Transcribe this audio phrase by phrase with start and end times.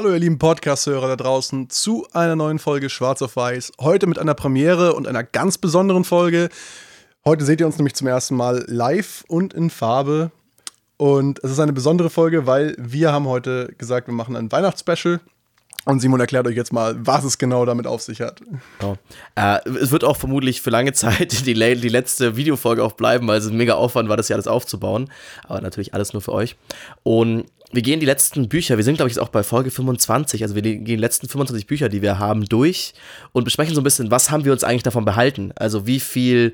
[0.00, 3.72] Hallo ihr lieben Podcast-Hörer da draußen zu einer neuen Folge Schwarz auf Weiß.
[3.78, 6.48] Heute mit einer Premiere und einer ganz besonderen Folge.
[7.26, 10.30] Heute seht ihr uns nämlich zum ersten Mal live und in Farbe.
[10.96, 15.20] Und es ist eine besondere Folge, weil wir haben heute gesagt, wir machen ein Weihnachtsspecial.
[15.86, 18.42] Und Simon erklärt euch jetzt mal, was es genau damit auf sich hat.
[18.78, 18.96] Genau.
[19.34, 23.38] Äh, es wird auch vermutlich für lange Zeit die, die letzte Videofolge auch bleiben, weil
[23.38, 25.10] es ein mega Aufwand war, das hier alles aufzubauen.
[25.44, 26.56] Aber natürlich alles nur für euch.
[27.02, 30.42] Und wir gehen die letzten Bücher, wir sind glaube ich jetzt auch bei Folge 25,
[30.42, 32.94] also wir gehen die letzten 25 Bücher, die wir haben, durch
[33.32, 35.52] und besprechen so ein bisschen, was haben wir uns eigentlich davon behalten?
[35.54, 36.52] Also wie viel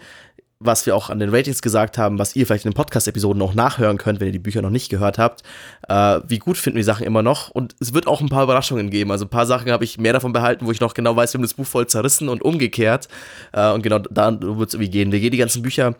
[0.59, 3.55] was wir auch an den Ratings gesagt haben, was ihr vielleicht in den Podcast-Episoden auch
[3.55, 5.43] nachhören könnt, wenn ihr die Bücher noch nicht gehört habt.
[5.89, 7.51] Äh, wie gut finden wir die Sachen immer noch?
[7.51, 9.11] Und es wird auch ein paar Überraschungen geben.
[9.11, 11.39] Also ein paar Sachen habe ich mehr davon behalten, wo ich noch genau weiß, wir
[11.39, 13.09] haben das Buch voll zerrissen und umgekehrt.
[13.53, 15.13] Äh, und genau da wird es irgendwie gehen.
[15.13, 15.95] Wir gehen die ganzen Bücher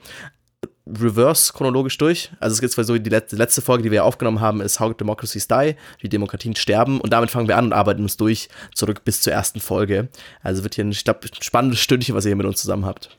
[0.87, 2.31] reverse chronologisch durch.
[2.39, 5.49] Also es gibt zwar so die letzte Folge, die wir aufgenommen haben, ist How Democracies
[5.49, 7.01] Die, wie Demokratien sterben.
[7.01, 10.09] Und damit fangen wir an und arbeiten uns durch zurück bis zur ersten Folge.
[10.43, 13.17] Also wird hier ein, ich glaub, spannendes Stündchen, was ihr hier mit uns zusammen habt.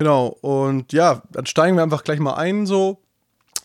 [0.00, 3.02] Genau, und ja, dann steigen wir einfach gleich mal ein so.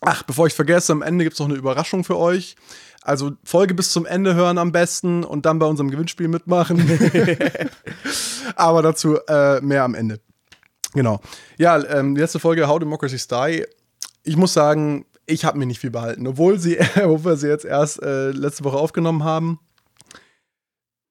[0.01, 2.57] Ach, bevor ich vergesse, am Ende gibt es noch eine Überraschung für euch.
[3.01, 6.83] Also Folge bis zum Ende hören am besten und dann bei unserem Gewinnspiel mitmachen.
[8.57, 10.19] Aber dazu äh, mehr am Ende.
[10.93, 11.21] Genau.
[11.57, 13.65] Ja, ähm, die letzte Folge How Democracies Die.
[14.23, 17.63] Ich muss sagen, ich habe mir nicht viel behalten, obwohl, sie, obwohl wir sie jetzt
[17.63, 19.61] erst äh, letzte Woche aufgenommen haben.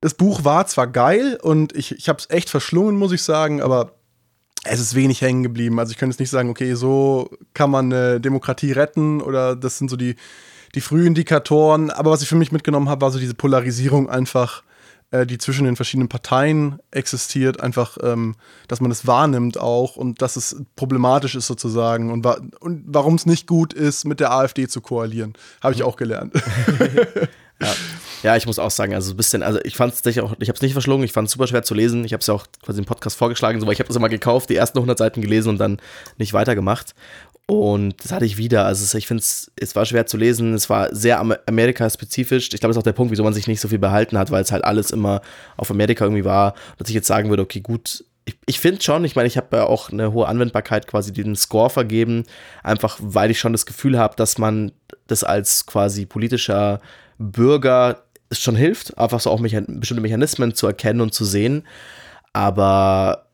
[0.03, 3.63] Das Buch war zwar geil und ich, ich habe es echt verschlungen, muss ich sagen,
[3.63, 3.94] aber
[4.65, 5.79] es ist wenig hängen geblieben.
[5.79, 9.79] Also ich könnte jetzt nicht sagen, okay, so kann man eine Demokratie retten oder das
[9.79, 10.17] sind so die,
[10.75, 11.91] die Frühindikatoren.
[11.91, 14.63] Aber was ich für mich mitgenommen habe, war so diese Polarisierung einfach
[15.11, 18.35] äh, die zwischen den verschiedenen Parteien existiert, einfach, ähm,
[18.67, 23.15] dass man das wahrnimmt auch und dass es problematisch ist sozusagen und, wa und warum
[23.15, 25.35] es nicht gut ist, mit der AfD zu koalieren.
[25.63, 26.35] Habe ich auch gelernt.
[27.61, 27.73] Ja.
[28.25, 30.57] ja, ich muss auch sagen, also ein bisschen, also ich fand es auch, ich habe
[30.57, 32.07] es nicht verschlungen, ich fand es super schwer zu lesen.
[32.07, 34.09] Ich habe es ja auch quasi im Podcast vorgeschlagen, so, weil ich habe das immer
[34.09, 35.79] gekauft, die ersten 100 Seiten gelesen und dann
[36.17, 36.95] nicht weitergemacht.
[37.47, 38.65] Und das hatte ich wieder.
[38.65, 40.55] Also ich finde es, es war schwer zu lesen.
[40.55, 42.49] Es war sehr Amerika-spezifisch.
[42.55, 44.31] Ich glaube, das ist auch der Punkt, wieso man sich nicht so viel behalten hat,
[44.31, 45.21] weil es halt alles immer
[45.59, 46.55] auf Amerika irgendwie war.
[46.79, 49.55] Dass ich jetzt sagen würde, okay, gut, ich, ich finde schon, ich meine, ich habe
[49.59, 52.25] ja auch eine hohe Anwendbarkeit quasi den Score vergeben,
[52.63, 54.73] einfach weil ich schon das Gefühl habe, dass man
[55.09, 56.81] das als quasi politischer
[57.19, 58.04] Bürger
[58.39, 61.65] es schon hilft, einfach so auch Mechan bestimmte Mechanismen zu erkennen und zu sehen.
[62.33, 63.27] Aber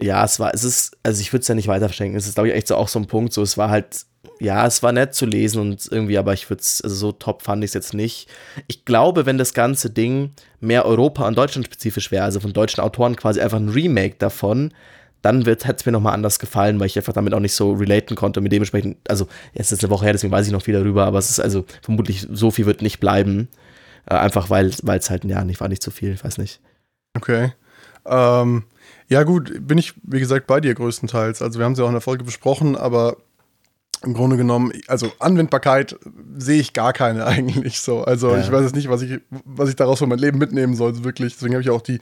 [0.00, 2.16] ja, es war, es ist, also ich würde es ja nicht weiter verschenken.
[2.16, 3.32] Es ist, glaube ich, echt so auch so ein Punkt.
[3.32, 4.04] So, es war halt,
[4.40, 7.42] ja, es war nett zu lesen und irgendwie, aber ich würde es, also so top
[7.42, 8.28] fand ich es jetzt nicht.
[8.66, 12.80] Ich glaube, wenn das ganze Ding mehr Europa- und Deutschland spezifisch wäre, also von deutschen
[12.80, 14.72] Autoren quasi einfach ein Remake davon,
[15.22, 18.16] dann hätte es mir nochmal anders gefallen, weil ich einfach damit auch nicht so relaten
[18.16, 20.74] konnte mit dementsprechend, also jetzt ist es eine Woche her, deswegen weiß ich noch viel
[20.74, 23.48] darüber, aber es ist also vermutlich so viel wird nicht bleiben.
[24.06, 26.60] Äh, einfach weil es halt, ja, nicht war nicht zu viel, ich weiß nicht.
[27.16, 27.52] Okay.
[28.04, 28.64] Ähm,
[29.08, 31.42] ja, gut, bin ich, wie gesagt, bei dir größtenteils.
[31.42, 33.16] Also, wir haben sie auch in der Folge besprochen, aber
[34.04, 35.96] im Grunde genommen, also Anwendbarkeit
[36.36, 38.02] sehe ich gar keine eigentlich so.
[38.02, 38.40] Also, ja.
[38.40, 41.34] ich weiß jetzt nicht, was ich, was ich daraus für mein Leben mitnehmen soll, wirklich.
[41.34, 42.00] Deswegen habe ich auch die,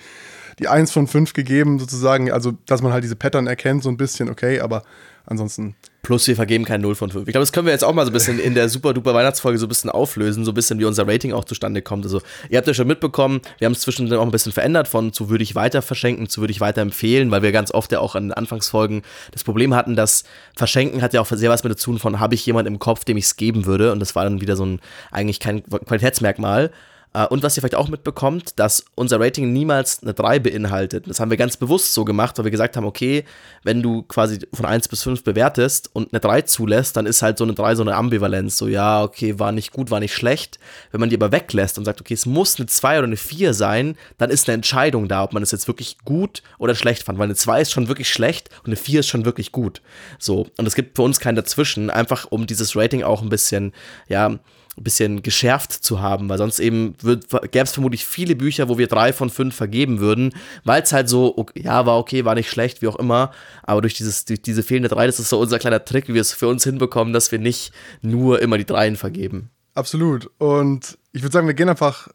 [0.59, 2.31] die 1 von 5 gegeben, sozusagen.
[2.31, 4.85] Also, dass man halt diese Pattern erkennt, so ein bisschen, okay, aber
[5.31, 7.29] ansonsten Plus wir vergeben kein 0 von 5.
[7.29, 9.13] Ich glaube, das können wir jetzt auch mal so ein bisschen in der super duper
[9.13, 12.05] Weihnachtsfolge so ein bisschen auflösen, so ein bisschen wie unser Rating auch zustande kommt.
[12.05, 15.13] Also, ihr habt ja schon mitbekommen, wir haben es zwischendurch auch ein bisschen verändert von
[15.13, 18.01] zu würde ich weiter verschenken zu würde ich weiter empfehlen, weil wir ganz oft ja
[18.01, 19.03] auch in Anfangsfolgen
[19.33, 20.25] das Problem hatten, dass
[20.57, 23.19] Verschenken hat ja auch sehr was mit dazu von, habe ich jemand im Kopf, dem
[23.19, 23.93] ich es geben würde.
[23.93, 24.81] Und das war dann wieder so ein
[25.13, 26.71] eigentlich kein Qualitätsmerkmal.
[27.13, 31.09] Äh, und was ihr vielleicht auch mitbekommt, dass unser Rating niemals eine 3 beinhaltet.
[31.09, 33.25] Das haben wir ganz bewusst so gemacht, weil wir gesagt haben, okay,
[33.63, 37.39] wenn du quasi von 1 bis 5 bewertest und eine 3 zulässt, dann ist halt
[37.39, 38.57] so eine 3 so eine Ambivalenz.
[38.57, 40.59] So, ja, okay, war nicht gut, war nicht schlecht.
[40.93, 43.55] Wenn man die aber weglässt und sagt, okay, es muss eine 2 oder eine 4
[43.55, 47.19] sein, dann ist eine Entscheidung da, ob man es jetzt wirklich gut oder schlecht fand.
[47.19, 49.83] Weil eine 2 ist schon wirklich schlecht und eine 4 ist schon wirklich gut.
[50.19, 53.73] So, und es gibt für uns kein Dazwischen, einfach um dieses Rating auch ein bisschen,
[54.09, 54.39] ja,
[54.83, 59.13] bisschen geschärft zu haben, weil sonst eben gäbe es vermutlich viele Bücher, wo wir drei
[59.13, 60.33] von fünf vergeben würden,
[60.65, 63.33] weil es halt so, okay, ja, war okay, war nicht schlecht, wie auch immer,
[63.63, 66.21] aber durch, dieses, durch diese fehlende drei, das ist so unser kleiner Trick, wie wir
[66.21, 67.73] es für uns hinbekommen, dass wir nicht
[68.03, 69.51] nur immer die dreien vergeben.
[69.75, 70.31] Absolut.
[70.39, 72.09] Und ich würde sagen, wir gehen einfach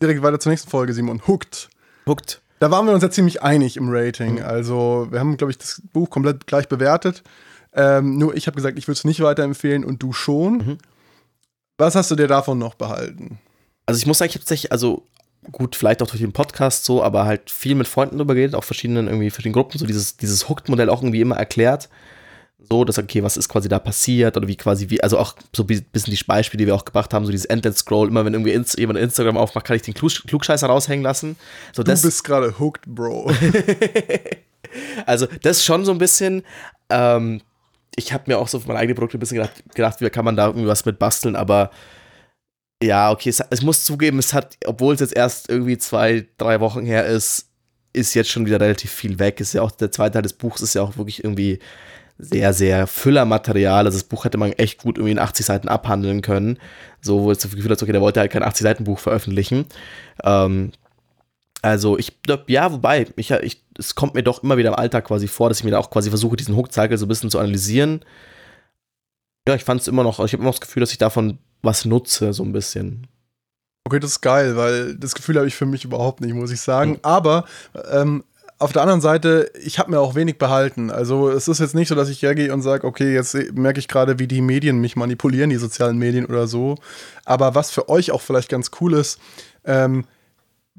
[0.00, 1.22] direkt weiter zur nächsten Folge, Simon.
[1.26, 1.68] Hooked.
[2.06, 2.40] Hooked.
[2.60, 4.36] Da waren wir uns ja ziemlich einig im Rating.
[4.36, 4.42] Mhm.
[4.42, 7.22] Also, wir haben, glaube ich, das Buch komplett gleich bewertet.
[7.72, 10.52] Ähm, nur ich habe gesagt, ich würde es nicht weiterempfehlen und du schon.
[10.58, 10.78] Mhm.
[11.78, 13.38] Was hast du dir davon noch behalten?
[13.86, 15.04] Also ich muss sagen, ich habe tatsächlich, also
[15.52, 18.64] gut, vielleicht auch durch den Podcast so, aber halt viel mit Freunden drüber geredet, auch
[18.64, 21.88] verschiedenen irgendwie verschiedenen Gruppen, so dieses, dieses Hooked-Modell auch irgendwie immer erklärt.
[22.68, 25.62] So, dass, okay, was ist quasi da passiert oder wie quasi, wie, also auch so
[25.62, 28.52] ein bisschen die Beispiele, die wir auch gebracht haben, so dieses Endless-Scroll, immer wenn irgendwie
[28.52, 31.36] ins, jemand Instagram aufmacht, kann ich den Klug Klugscheißer raushängen lassen.
[31.72, 33.30] So, du bist gerade hooked, Bro.
[35.06, 36.42] also, das schon so ein bisschen,
[36.90, 37.40] ähm,
[37.98, 40.24] ich habe mir auch so für meine eigenen Produkte ein bisschen gedacht, gedacht, wie kann
[40.24, 41.70] man da irgendwie was mit basteln, aber
[42.82, 46.60] ja, okay, es, es muss zugeben, es hat, obwohl es jetzt erst irgendwie zwei, drei
[46.60, 47.48] Wochen her ist,
[47.92, 49.40] ist jetzt schon wieder relativ viel weg.
[49.40, 51.58] Ist ja auch der zweite Teil des Buchs ist ja auch wirklich irgendwie
[52.18, 53.86] sehr, sehr Füllermaterial.
[53.86, 56.58] Also das Buch hätte man echt gut irgendwie in 80 Seiten abhandeln können.
[57.00, 59.66] So, wo es das Gefühl hat, okay, der wollte halt kein 80-Seiten-Buch veröffentlichen.
[60.22, 60.72] Ähm,
[61.62, 62.16] also ich,
[62.46, 65.58] ja, wobei, ich, ich, es kommt mir doch immer wieder im Alltag quasi vor, dass
[65.58, 68.04] ich mir da auch quasi versuche, diesen Hook-Cycle so ein bisschen zu analysieren.
[69.48, 71.38] Ja, ich fand es immer noch, ich habe immer noch das Gefühl, dass ich davon
[71.62, 73.06] was nutze, so ein bisschen.
[73.84, 76.60] Okay, das ist geil, weil das Gefühl habe ich für mich überhaupt nicht, muss ich
[76.60, 76.92] sagen.
[76.92, 76.98] Mhm.
[77.02, 77.44] Aber
[77.90, 78.24] ähm,
[78.58, 80.90] auf der anderen Seite, ich habe mir auch wenig behalten.
[80.90, 83.88] Also es ist jetzt nicht so, dass ich hergehe und sage, okay, jetzt merke ich
[83.88, 86.76] gerade, wie die Medien mich manipulieren, die sozialen Medien oder so.
[87.24, 89.20] Aber was für euch auch vielleicht ganz cool ist,
[89.64, 90.04] ähm,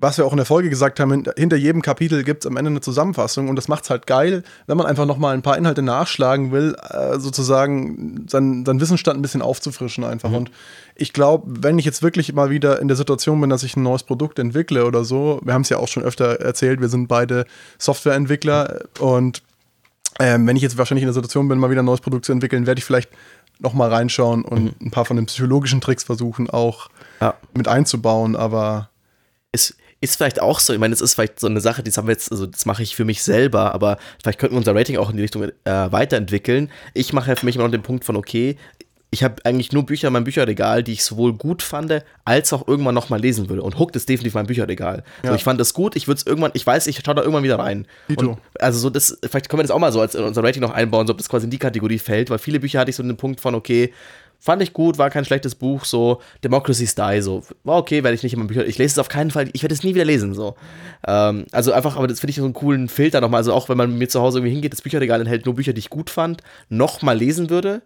[0.01, 2.71] was wir auch in der Folge gesagt haben, hinter jedem Kapitel gibt es am Ende
[2.71, 5.81] eine Zusammenfassung und das macht es halt geil, wenn man einfach nochmal ein paar Inhalte
[5.81, 10.29] nachschlagen will, äh, sozusagen seinen, seinen Wissensstand ein bisschen aufzufrischen einfach.
[10.29, 10.35] Mhm.
[10.35, 10.51] Und
[10.95, 13.83] ich glaube, wenn ich jetzt wirklich mal wieder in der Situation bin, dass ich ein
[13.83, 17.07] neues Produkt entwickle oder so, wir haben es ja auch schon öfter erzählt, wir sind
[17.07, 17.45] beide
[17.77, 19.05] Softwareentwickler mhm.
[19.05, 19.43] und
[20.21, 22.31] ähm, wenn ich jetzt wahrscheinlich in der Situation bin, mal wieder ein neues Produkt zu
[22.31, 23.09] entwickeln, werde ich vielleicht
[23.59, 24.87] nochmal reinschauen und mhm.
[24.87, 27.35] ein paar von den psychologischen Tricks versuchen auch ja.
[27.53, 28.89] mit einzubauen, aber
[29.51, 32.07] es ist vielleicht auch so, ich meine, es ist vielleicht so eine Sache, die haben
[32.07, 34.97] wir jetzt, also das mache ich für mich selber, aber vielleicht könnten wir unser Rating
[34.97, 36.71] auch in die Richtung äh, weiterentwickeln.
[36.93, 38.55] Ich mache ja für mich immer noch den Punkt von, okay,
[39.11, 42.67] ich habe eigentlich nur Bücher in meinem Bücherregal, die ich sowohl gut fand, als auch
[42.67, 43.63] irgendwann nochmal lesen würde.
[43.63, 45.03] Und Hooked ist definitiv mein Bücherregal.
[45.23, 45.29] Ja.
[45.29, 47.43] Also ich fand das gut, ich würde es irgendwann, ich weiß, ich schaue da irgendwann
[47.43, 47.87] wieder rein.
[48.15, 50.61] Und also so das, vielleicht können wir das auch mal so als in unser Rating
[50.61, 52.95] noch einbauen, so ob das quasi in die Kategorie fällt, weil viele Bücher hatte ich
[52.95, 53.91] so den Punkt von, okay,
[54.39, 58.24] Fand ich gut, war kein schlechtes Buch, so Democracy's Die, so war okay, werde ich
[58.24, 58.65] nicht immer Bücher.
[58.65, 60.56] Ich lese es auf keinen Fall, ich werde es nie wieder lesen, so.
[61.06, 63.39] Ähm, also einfach, aber das finde ich so einen coolen Filter nochmal.
[63.39, 65.80] Also auch wenn man mir zu Hause irgendwie hingeht, das Bücherregal enthält nur Bücher, die
[65.80, 67.81] ich gut fand, nochmal lesen würde.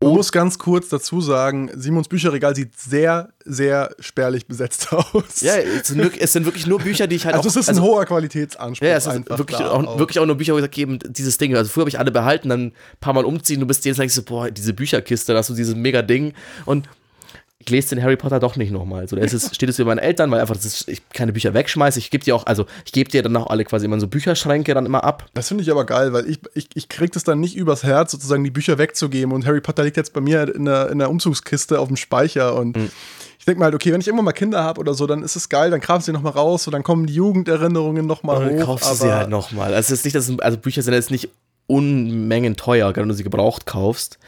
[0.00, 5.40] Ich muss ganz kurz dazu sagen, Simons Bücherregal sieht sehr, sehr spärlich besetzt aus.
[5.40, 7.50] Ja, es sind, wirklich, es sind wirklich nur Bücher, die ich halt also auch...
[7.50, 8.86] Also es ist ein also, hoher Qualitätsanspruch.
[8.86, 11.56] Ja, es sind wirklich auch, wirklich auch nur Bücher, wo ich sage, eben dieses Ding.
[11.56, 14.14] Also früher habe ich alle behalten, dann ein paar Mal umziehen, du bist jetzt denkst
[14.14, 16.32] du, boah, diese Bücherkiste, da hast du dieses mega Ding.
[16.64, 16.88] Und
[17.68, 19.06] ich lese den Harry Potter doch nicht nochmal.
[19.08, 21.52] So, da ist es, steht es für meine Eltern, weil einfach ist, ich keine Bücher
[21.52, 21.98] wegschmeiße.
[21.98, 24.72] Ich gebe dir auch, also ich gebe dir dann auch alle quasi immer so Bücherschränke
[24.74, 25.26] dann immer ab.
[25.34, 28.12] Das finde ich aber geil, weil ich, ich, ich kriege das dann nicht übers Herz,
[28.12, 29.32] sozusagen die Bücher wegzugeben.
[29.34, 32.56] Und Harry Potter liegt jetzt bei mir in der, in der Umzugskiste auf dem Speicher
[32.56, 32.90] und mhm.
[33.38, 35.36] ich denke mal halt, okay, wenn ich irgendwann mal Kinder habe oder so, dann ist
[35.36, 38.48] es geil, dann du sie nochmal raus, so dann kommen die Jugenderinnerungen nochmal hoch.
[38.48, 39.74] Dann kaufst du sie halt nochmal.
[39.74, 41.28] Also, es ist nicht, dass, also Bücher sind jetzt nicht
[41.66, 44.18] Unmengen teuer, gerade wenn du sie gebraucht kaufst.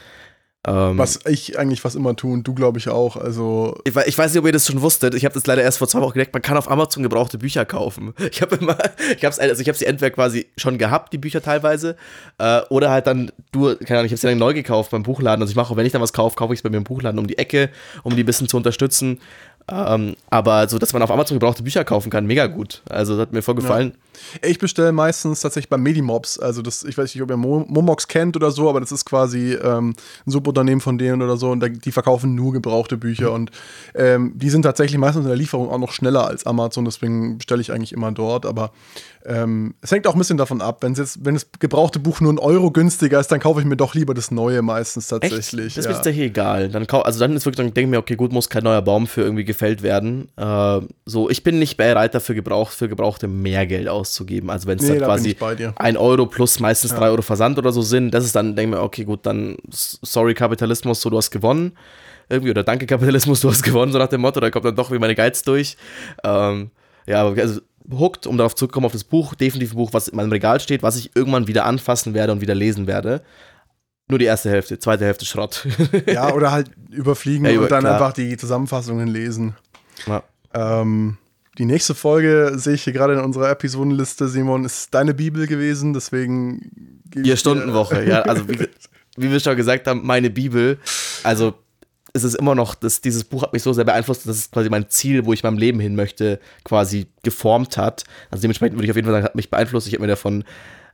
[0.67, 3.17] Ähm, Was ich eigentlich fast immer tue und du, glaube ich, auch.
[3.17, 5.15] Also ich, ich, weiß nicht, ob ihr das schon wusstet.
[5.15, 6.33] Ich habe das leider erst vor zwei Wochen gemerkt.
[6.33, 8.13] Man kann auf Amazon gebrauchte Bücher kaufen.
[8.31, 8.77] Ich habe immer,
[9.17, 11.95] ich habe also ich habe sie entweder quasi schon gehabt, die Bücher teilweise,
[12.37, 15.41] äh, oder halt dann du, keine Ahnung, ich habe sie dann neu gekauft beim Buchladen.
[15.41, 16.83] Also ich mache auch, wenn ich dann was kaufe, kaufe ich es bei mir im
[16.83, 17.69] Buchladen um die Ecke,
[18.03, 19.19] um die ein bisschen zu unterstützen.
[19.67, 22.81] Ähm, aber so, dass man auf Amazon gebrauchte Bücher kaufen kann, mega gut.
[22.89, 23.93] Also, das hat mir voll gefallen.
[23.93, 24.10] Ja.
[24.41, 26.39] Ich bestelle meistens tatsächlich bei Medimobs.
[26.39, 29.53] Also, das, ich weiß nicht, ob ihr Momox kennt oder so, aber das ist quasi
[29.53, 31.51] ähm, ein Subunternehmen von denen oder so.
[31.51, 33.29] Und die verkaufen nur gebrauchte Bücher.
[33.29, 33.35] Mhm.
[33.35, 33.51] Und
[33.95, 36.85] ähm, die sind tatsächlich meistens in der Lieferung auch noch schneller als Amazon.
[36.85, 38.45] Deswegen bestelle ich eigentlich immer dort.
[38.45, 38.71] Aber
[39.25, 40.79] ähm, es hängt auch ein bisschen davon ab.
[40.81, 43.77] Wenn's jetzt, wenn das gebrauchte Buch nur ein Euro günstiger ist, dann kaufe ich mir
[43.77, 45.67] doch lieber das neue meistens tatsächlich.
[45.67, 45.77] Echt?
[45.77, 45.91] Das ja.
[45.91, 46.69] ist mir egal.
[46.69, 49.07] Dann also dann ist wirklich, dann denke ich mir, okay, gut, muss kein neuer Baum
[49.07, 50.29] für irgendwie gefällt werden.
[50.37, 54.49] Äh, so, ich bin nicht bereit dafür, gebraucht, für Gebrauchte mehr Geld auszugeben.
[54.49, 55.37] Also wenn es nee, dann quasi
[55.75, 56.97] ein Euro plus meistens ja.
[56.97, 59.57] drei Euro Versand oder so sind, das ist dann, denke ich mir, okay, gut, dann
[59.69, 61.77] sorry Kapitalismus, so du hast gewonnen.
[62.29, 64.91] Irgendwie, oder danke Kapitalismus, du hast gewonnen, so nach dem Motto, da kommt dann doch
[64.91, 65.77] wie meine Geiz durch.
[66.23, 66.71] Ähm,
[67.05, 70.31] ja, also hooked, um darauf zurückzukommen, auf das Buch, definitiv ein Buch, was in meinem
[70.31, 73.21] Regal steht, was ich irgendwann wieder anfassen werde und wieder lesen werde.
[74.07, 75.65] Nur die erste Hälfte, zweite Hälfte Schrott.
[76.05, 77.93] ja, oder halt überfliegen ja, über, und dann klar.
[77.93, 79.55] einfach die Zusammenfassungen lesen.
[80.05, 80.23] Ja.
[80.53, 81.17] Ähm,
[81.61, 85.93] die nächste Folge sehe ich hier gerade in unserer Episodenliste, Simon, ist deine Bibel gewesen,
[85.93, 87.03] deswegen.
[87.13, 88.23] Vier Stundenwoche, ja.
[88.23, 88.67] Also, wie,
[89.15, 90.79] wie wir schon gesagt haben, meine Bibel.
[91.21, 91.53] Also,
[92.13, 94.71] es ist immer noch, das, dieses Buch hat mich so sehr beeinflusst, dass es quasi
[94.71, 98.05] mein Ziel, wo ich meinem Leben hin möchte, quasi geformt hat.
[98.31, 99.87] Also dementsprechend würde ich auf jeden Fall sagen, hat mich beeinflusst.
[99.87, 100.41] Ich habe mir davon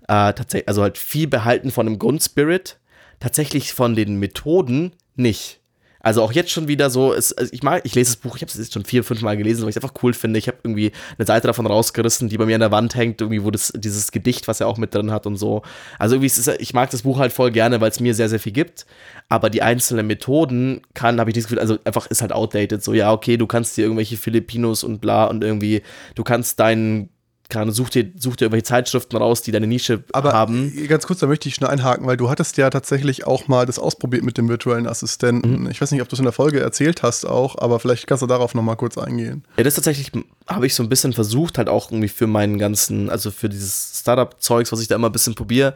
[0.10, 2.78] äh, tatsächlich, also halt viel behalten von dem Grundspirit,
[3.22, 5.62] tatsächlich von den Methoden nicht.
[6.08, 8.42] Also auch jetzt schon wieder so, es, also ich mag, ich lese das Buch, ich
[8.42, 10.40] habe es jetzt schon vier, fünf Mal gelesen, weil ich es einfach cool finde.
[10.40, 13.44] Ich habe irgendwie eine Seite davon rausgerissen, die bei mir an der Wand hängt, irgendwie,
[13.44, 15.64] wo das, dieses Gedicht, was er auch mit drin hat und so.
[16.00, 18.40] Also irgendwie, ist, ich mag das Buch halt voll gerne, weil es mir sehr, sehr
[18.40, 18.86] viel gibt.
[19.28, 22.82] Aber die einzelnen Methoden kann, habe ich das Gefühl, also einfach ist halt outdated.
[22.82, 25.82] So, ja, okay, du kannst dir irgendwelche Filipinos und bla und irgendwie,
[26.16, 27.10] du kannst deinen
[27.50, 30.74] keine such dir, such dir irgendwelche Zeitschriften raus, die deine Nische Aber haben.
[30.88, 33.80] ganz kurz, da möchte ich schnell einhaken, weil du hattest ja tatsächlich auch mal das
[33.80, 35.62] ausprobiert mit dem virtuellen Assistenten.
[35.62, 35.70] Mhm.
[35.70, 38.22] Ich weiß nicht, ob du es in der Folge erzählt hast auch, aber vielleicht kannst
[38.22, 39.44] du darauf noch mal kurz eingehen.
[39.58, 40.12] Ja, das tatsächlich
[40.48, 44.00] habe ich so ein bisschen versucht, halt auch irgendwie für meinen ganzen, also für dieses
[44.00, 45.74] Startup-Zeugs, was ich da immer ein bisschen probiere.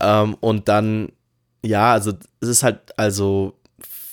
[0.00, 1.08] Ähm, und dann,
[1.62, 3.54] ja, also es ist halt, also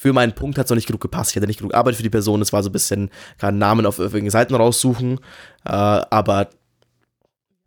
[0.01, 1.29] für meinen Punkt hat es noch nicht genug gepasst.
[1.31, 2.41] Ich hatte nicht genug Arbeit für die Person.
[2.41, 5.19] Es war so ein bisschen gerade Namen auf irgendwelchen Seiten raussuchen.
[5.63, 6.49] Äh, aber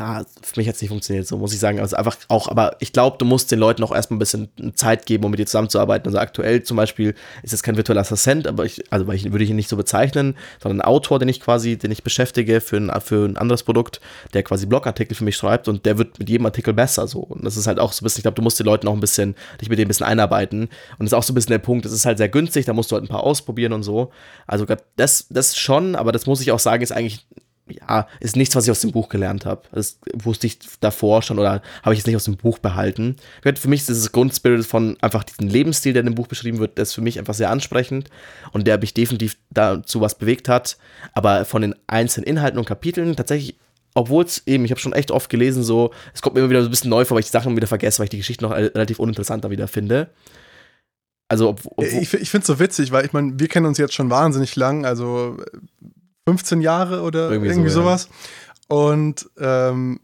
[0.00, 1.78] ja, für mich hat es nicht funktioniert, so muss ich sagen.
[1.78, 5.06] Also einfach auch, aber ich glaube, du musst den Leuten auch erstmal ein bisschen Zeit
[5.06, 6.08] geben, um mit dir zusammenzuarbeiten.
[6.08, 9.50] Also aktuell zum Beispiel ist es kein virtueller Assistent, aber ich, also ich, würde ich
[9.50, 12.90] ihn nicht so bezeichnen, sondern ein Autor, den ich quasi, den ich beschäftige für ein,
[13.00, 14.00] für ein anderes Produkt,
[14.32, 17.20] der quasi Blogartikel für mich schreibt und der wird mit jedem Artikel besser so.
[17.20, 18.94] Und das ist halt auch so ein bisschen, ich glaube, du musst den Leuten auch
[18.94, 20.62] ein bisschen, dich mit denen ein bisschen einarbeiten.
[20.62, 22.72] Und das ist auch so ein bisschen der Punkt, das ist halt sehr günstig, da
[22.72, 24.10] musst du halt ein paar ausprobieren und so.
[24.48, 27.24] Also das, das schon, aber das muss ich auch sagen, ist eigentlich
[27.68, 29.62] ja, ist nichts, was ich aus dem Buch gelernt habe.
[29.73, 33.16] Das wusste ich davor schon oder habe ich jetzt nicht aus dem Buch behalten.
[33.42, 36.78] Für mich ist dieses Grundspirit von einfach diesem Lebensstil, der in dem Buch beschrieben wird,
[36.78, 38.11] das ist für mich einfach sehr ansprechend
[38.52, 40.76] und der mich definitiv dazu was bewegt hat.
[41.12, 43.56] Aber von den einzelnen Inhalten und Kapiteln tatsächlich
[43.97, 46.62] obwohl es eben, ich habe schon echt oft gelesen, so, es kommt mir immer wieder
[46.62, 48.42] so ein bisschen neu vor, weil ich die Sachen wieder vergesse, weil ich die Geschichte
[48.42, 50.11] noch relativ uninteressanter wieder finde.
[51.28, 53.78] Also, ob, ob, ich, ich finde es so witzig, weil ich meine, wir kennen uns
[53.78, 55.38] jetzt schon wahnsinnig lang, also
[56.26, 58.09] 15 Jahre oder irgendwie, irgendwie so, sowas.
[58.71, 58.76] Ja.
[58.76, 60.00] Und ähm,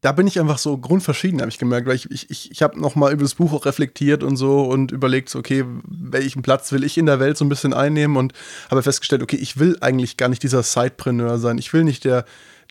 [0.00, 3.12] da bin ich einfach so grundverschieden, habe ich gemerkt, weil ich, ich, ich habe nochmal
[3.12, 7.06] über das Buch auch reflektiert und so und überlegt, okay, welchen Platz will ich in
[7.06, 8.32] der Welt so ein bisschen einnehmen und
[8.70, 11.58] habe festgestellt, okay, ich will eigentlich gar nicht dieser Sidepreneur sein.
[11.58, 12.24] Ich will nicht der,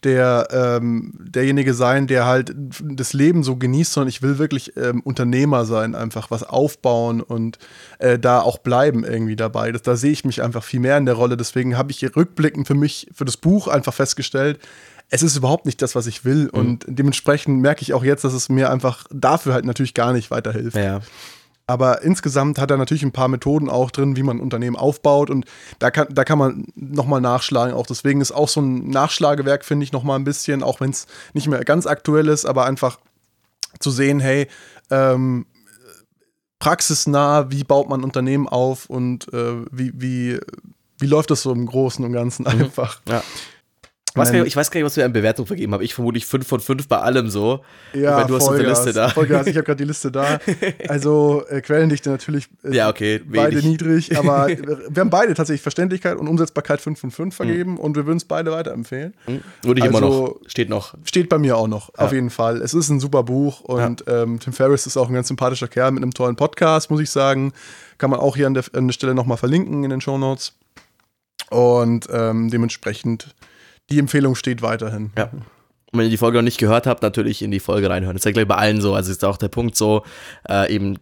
[0.03, 5.01] der ähm, derjenige sein, der halt das Leben so genießt, sondern ich will wirklich ähm,
[5.01, 7.59] Unternehmer sein, einfach was aufbauen und
[7.99, 9.71] äh, da auch bleiben irgendwie dabei.
[9.71, 11.37] Das, da sehe ich mich einfach viel mehr in der Rolle.
[11.37, 14.59] Deswegen habe ich rückblickend für mich, für das Buch einfach festgestellt,
[15.09, 16.43] es ist überhaupt nicht das, was ich will.
[16.45, 16.49] Mhm.
[16.51, 20.31] Und dementsprechend merke ich auch jetzt, dass es mir einfach dafür halt natürlich gar nicht
[20.31, 20.77] weiterhilft.
[20.77, 21.01] Ja.
[21.69, 25.29] Aber insgesamt hat er natürlich ein paar Methoden auch drin, wie man ein Unternehmen aufbaut
[25.29, 25.45] und
[25.77, 27.75] da kann, da kann man nochmal nachschlagen.
[27.75, 31.05] Auch deswegen ist auch so ein Nachschlagewerk, finde ich, nochmal ein bisschen, auch wenn es
[31.33, 32.97] nicht mehr ganz aktuell ist, aber einfach
[33.79, 34.47] zu sehen, hey,
[34.89, 35.45] ähm,
[36.57, 40.39] praxisnah, wie baut man Unternehmen auf und äh, wie, wie,
[40.97, 42.61] wie läuft das so im Großen und Ganzen mhm.
[42.63, 42.99] einfach.
[43.07, 43.21] Ja.
[44.15, 45.83] Was ich weiß gar nicht, was wir an Bewertung vergeben haben.
[45.83, 47.63] Ich vermutlich 5 von 5 bei allem so.
[47.93, 49.09] Ja, meine, du hast eine Liste da.
[49.09, 50.39] Vollgas, ich habe gerade die Liste da.
[50.87, 53.65] Also äh, Quellendichte natürlich äh, ja, okay, beide wenig.
[53.65, 54.47] niedrig, aber
[54.89, 57.77] wir haben beide tatsächlich Verständlichkeit und Umsetzbarkeit 5 von 5 vergeben mhm.
[57.77, 59.13] und wir würden es beide weiterempfehlen.
[59.27, 59.41] Mhm.
[59.61, 60.35] Würde ich also, immer noch.
[60.47, 60.95] Steht noch.
[61.03, 62.05] Steht bei mir auch noch, ja.
[62.05, 62.61] auf jeden Fall.
[62.61, 64.23] Es ist ein super Buch und ja.
[64.23, 67.09] ähm, Tim Ferriss ist auch ein ganz sympathischer Kerl mit einem tollen Podcast, muss ich
[67.09, 67.53] sagen.
[67.97, 70.53] Kann man auch hier an der, an der Stelle nochmal verlinken in den Show Notes.
[71.49, 73.33] Und ähm, dementsprechend
[73.89, 75.11] die Empfehlung steht weiterhin.
[75.17, 75.29] Ja.
[75.91, 78.15] Und wenn ihr die Folge noch nicht gehört habt, natürlich in die Folge reinhören.
[78.15, 78.93] Das ist ja gleich bei allen so.
[78.93, 80.03] Also ist auch der Punkt so,
[80.47, 80.97] äh, eben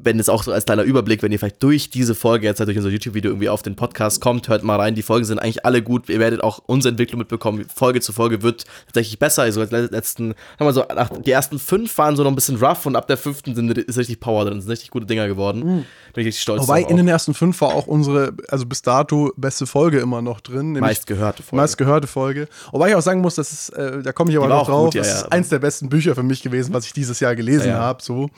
[0.00, 2.68] wenn es auch so als kleiner Überblick, wenn ihr vielleicht durch diese Folge jetzt halt
[2.68, 4.94] durch unser YouTube-Video irgendwie auf den Podcast kommt, hört mal rein.
[4.94, 6.08] Die Folgen sind eigentlich alle gut.
[6.08, 7.66] Ihr werdet auch unsere Entwicklung mitbekommen.
[7.74, 9.42] Folge zu Folge wird tatsächlich besser.
[9.42, 10.84] Also letzten, sagen wir so,
[11.22, 13.98] die ersten fünf waren so noch ein bisschen rough und ab der fünften sind, ist
[13.98, 14.60] richtig Power drin.
[14.60, 15.58] Sind richtig gute Dinger geworden.
[15.58, 15.84] Mhm.
[16.14, 19.32] Bin ich richtig stolz Wobei in den ersten fünf war auch unsere, also bis dato
[19.36, 20.74] beste Folge immer noch drin.
[20.74, 21.60] Meist gehörte Folge.
[21.60, 22.46] Meist gehörte Folge.
[22.70, 24.94] Wobei ich auch sagen muss, das ist, äh, da komme ich aber noch drauf, gut,
[24.94, 27.70] ja, das ist eins der besten Bücher für mich gewesen, was ich dieses Jahr gelesen
[27.70, 28.00] ja, habe.
[28.00, 28.30] So.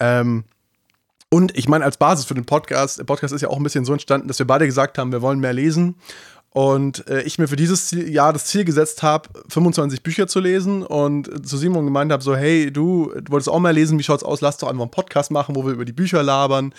[0.00, 0.44] Ähm,
[1.30, 3.84] und ich meine, als Basis für den Podcast, der Podcast ist ja auch ein bisschen
[3.84, 5.96] so entstanden, dass wir beide gesagt haben, wir wollen mehr lesen.
[6.50, 10.82] Und äh, ich mir für dieses Jahr das Ziel gesetzt habe, 25 Bücher zu lesen
[10.82, 14.22] und zu Simon gemeint habe, so, hey, du, du wolltest auch mehr lesen, wie schaut's
[14.22, 14.40] aus?
[14.40, 16.72] Lass doch einfach einen Podcast machen, wo wir über die Bücher labern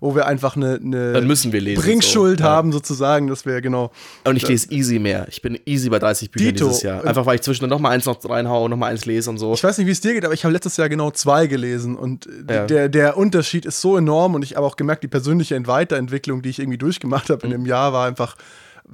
[0.00, 2.44] wo wir einfach eine, eine Dann müssen wir lesen, Bringschuld so.
[2.44, 3.90] haben, sozusagen, dass wir genau.
[4.24, 5.26] Und ich lese easy mehr.
[5.28, 6.68] Ich bin easy bei 30 Büchern Dito.
[6.68, 7.04] dieses Jahr.
[7.04, 9.54] Einfach weil ich zwischendurch noch mal eins noch reinhaue, noch mal eins lese und so.
[9.54, 11.96] Ich weiß nicht, wie es dir geht, aber ich habe letztes Jahr genau zwei gelesen
[11.96, 12.66] und ja.
[12.66, 16.50] der, der Unterschied ist so enorm und ich habe auch gemerkt, die persönliche Weiterentwicklung, die
[16.50, 17.52] ich irgendwie durchgemacht habe mhm.
[17.52, 18.36] in dem Jahr, war einfach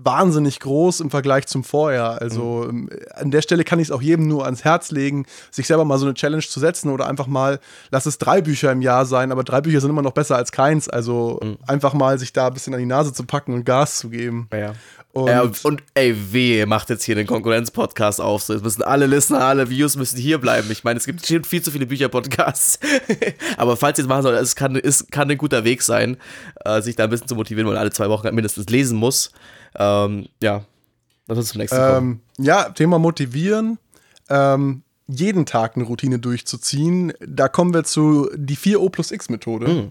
[0.05, 2.21] wahnsinnig groß im Vergleich zum Vorjahr.
[2.21, 2.89] Also mhm.
[3.15, 5.99] an der Stelle kann ich es auch jedem nur ans Herz legen, sich selber mal
[5.99, 9.33] so eine Challenge zu setzen oder einfach mal, lass es drei Bücher im Jahr sein,
[9.33, 10.89] aber drei Bücher sind immer noch besser als keins.
[10.89, 11.59] Also mhm.
[11.67, 14.49] einfach mal sich da ein bisschen an die Nase zu packen und Gas zu geben.
[14.53, 14.73] Ja.
[15.13, 18.43] Und, ja, und ey, weh, macht jetzt hier den Konkurrenz-Podcast auf.
[18.43, 20.71] So, jetzt müssen alle Listener, alle Views müssen hier bleiben.
[20.71, 22.79] Ich meine, es gibt viel zu viele Bücher-Podcasts.
[23.57, 26.17] Aber falls ihr es machen sollt, es kann, es kann ein guter Weg sein,
[26.65, 29.33] äh, sich da ein bisschen zu motivieren, weil man alle zwei Wochen mindestens lesen muss.
[29.77, 30.65] Ähm, ja,
[31.27, 33.79] lass uns zum nächsten ähm, Ja, Thema motivieren.
[34.29, 37.13] Ähm, jeden Tag eine Routine durchzuziehen.
[37.19, 39.89] Da kommen wir zu die 4O plus X Methode mhm.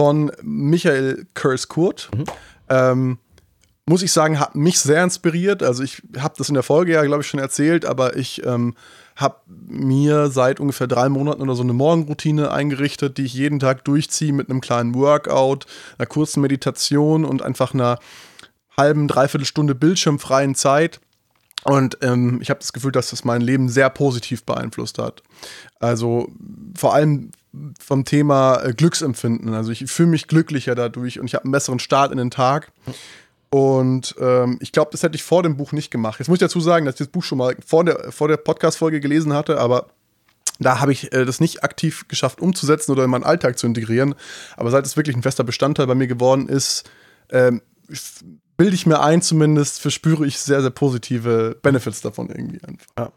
[0.00, 2.08] von Michael Kurz-Kurt.
[2.16, 2.24] Mhm.
[2.70, 3.18] Ähm,
[3.88, 5.62] muss ich sagen, hat mich sehr inspiriert.
[5.62, 8.74] Also ich habe das in der Folge ja, glaube ich, schon erzählt, aber ich ähm,
[9.16, 13.84] habe mir seit ungefähr drei Monaten oder so eine Morgenroutine eingerichtet, die ich jeden Tag
[13.84, 15.66] durchziehe mit einem kleinen Workout,
[15.98, 17.98] einer kurzen Meditation und einfach einer
[18.76, 21.00] halben, dreiviertel Stunde bildschirmfreien Zeit.
[21.64, 25.22] Und ähm, ich habe das Gefühl, dass das mein Leben sehr positiv beeinflusst hat.
[25.80, 26.28] Also
[26.76, 27.32] vor allem
[27.80, 29.54] vom Thema äh, Glücksempfinden.
[29.54, 32.70] Also ich fühle mich glücklicher dadurch und ich habe einen besseren Start in den Tag.
[33.50, 36.18] Und ähm, ich glaube, das hätte ich vor dem Buch nicht gemacht.
[36.18, 38.36] Jetzt muss ich dazu sagen, dass ich das Buch schon mal vor der, vor der
[38.36, 39.88] Podcast-Folge gelesen hatte, aber
[40.58, 44.14] da habe ich äh, das nicht aktiv geschafft umzusetzen oder in meinen Alltag zu integrieren.
[44.56, 46.90] Aber seit es wirklich ein fester Bestandteil bei mir geworden ist,
[47.30, 47.62] ähm,
[48.56, 52.86] bilde ich mir ein, zumindest verspüre ich sehr, sehr positive Benefits davon irgendwie einfach.
[52.98, 53.12] Ja.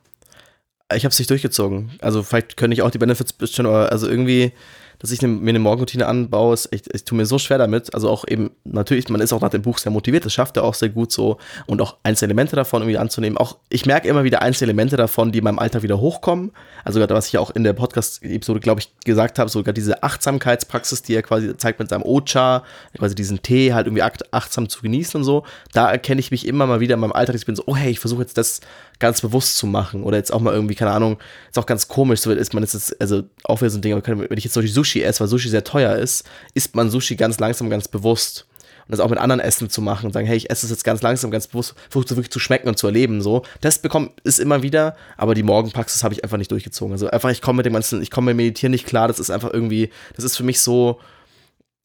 [0.96, 1.92] Ich habe es nicht durchgezogen.
[2.02, 4.52] Also vielleicht könnte ich auch die Benefits bestimmt, also irgendwie
[5.01, 6.53] dass ich ne, mir eine Morgenroutine anbaue.
[6.53, 7.93] Ist echt, ich tue mir so schwer damit.
[7.93, 10.63] Also auch eben, natürlich, man ist auch nach dem Buch sehr motiviert, das schafft er
[10.63, 11.38] auch sehr gut so.
[11.65, 13.38] Und auch einzelne Elemente davon irgendwie anzunehmen.
[13.38, 16.51] Auch ich merke immer wieder einzelne Elemente davon, die in meinem Alltag wieder hochkommen.
[16.84, 21.01] Also gerade was ich auch in der Podcast-Episode, glaube ich, gesagt habe, sogar diese Achtsamkeitspraxis,
[21.01, 22.63] die er quasi zeigt mit seinem Ocha,
[22.98, 25.43] quasi diesen Tee halt irgendwie achtsam zu genießen und so.
[25.74, 27.36] Da erkenne ich mich immer mal wieder in meinem Alltag.
[27.36, 28.62] Ich bin so, oh hey, ich versuche jetzt das
[29.01, 30.03] ganz bewusst zu machen.
[30.03, 31.17] Oder jetzt auch mal irgendwie, keine Ahnung,
[31.50, 34.38] ist auch ganz komisch, so ist man jetzt, also auch wieder so ein Ding, wenn
[34.38, 37.70] ich jetzt zum Sushi esse, weil Sushi sehr teuer ist, isst man Sushi ganz langsam,
[37.70, 38.48] ganz bewusst.
[38.86, 40.84] Und das auch mit anderen Essen zu machen und sagen, hey, ich esse es jetzt
[40.84, 43.43] ganz langsam, ganz bewusst, versuche wirklich zu schmecken und zu erleben, so.
[43.60, 46.93] Das bekommt, ist immer wieder, aber die Morgenpraxis habe ich einfach nicht durchgezogen.
[46.93, 49.29] Also einfach, ich komme mit dem ganzen, ich komme mit Meditieren nicht klar, das ist
[49.29, 51.00] einfach irgendwie, das ist für mich so,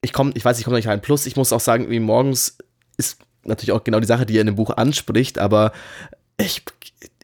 [0.01, 1.01] ich komme, ich weiß, ich komme nicht rein.
[1.01, 2.59] Plus, ich muss auch sagen, wie morgens
[2.97, 5.73] ist natürlich auch genau die Sache, die er in dem Buch anspricht, aber
[6.39, 6.63] ich,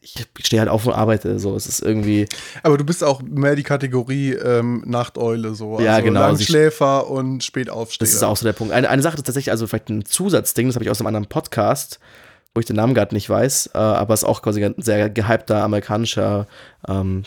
[0.01, 1.39] ich stehe halt auf und arbeite.
[1.39, 2.27] So, es ist irgendwie.
[2.61, 5.79] Aber du bist auch mehr die Kategorie ähm, Nachteule, so.
[5.79, 6.21] Ja, also genau.
[6.21, 8.05] Langschläfer und Spätaufsteher.
[8.05, 8.73] Das ist auch so der Punkt.
[8.73, 11.27] Eine, eine Sache ist tatsächlich, also vielleicht ein Zusatzding, das habe ich aus einem anderen
[11.27, 11.99] Podcast,
[12.53, 15.09] wo ich den Namen gerade nicht weiß, äh, aber es ist auch quasi ein sehr
[15.09, 16.47] gehypter amerikanischer
[16.87, 17.23] ähm,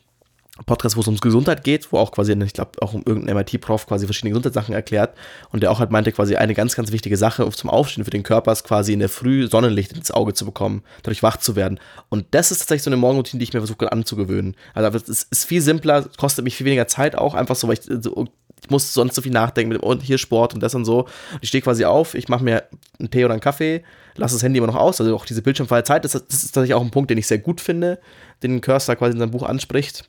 [0.64, 3.86] Podcast, wo es ums Gesundheit geht, wo auch quasi, ich glaube, auch um irgendein MIT-Prof
[3.86, 5.14] quasi verschiedene Gesundheitssachen erklärt
[5.50, 8.22] und der auch halt meinte, quasi eine ganz, ganz wichtige Sache zum Aufstehen für den
[8.22, 11.78] Körper ist quasi in der Früh Sonnenlicht ins Auge zu bekommen, dadurch wach zu werden.
[12.08, 14.56] Und das ist tatsächlich so eine Morgenroutine, die ich mir versuche anzugewöhnen.
[14.72, 17.82] Also es ist viel simpler, kostet mich viel weniger Zeit auch, einfach so, weil ich
[17.82, 18.26] so,
[18.62, 21.00] ich muss sonst so viel nachdenken mit und hier Sport und das und so.
[21.00, 22.64] Und ich stehe quasi auf, ich mache mir
[22.98, 23.84] einen Tee oder einen Kaffee,
[24.16, 26.74] lasse das Handy immer noch aus, also auch diese bildschirmfreie Zeit, das, das ist tatsächlich
[26.74, 27.98] auch ein Punkt, den ich sehr gut finde,
[28.42, 30.08] den Cursor quasi in seinem Buch anspricht.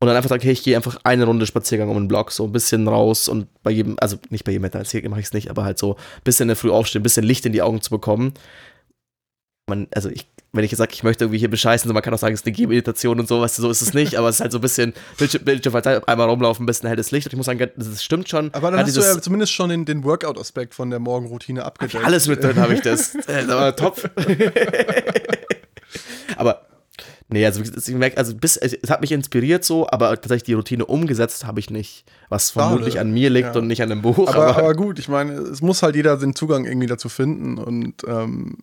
[0.00, 2.44] Und dann einfach sagt, hey, ich gehe einfach eine Runde Spaziergang um den Block, so
[2.44, 5.50] ein bisschen raus und bei jedem, also nicht bei jedem als mache ich es nicht,
[5.50, 7.80] aber halt so ein bisschen in der Früh aufstehen, ein bisschen Licht in die Augen
[7.80, 8.34] zu bekommen.
[9.68, 12.14] Man, also ich, wenn ich jetzt sage, ich möchte irgendwie hier bescheißen, so man kann
[12.14, 14.28] auch sagen, es ist eine Gehmeditation und so, weißt du, so ist es nicht, aber
[14.28, 15.74] es ist halt so ein bisschen Bildschirm, Bildschirm
[16.06, 18.52] einmal rumlaufen, ein bisschen helles Licht und ich muss sagen, das stimmt schon.
[18.54, 22.02] Aber dann hast du ja zumindest schon den, den Workout-Aspekt von der Morgenroutine abgedeckt.
[22.02, 23.12] Alles mit drin habe ich das.
[23.26, 24.10] das war top.
[26.36, 26.62] aber
[27.30, 30.86] Nee, also ich merke, also bis, es hat mich inspiriert so, aber tatsächlich die Routine
[30.86, 32.06] umgesetzt habe ich nicht.
[32.30, 33.02] Was vermutlich Schade.
[33.02, 33.60] an mir liegt ja.
[33.60, 34.28] und nicht an dem Buch.
[34.28, 37.58] Aber, aber, aber, gut, ich meine, es muss halt jeder den Zugang irgendwie dazu finden
[37.58, 38.56] und ähm,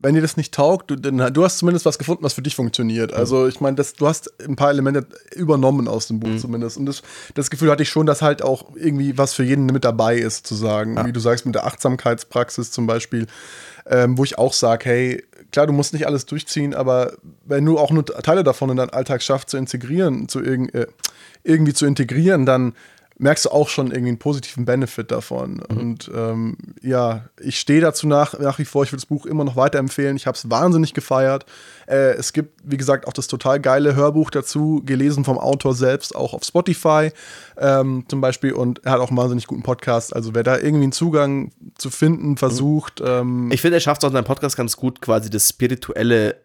[0.00, 2.54] wenn dir das nicht taugt, du, dann, du hast zumindest was gefunden, was für dich
[2.54, 3.12] funktioniert.
[3.12, 6.38] Also ich meine, du hast ein paar Elemente übernommen aus dem Buch mhm.
[6.38, 6.76] zumindest.
[6.76, 7.02] Und das,
[7.34, 10.46] das, Gefühl hatte ich schon, dass halt auch irgendwie was für jeden mit dabei ist,
[10.46, 10.96] zu sagen.
[10.96, 11.06] Ja.
[11.06, 13.26] Wie du sagst, mit der Achtsamkeitspraxis zum Beispiel,
[13.86, 17.78] ähm, wo ich auch sage, hey, klar, du musst nicht alles durchziehen, aber wenn du
[17.78, 20.86] auch nur Teile davon in deinen Alltag schaffst zu integrieren, zu irg äh,
[21.42, 22.74] irgendwie zu integrieren, dann
[23.18, 25.60] merkst du auch schon irgendwie einen positiven Benefit davon.
[25.68, 25.76] Mhm.
[25.76, 29.44] Und ähm, ja, ich stehe dazu nach, nach wie vor, ich würde das Buch immer
[29.44, 30.16] noch weiterempfehlen.
[30.16, 31.44] Ich habe es wahnsinnig gefeiert.
[31.86, 36.14] Äh, es gibt, wie gesagt, auch das total geile Hörbuch dazu, gelesen vom Autor selbst,
[36.14, 37.10] auch auf Spotify
[37.58, 38.52] ähm, zum Beispiel.
[38.52, 40.14] Und er hat auch einen wahnsinnig guten Podcast.
[40.14, 43.02] Also wer da irgendwie einen Zugang zu finden versucht.
[43.04, 46.36] Ähm, ich finde, er schafft es auch in seinem Podcast ganz gut, quasi das spirituelle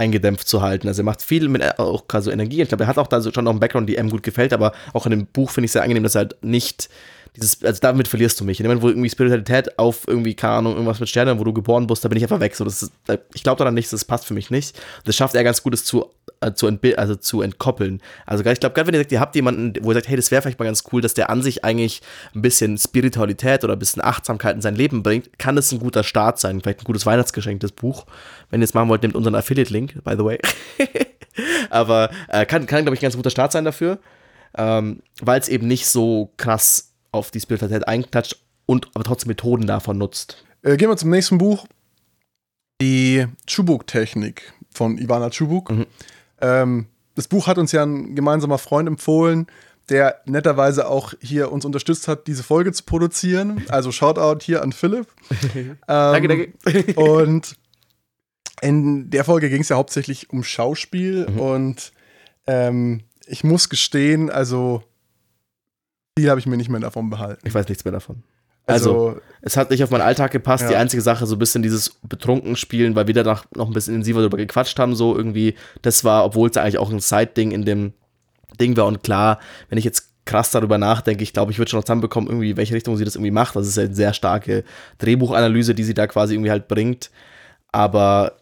[0.00, 0.88] eingedämpft zu halten.
[0.88, 2.62] Also er macht viel mit äh, auch gerade so Energie.
[2.62, 4.72] Ich glaube, er hat auch da schon noch einen Background, die ihm gut gefällt, aber
[4.92, 6.88] auch in dem Buch finde ich sehr angenehm, dass er halt nicht
[7.36, 8.58] dieses, also damit verlierst du mich.
[8.58, 11.52] In dem Moment, wo irgendwie Spiritualität auf irgendwie, keine Ahnung, irgendwas mit Sternen, wo du
[11.52, 12.56] geboren bist, da bin ich einfach weg.
[12.56, 12.92] So, das ist,
[13.34, 14.78] ich glaube daran nicht, das passt für mich nicht.
[15.04, 18.00] Das schafft er ganz gut, es zu, äh, zu, also zu entkoppeln.
[18.26, 20.30] Also ich glaube, gerade wenn ihr sagt, ihr habt jemanden, wo ihr sagt, hey, das
[20.30, 22.02] wäre vielleicht mal ganz cool, dass der an sich eigentlich
[22.34, 26.02] ein bisschen Spiritualität oder ein bisschen Achtsamkeit in sein Leben bringt, kann das ein guter
[26.02, 26.60] Start sein.
[26.60, 28.06] Vielleicht ein gutes Weihnachtsgeschenk, das Buch.
[28.50, 30.38] Wenn ihr es machen wollt, nehmt unseren Affiliate-Link, by the way.
[31.70, 33.98] Aber äh, kann, kann glaube ich, ein ganz guter Start sein dafür,
[34.56, 39.66] ähm, weil es eben nicht so krass auf die Spiritualität einklatscht und aber trotzdem Methoden
[39.66, 40.44] davon nutzt.
[40.62, 41.66] Äh, gehen wir zum nächsten Buch.
[42.80, 45.70] Die Chubuk-Technik von Ivana Chubuk.
[45.70, 45.86] Mhm.
[46.40, 49.46] Ähm, das Buch hat uns ja ein gemeinsamer Freund empfohlen,
[49.88, 53.64] der netterweise auch hier uns unterstützt hat, diese Folge zu produzieren.
[53.68, 55.08] Also Shoutout hier an Philipp.
[55.54, 56.94] ähm, danke, danke.
[56.94, 57.56] und
[58.62, 61.40] in der Folge ging es ja hauptsächlich um Schauspiel mhm.
[61.40, 61.92] und
[62.46, 64.82] ähm, ich muss gestehen, also
[66.18, 67.46] viel habe ich mir nicht mehr davon behalten.
[67.46, 68.22] Ich weiß nichts mehr davon.
[68.66, 70.64] Also, also es hat nicht auf meinen Alltag gepasst.
[70.64, 70.68] Ja.
[70.70, 73.94] Die einzige Sache, so ein bisschen dieses betrunken Spielen, weil wir danach noch ein bisschen
[73.94, 77.64] intensiver darüber gequatscht haben, so irgendwie, das war, obwohl es eigentlich auch ein Side-Ding in
[77.64, 77.92] dem
[78.60, 78.86] Ding war.
[78.86, 82.28] Und klar, wenn ich jetzt krass darüber nachdenke, ich glaube, ich würde schon noch zusammenbekommen,
[82.28, 83.56] irgendwie, welche Richtung sie das irgendwie macht.
[83.56, 84.64] Das ist ja eine sehr starke
[84.98, 87.10] Drehbuchanalyse, die sie da quasi irgendwie halt bringt.
[87.72, 88.39] Aber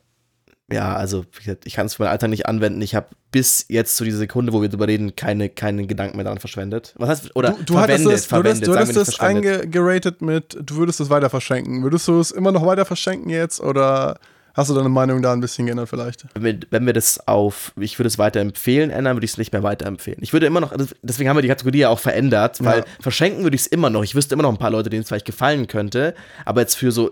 [0.71, 1.25] ja, also
[1.65, 2.83] ich kann es für mein Alter nicht anwenden.
[2.83, 6.25] Ich habe bis jetzt zu dieser Sekunde, wo wir darüber reden, keine, keinen Gedanken mehr
[6.25, 6.95] daran verschwendet.
[6.99, 10.59] Was heißt, oder du, du verwendet, das, verwendet, du hättest, du hättest das eingeratet mit,
[10.61, 11.83] du würdest es weiter verschenken.
[11.83, 14.19] Würdest du es immer noch weiter verschenken jetzt oder
[14.53, 16.27] hast du deine Meinung da ein bisschen geändert vielleicht?
[16.35, 19.53] Wenn wir, wenn wir das auf, ich würde es weiterempfehlen ändern, würde ich es nicht
[19.55, 20.19] mehr weiterempfehlen.
[20.23, 22.85] Ich würde immer noch, deswegen haben wir die Kategorie ja auch verändert, weil ja.
[23.01, 24.03] verschenken würde ich es immer noch.
[24.03, 26.93] Ich wüsste immer noch ein paar Leute, denen es vielleicht gefallen könnte, aber jetzt für
[26.93, 27.11] so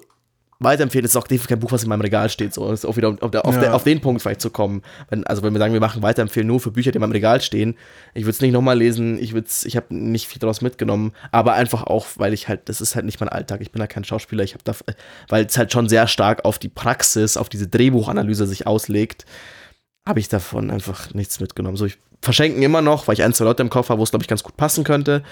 [0.59, 1.05] weiterempfehlen.
[1.05, 2.55] ist auch definitiv kein Buch, was in meinem Regal steht.
[2.55, 3.73] So, das ist auch wieder auf, der, ja.
[3.73, 4.83] auf, den Punkt vielleicht zu kommen.
[5.11, 7.41] Wenn, also wenn wir sagen, wir machen weiterempfehlen nur für Bücher, die in meinem Regal
[7.41, 7.77] stehen.
[8.15, 9.19] Ich würde es nicht nochmal lesen.
[9.19, 12.95] Ich ich habe nicht viel daraus mitgenommen, aber einfach auch, weil ich halt, das ist
[12.95, 13.61] halt nicht mein Alltag.
[13.61, 14.45] Ich bin da kein Schauspieler.
[14.45, 14.75] Ich habe da,
[15.29, 19.27] weil es halt schon sehr stark auf die Praxis, auf diese Drehbuchanalyse sich auslegt,
[20.07, 21.77] habe ich davon einfach nichts mitgenommen.
[21.77, 24.11] So, ich verschenken immer noch, weil ich ein, zwei Leute im Kopf habe, wo es
[24.11, 25.23] glaube ich ganz gut passen könnte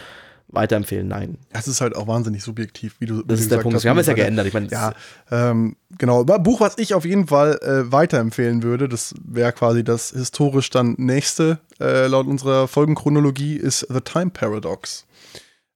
[0.48, 1.38] weiterempfehlen, nein.
[1.52, 3.76] Das ist halt auch wahnsinnig subjektiv, wie du Das ist der Punkt.
[3.76, 4.46] Hast, wir haben es ja geändert.
[4.46, 4.92] Ich meine, ja,
[5.30, 6.24] ähm, genau.
[6.24, 10.94] Buch, was ich auf jeden Fall äh, weiterempfehlen würde, das wäre quasi das historisch dann
[10.98, 15.07] nächste äh, laut unserer Folgenchronologie, ist The Time Paradox.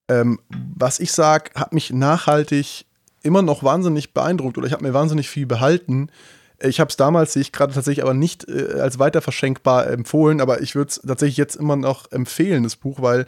[0.09, 2.87] Ähm, was ich sag, hat mich nachhaltig
[3.23, 6.11] immer noch wahnsinnig beeindruckt oder ich habe mir wahnsinnig viel behalten.
[6.61, 10.61] Ich habe es damals, sehe ich gerade tatsächlich aber nicht äh, als weiterverschenkbar empfohlen, aber
[10.61, 13.27] ich würde es tatsächlich jetzt immer noch empfehlen, das Buch, weil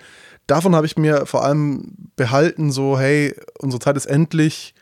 [0.51, 4.75] davon habe ich mir vor allem behalten, so, hey, unsere Zeit ist endlich.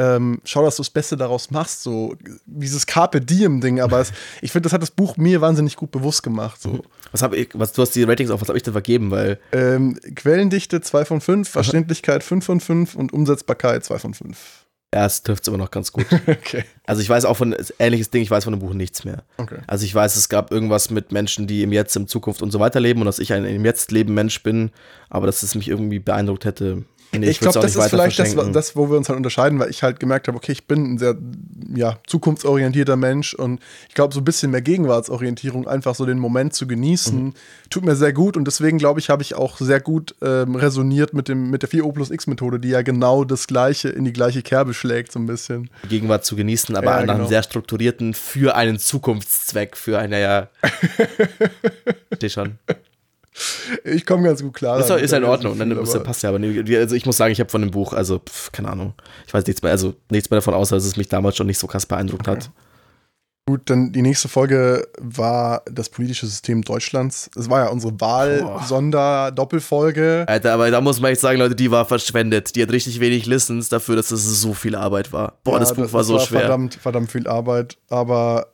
[0.00, 2.14] Ähm, schau, dass du das Beste daraus machst, so
[2.46, 6.22] dieses Carpe Diem-Ding, aber es, ich finde, das hat das Buch mir wahnsinnig gut bewusst
[6.22, 6.62] gemacht.
[6.62, 6.82] So.
[7.10, 9.10] Was habe ich, was, du hast die Ratings auf, was habe ich denn vergeben?
[9.10, 14.67] Weil ähm, Quellendichte 2 von 5, Verständlichkeit 5 von 5 und Umsetzbarkeit 2 von 5.
[14.94, 16.06] Ja, es trifft es immer noch ganz gut.
[16.26, 16.64] okay.
[16.86, 19.22] Also ich weiß auch von ähnliches Ding, ich weiß von dem Buch nichts mehr.
[19.36, 19.58] Okay.
[19.66, 22.58] Also ich weiß, es gab irgendwas mit Menschen, die im Jetzt, im Zukunft und so
[22.58, 24.70] weiter leben und dass ich ein im Jetzt leben Mensch bin,
[25.10, 28.76] aber dass es mich irgendwie beeindruckt hätte, Nee, ich, glaube, das ist vielleicht das, das,
[28.76, 31.16] wo wir uns halt unterscheiden, weil ich halt gemerkt habe, okay, ich bin ein sehr
[31.74, 36.54] ja, zukunftsorientierter Mensch und ich glaube, so ein bisschen mehr Gegenwartsorientierung, einfach so den Moment
[36.54, 37.34] zu genießen, mhm.
[37.70, 41.14] tut mir sehr gut und deswegen glaube ich, habe ich auch sehr gut ähm, resoniert
[41.14, 44.42] mit, dem, mit der 4O plus X-Methode, die ja genau das Gleiche in die gleiche
[44.42, 45.70] Kerbe schlägt, so ein bisschen.
[45.88, 47.14] Gegenwart zu genießen, aber ja, nach genau.
[47.14, 50.48] einem sehr strukturierten, für einen Zukunftszweck, für eine, ja.
[52.14, 52.58] Steh schon.
[53.84, 54.78] Ich komme ganz gut klar.
[54.78, 55.58] Das ist ja in Ordnung.
[55.58, 58.18] Dann viel, passt ja, aber also ich muss sagen, ich habe von dem Buch, also
[58.18, 58.94] pf, keine Ahnung.
[59.26, 61.58] Ich weiß nichts mehr, also nichts mehr davon außer dass es mich damals schon nicht
[61.58, 62.36] so krass beeindruckt okay.
[62.36, 62.50] hat.
[63.48, 67.30] Gut, dann die nächste Folge war das politische System Deutschlands.
[67.34, 70.26] Es war ja unsere Wahl-Sonder-Doppelfolge.
[70.28, 72.56] Alter, aber da muss man echt sagen, Leute, die war verschwendet.
[72.56, 75.38] Die hat richtig wenig Listens dafür, dass es so viel Arbeit war.
[75.44, 76.40] Boah, ja, das Buch das, war so war schwer.
[76.40, 77.78] Verdammt, verdammt viel Arbeit.
[77.88, 78.48] Aber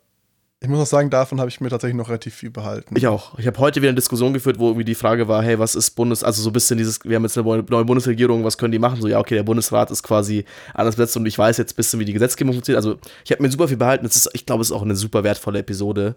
[0.64, 2.94] ich muss auch sagen, davon habe ich mir tatsächlich noch relativ viel behalten.
[2.96, 3.38] Ich auch.
[3.38, 5.90] Ich habe heute wieder eine Diskussion geführt, wo irgendwie die Frage war, hey, was ist
[5.90, 8.78] Bundes, also so ein bisschen dieses, wir haben jetzt eine neue Bundesregierung, was können die
[8.78, 9.00] machen?
[9.00, 12.00] So, ja, okay, der Bundesrat ist quasi anders besetzt und ich weiß jetzt ein bisschen,
[12.00, 12.84] wie die Gesetzgebung funktioniert.
[12.84, 14.06] Also ich habe mir super viel behalten.
[14.06, 16.16] Ist, ich glaube, es ist auch eine super wertvolle Episode.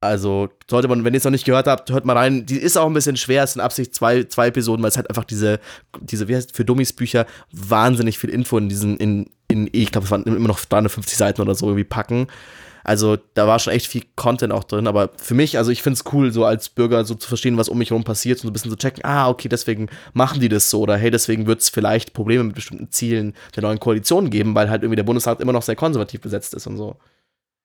[0.00, 2.46] Also sollte man, wenn ihr es noch nicht gehört habt, hört mal rein.
[2.46, 3.42] Die ist auch ein bisschen schwer.
[3.42, 5.58] Es sind Absicht zwei, zwei Episoden, weil es halt einfach diese,
[6.00, 10.04] diese, wie heißt für Dummies Bücher wahnsinnig viel Info in diesen, in, in ich glaube,
[10.04, 12.28] es waren immer noch 350 Seiten oder so irgendwie packen.
[12.88, 15.98] Also da war schon echt viel Content auch drin, aber für mich, also ich finde
[15.98, 18.48] es cool, so als Bürger so zu verstehen, was um mich herum passiert und so
[18.48, 21.60] ein bisschen zu checken, ah, okay, deswegen machen die das so oder hey, deswegen wird
[21.60, 25.42] es vielleicht Probleme mit bestimmten Zielen der neuen Koalition geben, weil halt irgendwie der Bundesrat
[25.42, 26.96] immer noch sehr konservativ besetzt ist und so.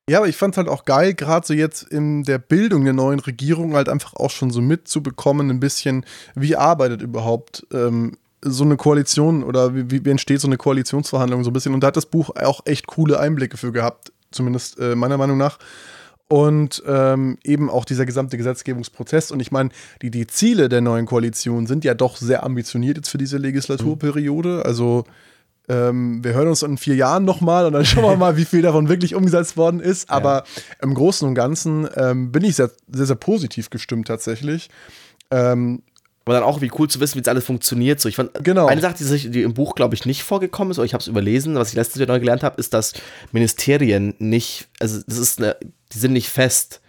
[0.09, 2.91] Ja, aber ich fand es halt auch geil, gerade so jetzt in der Bildung der
[2.91, 6.05] neuen Regierung halt einfach auch schon so mitzubekommen, ein bisschen,
[6.36, 11.49] wie arbeitet überhaupt ähm, so eine Koalition oder wie, wie entsteht so eine Koalitionsverhandlung so
[11.49, 11.73] ein bisschen.
[11.73, 15.38] Und da hat das Buch auch echt coole Einblicke für gehabt, zumindest äh, meiner Meinung
[15.38, 15.60] nach.
[16.30, 19.30] Und ähm, eben auch dieser gesamte Gesetzgebungsprozess.
[19.30, 19.69] Und ich meine,
[20.02, 24.63] die, die Ziele der neuen Koalition sind ja doch sehr ambitioniert jetzt für diese Legislaturperiode.
[24.65, 25.04] Also
[25.69, 28.62] ähm, wir hören uns in vier Jahren nochmal und dann schauen wir mal, wie viel
[28.62, 30.10] davon wirklich umgesetzt worden ist.
[30.10, 30.63] Aber ja.
[30.82, 34.69] im Großen und Ganzen ähm, bin ich sehr, sehr, sehr positiv gestimmt tatsächlich.
[35.30, 35.84] Ähm,
[36.25, 37.99] aber dann auch wie cool zu wissen, wie es alles funktioniert.
[37.99, 38.67] So, ich fand, genau.
[38.67, 41.07] eine Sache, die, die im Buch, glaube ich, nicht vorgekommen ist, oder ich habe es
[41.07, 42.93] überlesen, was ich letztes Jahr neu gelernt habe, ist, dass
[43.31, 45.57] Ministerien nicht, also das ist eine,
[45.91, 46.81] die sind nicht fest.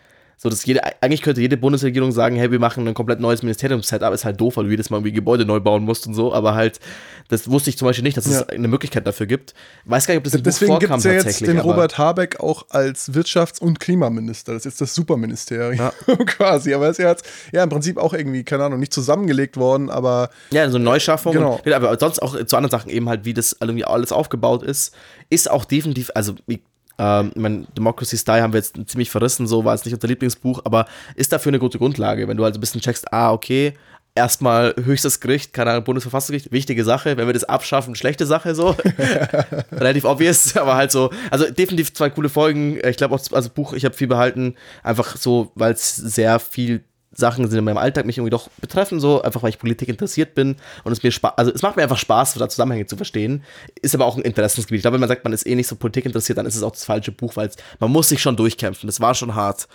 [0.44, 4.12] So, dass jede, eigentlich könnte jede Bundesregierung sagen, hey, wir machen ein komplett neues Ministerium-Setup,
[4.12, 6.54] ist halt doof, weil du jedes Mal irgendwie Gebäude neu bauen musst und so, aber
[6.54, 6.80] halt,
[7.28, 8.40] das wusste ich zum Beispiel nicht, dass ja.
[8.40, 9.54] es eine Möglichkeit dafür gibt.
[9.86, 11.48] Weiß gar nicht, ob das im Deswegen Buch vorkam ja tatsächlich.
[11.48, 14.52] den Robert Habeck auch als Wirtschafts- und Klimaminister.
[14.52, 15.92] Das ist jetzt das Superministerium ja.
[16.26, 16.74] quasi.
[16.74, 19.88] Aber er ist ja jetzt, ja, im Prinzip auch irgendwie, keine Ahnung, nicht zusammengelegt worden,
[19.88, 20.28] aber.
[20.50, 21.32] Ja, so eine Neuschaffung.
[21.32, 21.62] Genau.
[21.64, 24.94] Und, aber sonst auch zu anderen Sachen eben halt, wie das irgendwie alles aufgebaut ist,
[25.30, 26.60] ist auch definitiv, also wie
[26.98, 30.08] ähm, ich meine, Democracy Style haben wir jetzt ziemlich verrissen, so war es nicht unser
[30.08, 33.74] Lieblingsbuch, aber ist dafür eine gute Grundlage, wenn du halt ein bisschen checkst, ah, okay,
[34.14, 38.76] erstmal höchstes Gericht, keine Ahnung, Bundesverfassungsgericht, wichtige Sache, wenn wir das abschaffen, schlechte Sache, so.
[39.72, 42.78] Relativ obvious, aber halt so, also definitiv zwei coole Folgen.
[42.84, 46.84] Ich glaube auch, also Buch, ich habe viel behalten, einfach so, weil es sehr viel
[47.14, 50.34] Sachen sind in meinem Alltag mich irgendwie doch betreffen, so einfach weil ich Politik interessiert
[50.34, 53.42] bin und es mir Spaß, also es macht mir einfach Spaß, da Zusammenhänge zu verstehen.
[53.80, 54.78] Ist aber auch ein Interessensgebiet.
[54.78, 56.62] Ich glaube, wenn man sagt, man ist eh nicht so Politik interessiert, dann ist es
[56.62, 57.50] auch das falsche Buch, weil
[57.80, 58.86] man muss sich schon durchkämpfen.
[58.86, 59.68] Das war schon hart.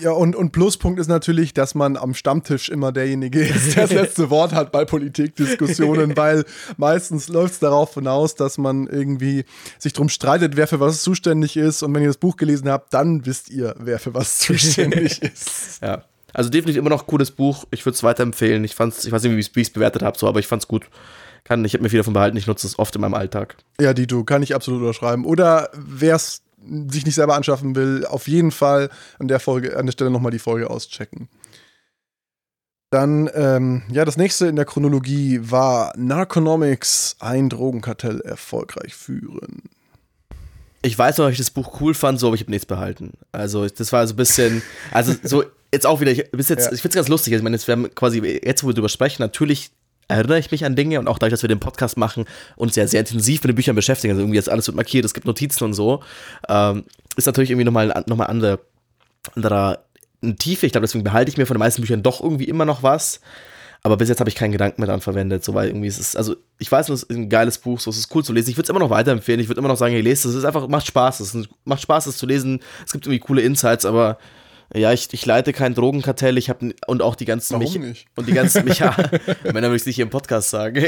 [0.00, 3.92] Ja, und, und Pluspunkt ist natürlich, dass man am Stammtisch immer derjenige ist, der das
[3.92, 6.44] letzte Wort hat bei Politikdiskussionen, weil
[6.76, 9.44] meistens läuft es darauf hinaus, dass man irgendwie
[9.78, 11.82] sich drum streitet, wer für was zuständig ist.
[11.82, 15.80] Und wenn ihr das Buch gelesen habt, dann wisst ihr, wer für was zuständig ist.
[15.80, 16.02] Ja.
[16.34, 17.64] Also definitiv immer noch ein cooles Buch.
[17.70, 18.64] Ich würde es weiterempfehlen.
[18.64, 20.68] Ich fand's, ich weiß nicht, wie ich es bewertet habe, so, aber ich fand es
[20.68, 20.84] gut.
[21.44, 22.36] Kann, ich habe mir viel davon behalten.
[22.36, 23.56] Ich nutze es oft in meinem Alltag.
[23.80, 25.24] Ja, die du kann ich absolut unterschreiben.
[25.24, 26.42] Oder wer es
[26.88, 30.32] sich nicht selber anschaffen will, auf jeden Fall an der Folge, an der Stelle nochmal
[30.32, 31.28] die Folge auschecken.
[32.90, 39.62] Dann, ähm, ja, das nächste in der Chronologie war Narconomics, ein Drogenkartell erfolgreich führen.
[40.80, 43.14] Ich weiß noch, dass ich das Buch cool fand, so, aber ich habe nichts behalten.
[43.32, 45.44] Also, das war so ein bisschen, also so
[45.74, 46.72] jetzt auch wieder, ich, bis jetzt, ja.
[46.72, 47.32] ich finde es ganz lustig.
[47.32, 49.70] Ich meine, jetzt, wir haben quasi, jetzt wo wir drüber sprechen, natürlich
[50.08, 52.24] erinnere ich mich an Dinge und auch dadurch, dass wir den Podcast machen
[52.56, 55.14] und sehr, sehr intensiv mit den Büchern beschäftigen, also irgendwie jetzt alles wird markiert, es
[55.14, 56.02] gibt Notizen und so,
[56.48, 56.84] ähm,
[57.16, 58.60] ist natürlich irgendwie nochmal noch mal andere,
[59.34, 59.84] anderer
[60.38, 60.66] Tiefe.
[60.66, 63.20] Ich glaube, deswegen behalte ich mir von den meisten Büchern doch irgendwie immer noch was.
[63.86, 66.16] Aber bis jetzt habe ich keinen Gedanken mehr daran verwendet, so weil irgendwie ist es,
[66.16, 68.48] also ich weiß, es ist ein geiles Buch, so es ist cool zu lesen.
[68.48, 69.40] Ich würde es immer noch weiterempfehlen.
[69.40, 70.30] Ich würde immer noch sagen, ihr lest es.
[70.30, 71.20] Es ist einfach, macht Spaß.
[71.20, 72.60] Es macht Spaß, es zu lesen.
[72.86, 74.16] Es gibt irgendwie coole Insights, aber
[74.76, 78.06] ja, ich, ich leite kein Drogenkartell, ich habe und auch die ganzen Warum nicht?
[78.16, 78.96] und die ganzen Mecha
[79.44, 80.84] Männer würde ich nicht hier im Podcast sagen.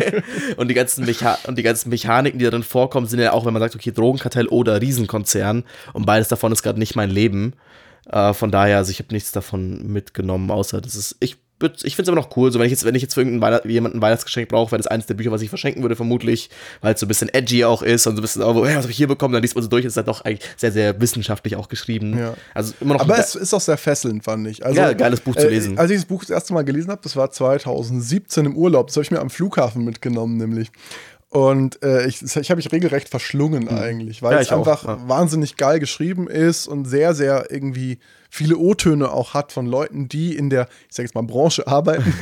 [0.56, 3.52] und die ganzen Mecha und die ganzen Mechaniken, die darin vorkommen, sind ja auch, wenn
[3.52, 7.54] man sagt, okay, Drogenkartell oder Riesenkonzern und beides davon ist gerade nicht mein Leben.
[8.10, 12.02] Äh, von daher, also ich habe nichts davon mitgenommen, außer das ist ich ich finde
[12.02, 12.50] es immer noch cool.
[12.52, 14.78] So, wenn ich jetzt, wenn ich jetzt für irgendeinen Weihnacht, jemanden ein Weihnachtsgeschenk brauche, wäre
[14.78, 17.64] das eines der Bücher, was ich verschenken würde, vermutlich, weil es so ein bisschen edgy
[17.64, 19.32] auch ist und so ein bisschen, oh, was habe ich hier bekommen?
[19.32, 22.18] Dann liest man so durch, ist halt doch eigentlich sehr, sehr wissenschaftlich auch geschrieben.
[22.18, 22.34] Ja.
[22.54, 23.02] Also immer noch.
[23.02, 24.64] Aber es ist auch sehr fesselnd, fand ich.
[24.64, 25.76] Also, ja, geiles Buch zu äh, lesen.
[25.76, 28.88] Äh, als ich das Buch das erste Mal gelesen habe, das war 2017 im Urlaub.
[28.88, 30.70] Das habe ich mir am Flughafen mitgenommen, nämlich.
[31.30, 33.78] Und äh, ich, ich habe mich regelrecht verschlungen mhm.
[33.78, 34.98] eigentlich, weil ja, es einfach ja.
[35.08, 37.98] wahnsinnig geil geschrieben ist und sehr, sehr irgendwie
[38.30, 42.14] viele O-Töne auch hat von Leuten, die in der, ich sag jetzt mal, Branche arbeiten.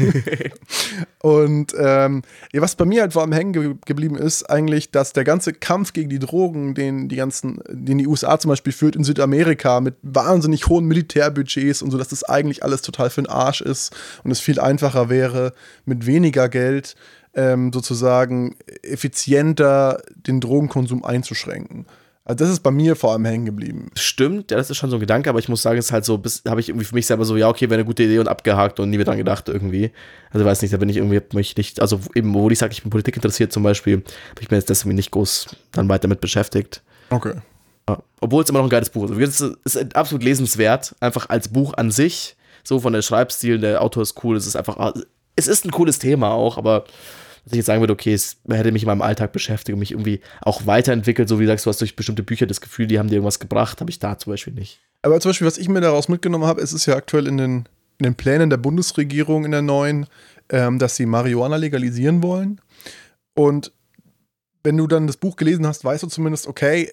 [1.23, 5.13] und ähm, ja, was bei mir halt vor allem hängen ge geblieben ist, eigentlich, dass
[5.13, 8.97] der ganze Kampf gegen die Drogen, den die ganzen, den die USA zum Beispiel führt
[8.97, 13.31] in Südamerika mit wahnsinnig hohen Militärbudgets und so, dass das eigentlich alles total für den
[13.31, 13.95] Arsch ist
[14.25, 15.53] und es viel einfacher wäre,
[15.85, 16.97] mit weniger Geld
[17.35, 21.87] ähm, sozusagen effizienter den Drogenkonsum einzuschränken.
[22.29, 23.91] Also das ist bei mir vor allem hängen geblieben.
[23.95, 26.05] Stimmt, ja, das ist schon so ein Gedanke, aber ich muss sagen, es ist halt
[26.05, 28.29] so, habe ich irgendwie für mich selber so, ja, okay, wäre eine gute Idee und
[28.29, 29.93] abgehakt und nie mehr dran gedacht irgendwie.
[30.31, 32.83] Also weiß nicht, da bin ich irgendwie, mich nicht, also eben, wo ich sage, ich
[32.83, 36.21] bin Politik interessiert zum Beispiel, habe ich mir jetzt deswegen nicht groß dann weiter mit
[36.21, 36.83] beschäftigt.
[37.09, 37.33] Okay.
[37.89, 38.03] Ja.
[38.21, 39.41] Obwohl es immer noch ein geiles Buch ist.
[39.65, 44.03] Es ist absolut lesenswert, einfach als Buch an sich, so von der Schreibstil, der Autor
[44.03, 44.93] ist cool, es ist einfach,
[45.35, 46.85] es ist ein cooles Thema auch, aber
[47.45, 49.93] dass ich jetzt sagen würde, okay, es hätte mich in meinem Alltag beschäftigt und mich
[49.93, 52.99] irgendwie auch weiterentwickelt, so wie du sagst, du hast durch bestimmte Bücher das Gefühl, die
[52.99, 54.81] haben dir irgendwas gebracht, habe ich da zum Beispiel nicht.
[55.03, 58.05] Aber zum Beispiel, was ich mir daraus mitgenommen habe, ist ja aktuell in den, in
[58.05, 60.07] den Plänen der Bundesregierung in der neuen,
[60.51, 62.61] ähm, dass sie Marihuana legalisieren wollen.
[63.35, 63.73] Und
[64.65, 66.93] wenn du dann das Buch gelesen hast, weißt du zumindest, okay,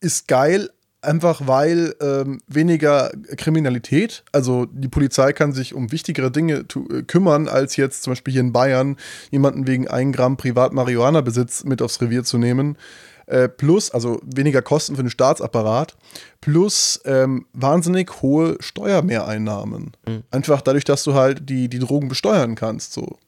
[0.00, 0.70] ist geil,
[1.02, 7.48] Einfach weil ähm, weniger Kriminalität, also die Polizei kann sich um wichtigere Dinge äh, kümmern,
[7.48, 8.96] als jetzt zum Beispiel hier in Bayern
[9.32, 12.78] jemanden wegen 1 Gramm Privat-Marihuana-Besitz mit aufs Revier zu nehmen.
[13.26, 15.96] Äh, plus, also weniger Kosten für den Staatsapparat,
[16.40, 19.92] plus ähm, wahnsinnig hohe Steuermehreinnahmen.
[20.06, 20.22] Mhm.
[20.30, 22.92] Einfach dadurch, dass du halt die, die Drogen besteuern kannst.
[22.92, 23.18] So.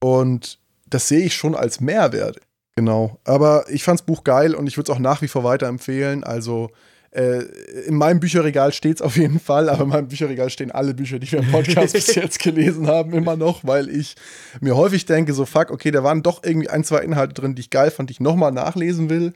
[0.00, 2.40] Und das sehe ich schon als Mehrwert.
[2.76, 3.20] Genau.
[3.24, 6.24] Aber ich fand das Buch geil und ich würde es auch nach wie vor weiterempfehlen.
[6.24, 6.70] Also
[7.14, 7.44] äh,
[7.86, 11.20] in meinem Bücherregal steht es auf jeden Fall, aber in meinem Bücherregal stehen alle Bücher,
[11.20, 14.16] die wir im Podcast bis jetzt gelesen haben, immer noch, weil ich
[14.60, 17.60] mir häufig denke, so fuck, okay, da waren doch irgendwie ein, zwei Inhalte drin, die
[17.60, 19.32] ich geil fand, die ich nochmal nachlesen will.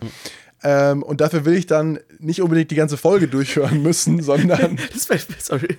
[0.64, 4.78] Ähm, und dafür will ich dann nicht unbedingt die ganze Folge durchhören müssen, sondern.
[4.92, 5.78] das, fällt, sorry.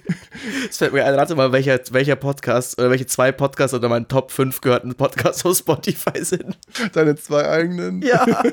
[0.67, 1.15] das fällt mir ein.
[1.15, 5.45] Rate mal, welcher, welcher Podcast oder welche zwei Podcasts unter meinen Top 5 gehörten Podcasts
[5.45, 6.57] auf Spotify sind.
[6.93, 8.01] Deine zwei eigenen?
[8.01, 8.25] Ja.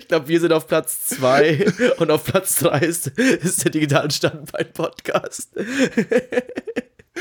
[0.00, 1.66] Ich glaube, wir sind auf Platz 2
[1.98, 5.50] und auf Platz 3 ist, ist der digitale Standbein-Podcast.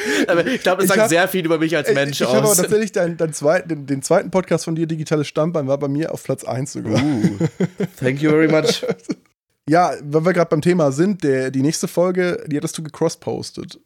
[0.28, 2.32] Aber ich glaube, das sagt hab, sehr viel über mich als Mensch ich, aus.
[2.32, 5.68] Ich habe aber tatsächlich dein, dein zweit, den, den, zweiten Podcast von dir, Digitales Standbein,
[5.68, 7.02] war bei mir auf Platz 1 sogar.
[7.02, 7.38] Uh,
[8.00, 8.86] thank you very much.
[9.70, 13.80] ja, weil wir gerade beim Thema sind, der, die nächste Folge, die hattest du gecrosspostet.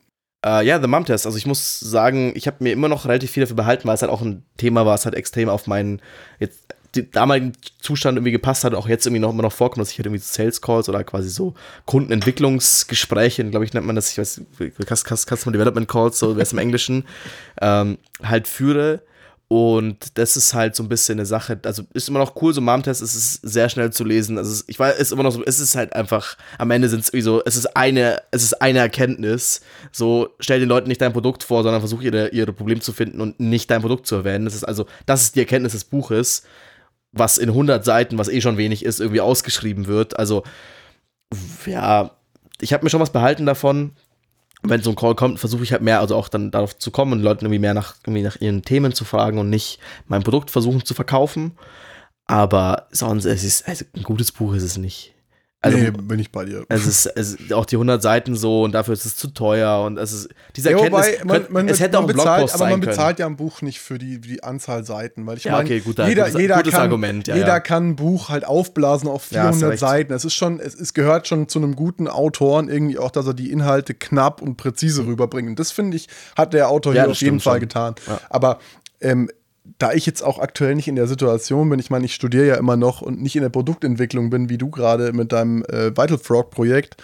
[0.45, 1.26] Uh, ja, The Mom Test.
[1.26, 4.02] Also ich muss sagen, ich habe mir immer noch relativ viel dafür behalten, weil es
[4.02, 6.02] halt auch ein Thema war, es halt extrem auf meinen
[6.39, 6.60] jetzt
[6.95, 9.97] den damaligen Zustand irgendwie gepasst hat, auch jetzt irgendwie noch immer noch vorkommt, dass ich
[9.97, 11.54] halt irgendwie Sales Calls oder quasi so
[11.86, 14.41] Kundenentwicklungsgespräche, glaube ich, nennt man das, ich weiß,
[15.06, 17.06] Customer Development Calls, so wäre es im Englischen,
[17.62, 19.01] ähm, halt führe.
[19.47, 22.62] Und das ist halt so ein bisschen eine Sache, also ist immer noch cool, so
[22.62, 24.38] Mom-Test ist es sehr schnell zu lesen.
[24.38, 27.10] Also ich weiß, ist immer noch so, es ist halt einfach, am Ende sind es
[27.10, 29.60] irgendwie so, es ist eine, es ist eine Erkenntnis.
[29.91, 33.19] So, stell den Leuten nicht dein Produkt vor, sondern versuch ihre, ihre Probleme zu finden
[33.19, 34.45] und nicht dein Produkt zu erwähnen.
[34.45, 36.43] Das ist also, das ist die Erkenntnis des Buches
[37.12, 40.17] was in 100 Seiten, was eh schon wenig ist, irgendwie ausgeschrieben wird.
[40.17, 40.43] Also,
[41.65, 42.12] ja,
[42.60, 43.93] ich habe mir schon was behalten davon.
[44.63, 47.13] Wenn so ein Call kommt, versuche ich halt mehr, also auch dann darauf zu kommen
[47.13, 50.52] und Leuten irgendwie mehr nach, irgendwie nach ihren Themen zu fragen und nicht mein Produkt
[50.52, 51.54] versuchen zu verkaufen.
[52.28, 55.15] Aber sonst, es ist, also ein gutes Buch ist es nicht.
[55.63, 56.65] Also, nee, bin ich bei dir.
[56.69, 59.84] Es ist, es ist auch die 100 Seiten so und dafür ist es zu teuer
[59.86, 62.56] und es ist diese Erkenntnis, ja, wobei, man, man, es hätte auch ein bezahlt, Blogpost
[62.56, 63.19] aber man bezahlt können.
[63.19, 66.08] ja ein Buch nicht für die, die Anzahl Seiten, weil ich ja, meine, okay, guter,
[66.08, 67.60] jeder, gutes, jeder gutes kann, Argument, ja, jeder ja.
[67.60, 70.13] kann ein Buch halt aufblasen auf 400 Seiten.
[70.13, 73.36] Es ist schon, es, es gehört schon zu einem guten Autoren irgendwie auch, dass er
[73.36, 75.47] die Inhalte knapp und präzise rüberbringt.
[75.47, 77.62] Und das finde ich, hat der Autor hier auf jeden Fall schon.
[77.62, 77.95] getan.
[78.32, 78.58] Aber
[79.00, 79.30] ähm,
[79.77, 82.55] da ich jetzt auch aktuell nicht in der Situation bin, ich meine, ich studiere ja
[82.55, 86.17] immer noch und nicht in der Produktentwicklung bin, wie du gerade mit deinem äh, Vital
[86.17, 86.97] Frog-Projekt,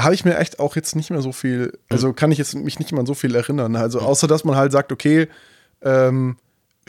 [0.00, 2.78] habe ich mir echt auch jetzt nicht mehr so viel, also kann ich jetzt mich
[2.78, 3.76] nicht mehr an so viel erinnern.
[3.76, 5.28] Also außer dass man halt sagt, okay,
[5.82, 6.36] ähm,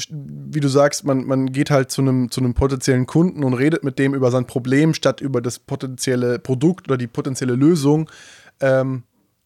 [0.09, 3.97] wie du sagst, man, man geht halt zu einem zu potenziellen Kunden und redet mit
[3.99, 8.09] dem über sein Problem statt über das potenzielle Produkt oder die potenzielle Lösung.
[8.59, 9.03] Ähm,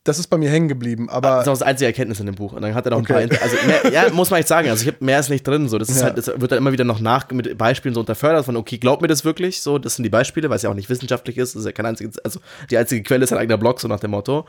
[0.10, 1.08] das ist bei mir hängen geblieben.
[1.10, 2.54] Aber das ist auch das einzige Erkenntnis in dem Buch.
[2.54, 3.14] Und dann hat er noch okay.
[3.14, 3.42] ein paar.
[3.44, 4.68] Also mehr, ja, muss man echt sagen.
[4.70, 5.70] Also ich habe mehr ist nicht drin.
[5.70, 6.06] So, das, ja.
[6.06, 9.04] halt, das wird dann immer wieder noch nach mit Beispielen so unterfördert von, okay, glaubt
[9.04, 9.62] mir das wirklich?
[9.62, 11.54] So, das sind die Beispiele, weil es ja auch nicht wissenschaftlich ist.
[11.54, 12.40] Das ist ja kein einziges, also
[12.72, 14.48] die einzige Quelle ist ein eigener Blog, so nach dem Motto.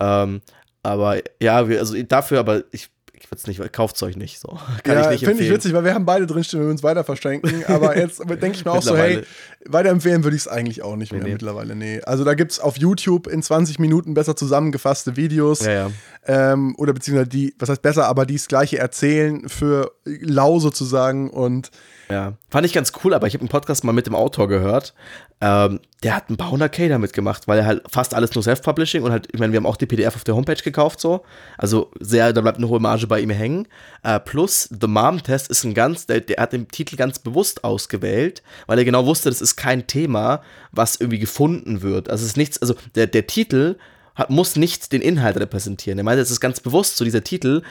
[0.00, 0.40] Ähm,
[0.82, 2.90] aber ja, wir, also dafür, aber ich
[3.24, 4.40] ich würde es nicht, kauft euch nicht.
[4.40, 4.48] So.
[4.84, 6.82] Kann ja, ich nicht Finde ich witzig, weil wir haben beide drinstehen, wenn wir uns
[6.82, 7.64] weiter verschränken.
[7.66, 9.22] Aber jetzt denke ich mir auch so, hey,
[9.66, 11.74] weiterempfehlen würde ich es eigentlich auch nicht mehr nee, mittlerweile.
[11.74, 12.00] Nee.
[12.02, 15.64] Also da gibt es auf YouTube in 20 Minuten besser zusammengefasste Videos.
[15.64, 15.90] Ja, ja.
[16.26, 21.30] Ähm, oder beziehungsweise die, was heißt besser, aber die das gleiche erzählen für lau sozusagen
[21.30, 21.70] und
[22.10, 24.94] ja, fand ich ganz cool, aber ich habe einen Podcast mal mit dem Autor gehört.
[25.40, 28.42] Ähm, der hat ein paar hundert K damit gemacht, weil er halt fast alles nur
[28.42, 31.22] Self-Publishing und halt, ich meine, wir haben auch die PDF auf der Homepage gekauft, so.
[31.58, 33.68] Also sehr, da bleibt eine hohe Marge bei ihm hängen.
[34.02, 37.62] Äh, plus, The Mom Test ist ein ganz, der, der hat den Titel ganz bewusst
[37.62, 40.42] ausgewählt, weil er genau wusste, das ist kein Thema,
[40.72, 42.08] was irgendwie gefunden wird.
[42.08, 43.76] Also es ist nichts, also der, der Titel
[44.14, 45.98] hat, muss nicht den Inhalt repräsentieren.
[45.98, 47.62] Er meinte, es ist ganz bewusst so, dieser Titel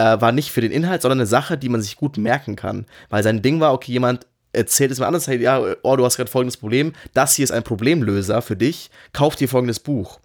[0.00, 2.86] äh, war nicht für den Inhalt, sondern eine Sache, die man sich gut merken kann.
[3.10, 6.30] Weil sein Ding war, okay, jemand erzählt es mir anders, ja, oh, du hast gerade
[6.30, 10.18] folgendes Problem, das hier ist ein Problemlöser für dich, kauf dir folgendes Buch.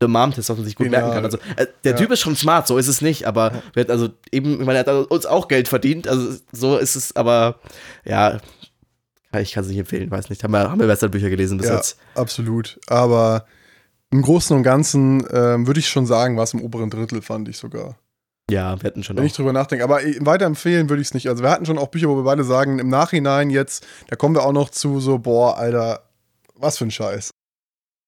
[0.00, 1.02] The Mom Test, was man sich gut Genial.
[1.02, 1.24] merken kann.
[1.24, 1.98] Also, äh, der ja.
[1.98, 3.84] Typ ist schon smart, so ist es nicht, aber ja.
[3.88, 7.60] also eben, ich meine, er hat uns auch Geld verdient, also so ist es, aber
[8.04, 8.38] ja,
[9.38, 10.42] ich kann es nicht empfehlen, weiß nicht.
[10.42, 11.98] Haben wir, haben wir bessere Bücher gelesen bis ja, jetzt?
[12.14, 12.80] Absolut.
[12.88, 13.44] Aber
[14.10, 17.48] im Großen und Ganzen ähm, würde ich schon sagen, war es im oberen Drittel, fand
[17.48, 17.96] ich sogar.
[18.50, 19.26] Ja, wir hatten schon Wenn auch.
[19.26, 19.84] ich drüber nachdenke.
[19.84, 21.28] Aber weiterempfehlen würde ich es nicht.
[21.28, 24.34] Also wir hatten schon auch Bücher, wo wir beide sagen, im Nachhinein jetzt, da kommen
[24.34, 26.02] wir auch noch zu so, boah, Alter,
[26.56, 27.30] was für ein Scheiß.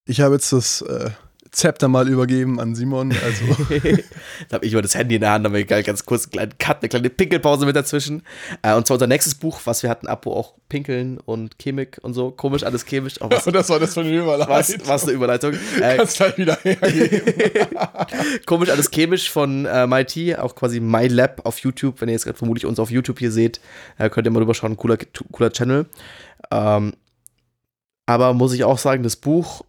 [0.07, 1.11] Ich habe jetzt das, äh,
[1.53, 3.13] Zepter mal übergeben an Simon.
[3.13, 3.45] Also.
[4.49, 6.79] da habe ich immer das Handy in der Hand, aber ganz kurz einen kleinen Cut,
[6.81, 8.23] eine kleine Pinkelpause mit dazwischen.
[8.63, 11.99] Äh, und zwar unser nächstes Buch, was wir hatten, ab, wo auch Pinkeln und Chemik
[12.01, 13.21] und so, komisch, alles chemisch.
[13.21, 14.49] Oh, was, das war das für eine Überleitung.
[14.49, 15.53] Was, was eine Überleitung.
[15.83, 16.59] Äh, Kannst gleich wieder
[18.47, 22.01] komisch, alles chemisch von äh, MIT, auch quasi MyLab auf YouTube.
[22.01, 23.61] Wenn ihr jetzt gerade vermutlich uns auf YouTube hier seht,
[23.99, 24.97] äh, könnt ihr mal rüberschauen, cooler,
[25.33, 25.87] cooler Channel.
[26.51, 26.95] Ähm,
[28.07, 29.65] aber muss ich auch sagen, das Buch,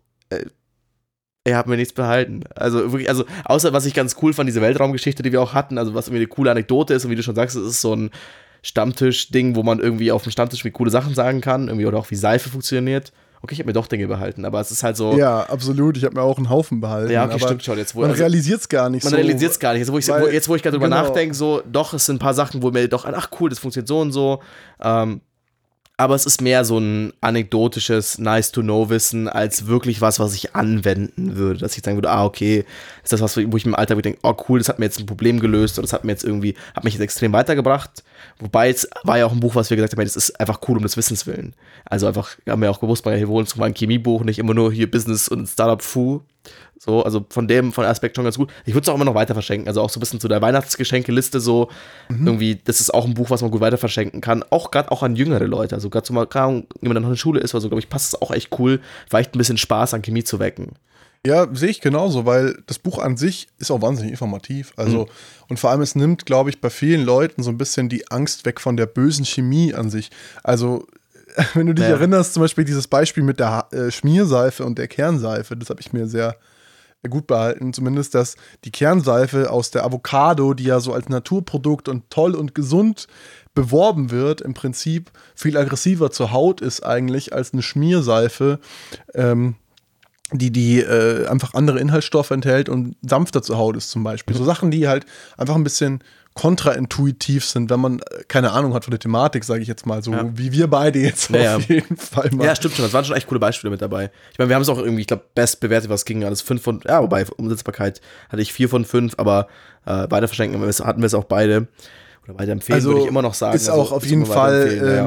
[1.45, 2.41] er hat mir nichts behalten.
[2.55, 5.77] Also wirklich, also außer was ich ganz cool fand, diese Weltraumgeschichte, die wir auch hatten,
[5.77, 7.95] also was irgendwie eine coole Anekdote ist und wie du schon sagst, es ist so
[7.95, 8.11] ein
[8.61, 12.09] Stammtisch-Ding, wo man irgendwie auf dem Stammtisch wie coole Sachen sagen kann, irgendwie oder auch
[12.11, 13.11] wie Seife funktioniert.
[13.41, 15.17] Okay, ich habe mir doch Dinge behalten, aber es ist halt so.
[15.17, 15.97] Ja, absolut.
[15.97, 17.11] Ich habe mir auch einen Haufen behalten.
[17.11, 17.77] Ja, okay, stimmt schon.
[17.77, 19.17] Jetzt, wo, man also, realisiert es gar nicht man so.
[19.17, 19.81] Man realisiert es gar nicht.
[19.81, 21.03] Jetzt, wo ich, weil, jetzt, wo ich gerade drüber genau.
[21.03, 23.89] nachdenke, so, doch, es sind ein paar Sachen, wo mir doch, ach cool, das funktioniert
[23.89, 24.41] so und so.
[24.81, 25.19] Ähm,
[26.03, 31.61] aber es ist mehr so ein anekdotisches Nice-to-Know-Wissen als wirklich was, was ich anwenden würde.
[31.61, 32.65] Dass ich sagen würde, ah, okay,
[33.03, 35.05] ist das was, wo ich im Alltag denke, oh cool, das hat mir jetzt ein
[35.05, 38.03] Problem gelöst oder das hat mir jetzt irgendwie, hat mich jetzt extrem weitergebracht.
[38.39, 40.77] Wobei es war ja auch ein Buch, was wir gesagt haben, das ist einfach cool
[40.77, 41.55] um des Wissens willen.
[41.85, 44.73] Also einfach, haben wir auch gewusst, wir holen uns mal ein Chemiebuch, nicht immer nur
[44.73, 46.21] hier Business und Startup-Fu.
[46.77, 48.51] So, also von dem, von Aspekt schon ganz gut.
[48.65, 49.69] Ich würde es auch immer noch weiter verschenken.
[49.69, 51.69] Also auch so ein bisschen zu der Weihnachtsgeschenkeliste so.
[52.09, 52.27] Mhm.
[52.27, 54.43] Irgendwie, das ist auch ein Buch, was man gut weiter verschenken kann.
[54.49, 55.75] Auch gerade auch an jüngere Leute.
[55.75, 57.79] Also gerade so mal, wenn man dann noch in der Schule ist oder so, glaube
[57.79, 60.73] ich, passt es auch echt cool, vielleicht ein bisschen Spaß an Chemie zu wecken.
[61.25, 64.73] Ja, sehe ich genauso, weil das Buch an sich ist auch wahnsinnig informativ.
[64.75, 65.09] Also, mhm.
[65.47, 68.45] und vor allem, es nimmt, glaube ich, bei vielen Leuten so ein bisschen die Angst
[68.45, 70.11] weg von der bösen Chemie an sich.
[70.43, 70.85] Also,
[71.53, 71.91] wenn du dich ja.
[71.91, 75.93] erinnerst, zum Beispiel dieses Beispiel mit der äh, Schmierseife und der Kernseife, das habe ich
[75.93, 76.35] mir sehr
[77.09, 82.09] gut behalten, zumindest, dass die Kernseife aus der Avocado, die ja so als Naturprodukt und
[82.09, 83.07] toll und gesund
[83.53, 88.59] beworben wird, im Prinzip viel aggressiver zur Haut ist eigentlich als eine Schmierseife,
[89.13, 89.55] ähm,
[90.33, 94.35] die, die äh, einfach andere Inhaltsstoffe enthält und sanfter zur Haut ist zum Beispiel.
[94.35, 95.05] So Sachen, die halt
[95.37, 96.03] einfach ein bisschen
[96.35, 100.01] kontraintuitiv sind, wenn man äh, keine Ahnung hat von der Thematik, sage ich jetzt mal,
[100.03, 100.29] so ja.
[100.33, 101.57] wie wir beide jetzt naja.
[101.57, 102.45] auf jeden Fall mal.
[102.45, 102.85] Ja, stimmt schon.
[102.85, 104.09] Das waren schon echt coole Beispiele mit dabei.
[104.31, 106.63] Ich meine, wir haben es auch irgendwie, ich glaube, best bewertet, was ging alles fünf
[106.63, 109.47] von, ja, wobei Umsetzbarkeit hatte ich vier von fünf, aber
[109.85, 111.67] äh, beide verschenken hatten wir es auch beide.
[112.23, 113.55] Oder beide empfehlen, also, würde ich immer noch sagen.
[113.55, 115.05] Ist also, auch auf jeden Fall ähm, ja.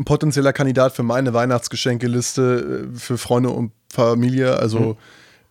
[0.00, 4.56] ein potenzieller Kandidat für meine Weihnachtsgeschenkeliste äh, für Freunde und Familie.
[4.56, 4.96] Also mhm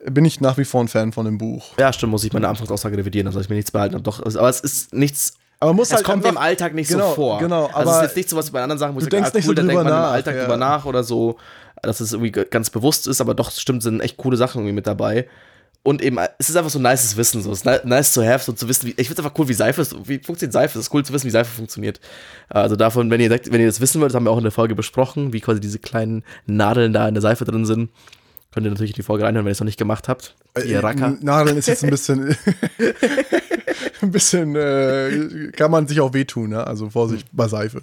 [0.04, 1.72] bin ich nach wie vor ein Fan von dem Buch.
[1.78, 4.02] Ja, stimmt, muss ich meine Anfangsaussage revidieren, dann soll ich mir nichts behalten.
[4.02, 5.34] Doch, aber es ist nichts.
[5.60, 7.38] Aber muss es halt kommt im Alltag nicht genau, so vor.
[7.40, 9.18] Genau, aber also es ist jetzt nicht so was bei anderen Sachen, wo ich sage,
[9.18, 10.42] ah, cool, so da denkt man nach, im Alltag ja.
[10.42, 11.36] drüber nach oder so,
[11.82, 14.86] dass es irgendwie ganz bewusst ist, aber doch, stimmt, sind echt coole Sachen irgendwie mit
[14.86, 15.26] dabei.
[15.82, 17.50] Und eben, es ist einfach so nices Wissen, so.
[17.50, 19.54] Es ist nice to have, so zu wissen, wie, ich finde es einfach cool, wie
[19.54, 20.78] Seife ist, wie funktioniert Seife.
[20.78, 21.98] Es ist cool zu wissen, wie Seife funktioniert.
[22.48, 24.52] Also davon, wenn ihr, wenn ihr das wissen wollt, das haben wir auch in der
[24.52, 27.90] Folge besprochen, wie quasi diese kleinen Nadeln da in der Seife drin sind.
[28.52, 30.34] Könnt ihr natürlich die Folge reinhören, wenn ihr es noch nicht gemacht habt.
[30.54, 31.16] Äh, ihr Racker.
[31.20, 32.34] Nadeln ist jetzt ein bisschen.
[34.00, 34.56] ein bisschen.
[34.56, 36.66] Äh, kann man sich auch wehtun, ne?
[36.66, 37.82] Also Vorsicht bei Seife.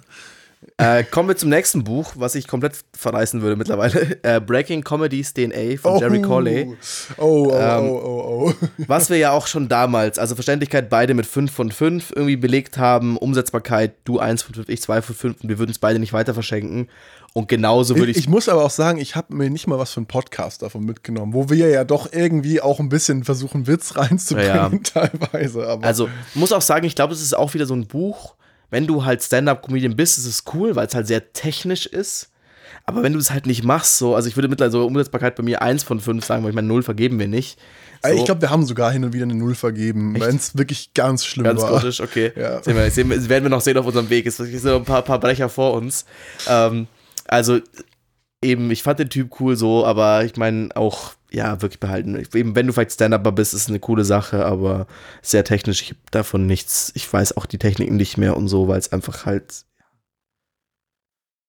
[0.78, 4.16] Äh, kommen wir zum nächsten Buch, was ich komplett verreißen würde mittlerweile.
[4.26, 6.76] Äh, Breaking Comedies DNA von oh, Jerry Corley.
[7.16, 8.66] Oh, oh, ähm, oh, oh, oh.
[8.86, 12.78] Was wir ja auch schon damals, also Verständlichkeit beide mit 5 von 5 irgendwie belegt
[12.78, 15.98] haben, Umsetzbarkeit, du 1 von 5, ich 2 von 5 und wir würden es beide
[15.98, 16.88] nicht weiter verschenken.
[17.34, 18.16] Und genauso würde ich.
[18.16, 20.84] Ich muss aber auch sagen, ich habe mir nicht mal was für einen Podcast davon
[20.84, 24.78] mitgenommen, wo wir ja doch irgendwie auch ein bisschen versuchen, Witz reinzubringen, ja, ja.
[24.82, 25.68] teilweise.
[25.68, 28.36] Aber also, muss auch sagen, ich glaube, es ist auch wieder so ein Buch,
[28.70, 32.30] wenn du halt Stand-Up-Comedian bist, ist es cool, weil es halt sehr technisch ist.
[32.84, 35.42] Aber wenn du es halt nicht machst, so, also ich würde mittlerweile so Umsetzbarkeit bei
[35.42, 37.58] mir 1 von 5 sagen, weil ich meine, 0 vergeben wir nicht.
[38.04, 38.12] So.
[38.12, 41.24] Ich glaube, wir haben sogar hin und wieder eine Null vergeben, wenn es wirklich ganz
[41.24, 41.70] schlimm ganz war.
[41.70, 42.32] Ganz kritisch, okay.
[42.36, 42.62] Ja.
[42.62, 44.26] Sehen wir, sehen, werden wir noch sehen auf unserem Weg.
[44.26, 46.04] Es sind noch ein paar, paar Brecher vor uns.
[46.48, 46.86] Ähm,
[47.26, 47.58] also
[48.42, 52.16] eben, ich fand den Typ cool so, aber ich meine auch, ja, wirklich behalten.
[52.34, 54.86] Eben, wenn du vielleicht Stand-Upper bist, ist eine coole Sache, aber
[55.22, 58.68] sehr technisch, ich habe davon nichts, ich weiß auch die Techniken nicht mehr und so,
[58.68, 59.64] weil es einfach halt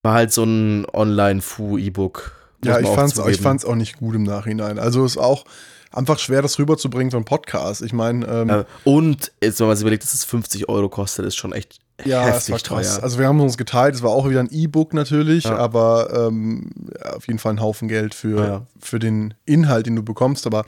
[0.03, 2.31] war halt so ein Online-Fu-E-Book.
[2.63, 4.79] Ja, ich fand's, auch, ich fand's auch nicht gut im Nachhinein.
[4.79, 5.43] Also ist auch
[5.91, 7.81] einfach schwer, das rüberzubringen für einen Podcast.
[7.81, 8.25] Ich meine.
[8.27, 11.79] Ähm, und jetzt, wenn man sich überlegt, dass es 50 Euro kostet, ist schon echt
[12.05, 12.95] ja, heftig es war krass.
[12.95, 13.03] Teuer.
[13.03, 15.57] Also wir haben uns geteilt, es war auch wieder ein E-Book natürlich, ja.
[15.57, 16.69] aber ähm,
[17.15, 18.61] auf jeden Fall ein Haufen Geld für, ja.
[18.79, 20.45] für den Inhalt, den du bekommst.
[20.45, 20.65] Aber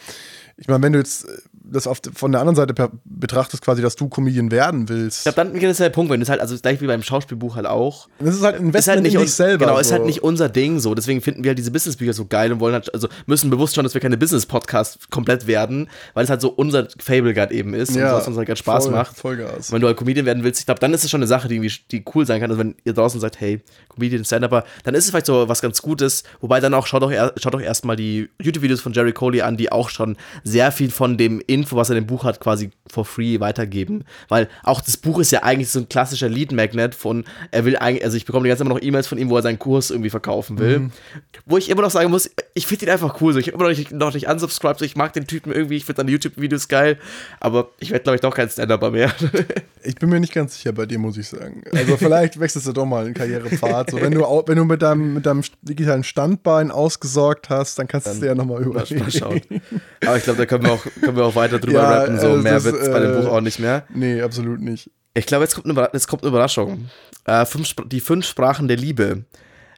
[0.58, 1.28] ich meine, wenn du jetzt
[1.72, 5.28] das auf, von der anderen Seite per, betrachtest, quasi, dass du Comedian werden willst.
[5.28, 7.66] Ich glaube, dann ist der Punkt, wenn es halt, also gleich wie beim Schauspielbuch halt
[7.66, 8.08] auch.
[8.20, 9.66] Das ist halt ein ist Investment halt nicht in dich selber.
[9.66, 9.96] Genau, ist so.
[9.96, 10.96] halt nicht unser Ding so.
[10.96, 13.84] Deswegen finden wir halt diese Businessbücher so geil und wollen halt, also müssen bewusst schauen,
[13.84, 17.96] dass wir keine Business-Podcast komplett werden, weil es halt so unser Fable gerade eben ist
[17.96, 19.18] und was uns halt gerade Spaß voll, macht.
[19.18, 19.70] Vollgas.
[19.70, 21.48] Und wenn du halt Comedian werden willst, ich glaube, dann ist es schon eine Sache,
[21.48, 22.50] die, irgendwie, die cool sein kann.
[22.50, 25.82] Also wenn ihr draußen sagt, hey, Comedian, Stand-Upper, dann ist es vielleicht so was ganz
[25.82, 26.24] Gutes.
[26.42, 29.58] Wobei dann auch, schaut doch, er, schaut doch erstmal die YouTube-Videos von Jerry Coley an,
[29.58, 32.72] die auch schon sehr viel von dem Info, was er in dem Buch hat, quasi
[32.88, 34.04] for free weitergeben.
[34.28, 38.04] Weil auch das Buch ist ja eigentlich so ein klassischer Lead-Magnet von, er will eigentlich,
[38.04, 39.90] also ich bekomme die ganze Zeit immer noch E-Mails von ihm, wo er seinen Kurs
[39.90, 40.80] irgendwie verkaufen will.
[40.80, 40.92] Mhm.
[41.46, 43.34] Wo ich immer noch sagen muss, ich finde ihn einfach cool.
[43.34, 43.40] So.
[43.40, 44.86] Ich habe immer noch nicht, noch nicht unsubscribed, so.
[44.86, 46.98] ich mag den Typen irgendwie, ich finde seine YouTube-Videos geil,
[47.40, 49.14] aber ich werde, glaube ich, doch kein Stand-Upper mehr.
[49.82, 51.64] Ich bin mir nicht ganz sicher bei dir, muss ich sagen.
[51.74, 53.92] Also vielleicht wechselst du doch mal einen Karrierepfad.
[53.92, 58.08] So, wenn du, wenn du mit deinem, mit deinem digitalen Standbein ausgesorgt hast, dann kannst
[58.08, 59.00] du es dir ja nochmal Mal, überlegen.
[59.00, 59.42] mal schauen.
[60.06, 62.20] Aber ich glaube, da können wir, auch, können wir auch weiter drüber Ja, rappen.
[62.20, 63.84] So also mehr wird es bei dem äh, Buch auch nicht mehr.
[63.94, 64.92] Nee, absolut nicht.
[65.14, 66.90] Ich glaube, jetzt kommt eine, jetzt kommt eine Überraschung.
[67.26, 69.24] Äh, fünf, die fünf Sprachen der Liebe.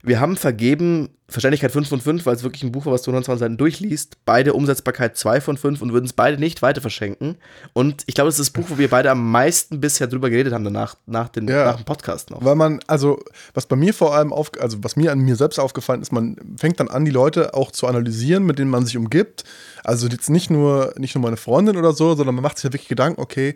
[0.04, 3.12] Wir haben vergeben, Verständlichkeit 5 von 5, weil es wirklich ein Buch war, was du
[3.12, 4.18] 120 Seiten durchliest.
[4.26, 7.38] Beide Umsetzbarkeit 2 von 5 und würden es beide nicht weiter verschenken.
[7.74, 10.54] Und ich glaube, das ist das Buch, wo wir beide am meisten bisher drüber geredet
[10.54, 11.66] haben danach, nach, den, Ja.
[11.66, 12.44] nach dem Podcast noch.
[12.44, 13.24] Weil man, also,
[13.54, 16.36] was bei mir vor allem auf, also was mir an mir selbst aufgefallen ist, man
[16.58, 19.44] fängt dann an, die Leute auch zu analysieren, mit denen man sich umgibt.
[19.84, 22.74] Also jetzt nicht nur, nicht nur meine Freundin oder so, sondern man macht sich ja
[22.74, 23.56] wirklich Gedanken, okay,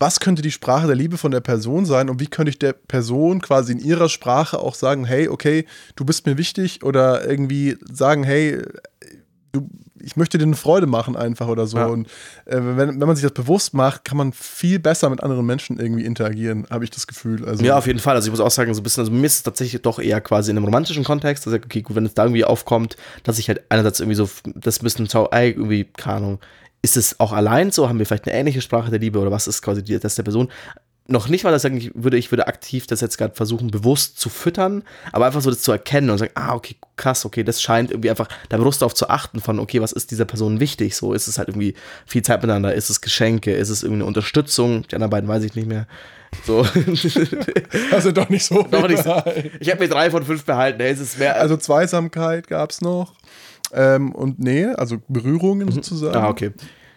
[0.00, 2.72] was könnte die Sprache der Liebe von der Person sein und wie könnte ich der
[2.72, 7.76] Person quasi in ihrer Sprache auch sagen, hey, okay, du bist mir wichtig oder irgendwie
[7.92, 8.62] sagen, hey,
[9.52, 9.68] du,
[10.02, 11.76] ich möchte dir eine Freude machen einfach oder so.
[11.76, 11.86] Ja.
[11.86, 12.06] Und
[12.46, 15.78] äh, wenn, wenn man sich das bewusst macht, kann man viel besser mit anderen Menschen
[15.78, 17.44] irgendwie interagieren, habe ich das Gefühl.
[17.46, 18.16] Also, Ja, auf jeden Fall.
[18.16, 20.22] Also ich muss auch sagen, so ein bisschen, also mir ist es tatsächlich doch eher
[20.22, 23.48] quasi in einem romantischen Kontext, also okay, gut, wenn es da irgendwie aufkommt, dass ich
[23.48, 26.38] halt einerseits irgendwie so das ein bisschen ey, irgendwie, keine Ahnung,
[26.82, 27.88] ist es auch allein so?
[27.88, 30.22] Haben wir vielleicht eine ähnliche Sprache der Liebe oder was ist quasi die, das der
[30.22, 30.48] Person?
[31.06, 34.28] Noch nicht mal, dass ich würde, ich würde aktiv das jetzt gerade versuchen, bewusst zu
[34.28, 37.90] füttern, aber einfach so das zu erkennen und sagen, ah, okay, krass, okay, das scheint
[37.90, 40.94] irgendwie einfach da bewusst darauf zu achten von, okay, was ist dieser Person wichtig?
[40.94, 41.74] So, ist es halt irgendwie
[42.06, 44.86] viel Zeit miteinander, ist es Geschenke, ist es irgendwie eine Unterstützung?
[44.86, 45.86] Die anderen beiden weiß ich nicht mehr.
[46.46, 46.64] So.
[47.92, 48.62] Also doch nicht so.
[48.62, 49.22] Doch nicht so.
[49.58, 50.80] Ich habe mir drei von fünf behalten.
[50.80, 51.36] Hey, es ist mehr.
[51.36, 53.14] Also Zweisamkeit gab es noch.
[53.72, 56.16] Ähm, und Nähe, also Berührungen sozusagen.
[56.16, 56.52] ah, okay.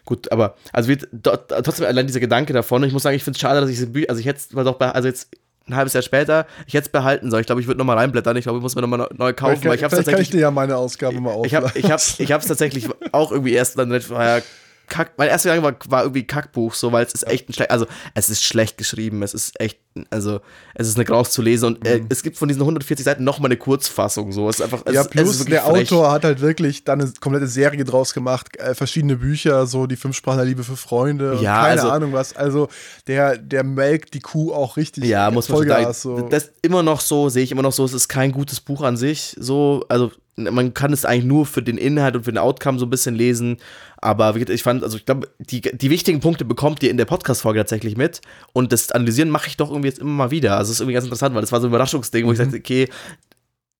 [0.05, 2.83] Gut, aber also wird trotzdem allein dieser Gedanke davon.
[2.83, 4.65] Ich muss sagen, ich finde es schade, dass ich diese Bücher, also ich jetzt, weil
[4.65, 5.29] doch bei, also jetzt
[5.67, 7.41] ein halbes Jahr später, ich hätte es behalten sollen.
[7.41, 8.35] Ich glaube, ich würde nochmal reinblättern.
[8.35, 10.05] Ich glaube, ich muss mir nochmal neu kaufen, Vielleicht, weil ich habe vielleicht kann ich
[10.05, 10.29] tatsächlich.
[10.31, 14.01] dir ja meine Ausgabe mal Ich habe ich hab, ich tatsächlich auch irgendwie erst dann
[14.01, 14.41] vorher
[14.87, 17.71] Kack, mein erster Gedanke war, war irgendwie Kackbuch, so, weil es ist echt ein schlecht,
[17.71, 19.79] also es ist schlecht geschrieben, es ist echt,
[20.09, 20.41] also
[20.75, 23.39] es ist eine Graus zu lesen und äh, es gibt von diesen 140 Seiten noch
[23.39, 25.91] mal eine Kurzfassung, so, es ist einfach, es ja, es plus wirklich der frech.
[25.91, 29.95] Autor hat halt wirklich dann eine komplette Serie draus gemacht, äh, verschiedene Bücher, so die
[29.95, 32.35] fünf Sprachen der Liebe für Freunde und Ja, keine also- Ahnung was.
[32.35, 32.67] Also
[33.07, 35.93] der, der melkt die Kuh auch richtig Ja, muss man sagen.
[35.93, 36.21] So.
[36.27, 38.81] Das ist immer noch so, sehe ich immer noch so, es ist kein gutes Buch
[38.81, 39.35] an sich.
[39.39, 42.85] So, also man kann es eigentlich nur für den Inhalt und für den Outcome so
[42.85, 43.57] ein bisschen lesen.
[43.97, 47.59] Aber ich fand, also ich glaube, die, die wichtigen Punkte bekommt ihr in der Podcast-Folge
[47.59, 48.21] tatsächlich mit.
[48.51, 50.57] Und das Analysieren mache ich doch irgendwie jetzt immer mal wieder.
[50.57, 52.57] Also es ist irgendwie ganz interessant, weil das war so ein Überraschungsding, wo ich sagte,
[52.57, 52.89] okay,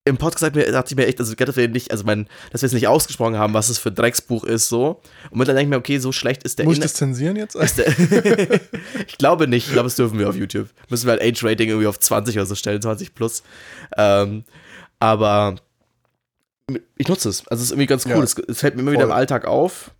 [0.05, 2.61] im Podcast hat mir, dachte ich mir echt, also dass wir nicht, also mein, dass
[2.61, 5.01] wir es nicht ausgesprochen haben, was es für ein Drecksbuch ist, so.
[5.31, 7.55] Und mittlerweile denke ich mir, okay, so schlecht ist der Muss ich das zensieren jetzt?
[9.07, 9.67] Ich glaube nicht.
[9.67, 10.69] Ich glaube, das dürfen wir auf YouTube.
[10.89, 13.43] Müssen wir halt Age-Rating irgendwie auf 20 oder so stellen, 20 plus.
[13.97, 14.43] Ähm,
[14.99, 15.55] aber
[16.97, 17.47] ich nutze es.
[17.47, 18.11] Also es ist irgendwie ganz cool.
[18.13, 19.11] Ja, es, es fällt mir immer wieder voll.
[19.11, 19.91] im Alltag auf.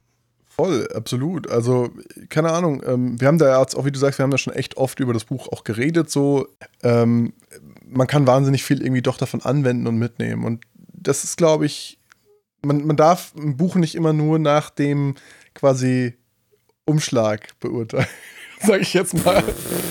[0.56, 1.50] Voll, absolut.
[1.50, 1.90] Also,
[2.30, 4.54] keine Ahnung, ähm, wir haben da jetzt, auch wie du sagst, wir haben da schon
[4.54, 6.48] echt oft über das Buch auch geredet, so.
[6.84, 7.34] Ähm,
[7.88, 10.46] man kann wahnsinnig viel irgendwie doch davon anwenden und mitnehmen.
[10.46, 11.98] Und das ist, glaube ich,
[12.62, 15.16] man, man darf ein Buch nicht immer nur nach dem
[15.56, 16.14] quasi
[16.86, 18.08] Umschlag beurteilen.
[18.66, 19.44] Sag ich jetzt mal.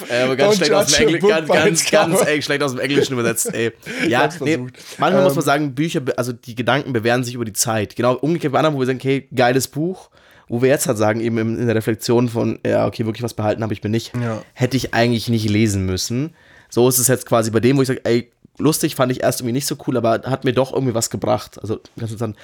[0.09, 3.53] Äh, aber ganz schlecht aus Engl ganz, ganz, ganz ey, schlecht aus dem Englischen übersetzt,
[3.55, 3.73] ey.
[4.09, 4.59] Ja, nee,
[4.99, 7.97] manchmal muss Ähm, man sagen, Bücher, also die Gedanken bewähren sich über die Zeit.
[7.97, 10.11] Genau, umgekehrt bei anderen, wo wir sagen, okay, geiles Buch,
[10.49, 13.35] wo wir jetzt halt sagen, eben in in der Reflexion von, ja, okay, wirklich was
[13.35, 14.43] behalten habe ich mir nicht, Ja.
[14.55, 16.35] hätte ich eigentlich nicht lesen müssen.
[16.71, 19.41] So ist es jetzt quasi bei dem, wo ich sage, ey, lustig fand ich erst
[19.41, 21.59] irgendwie nicht so cool, aber hat mir doch irgendwie was gebracht.
[21.61, 22.37] Also ganz interessant.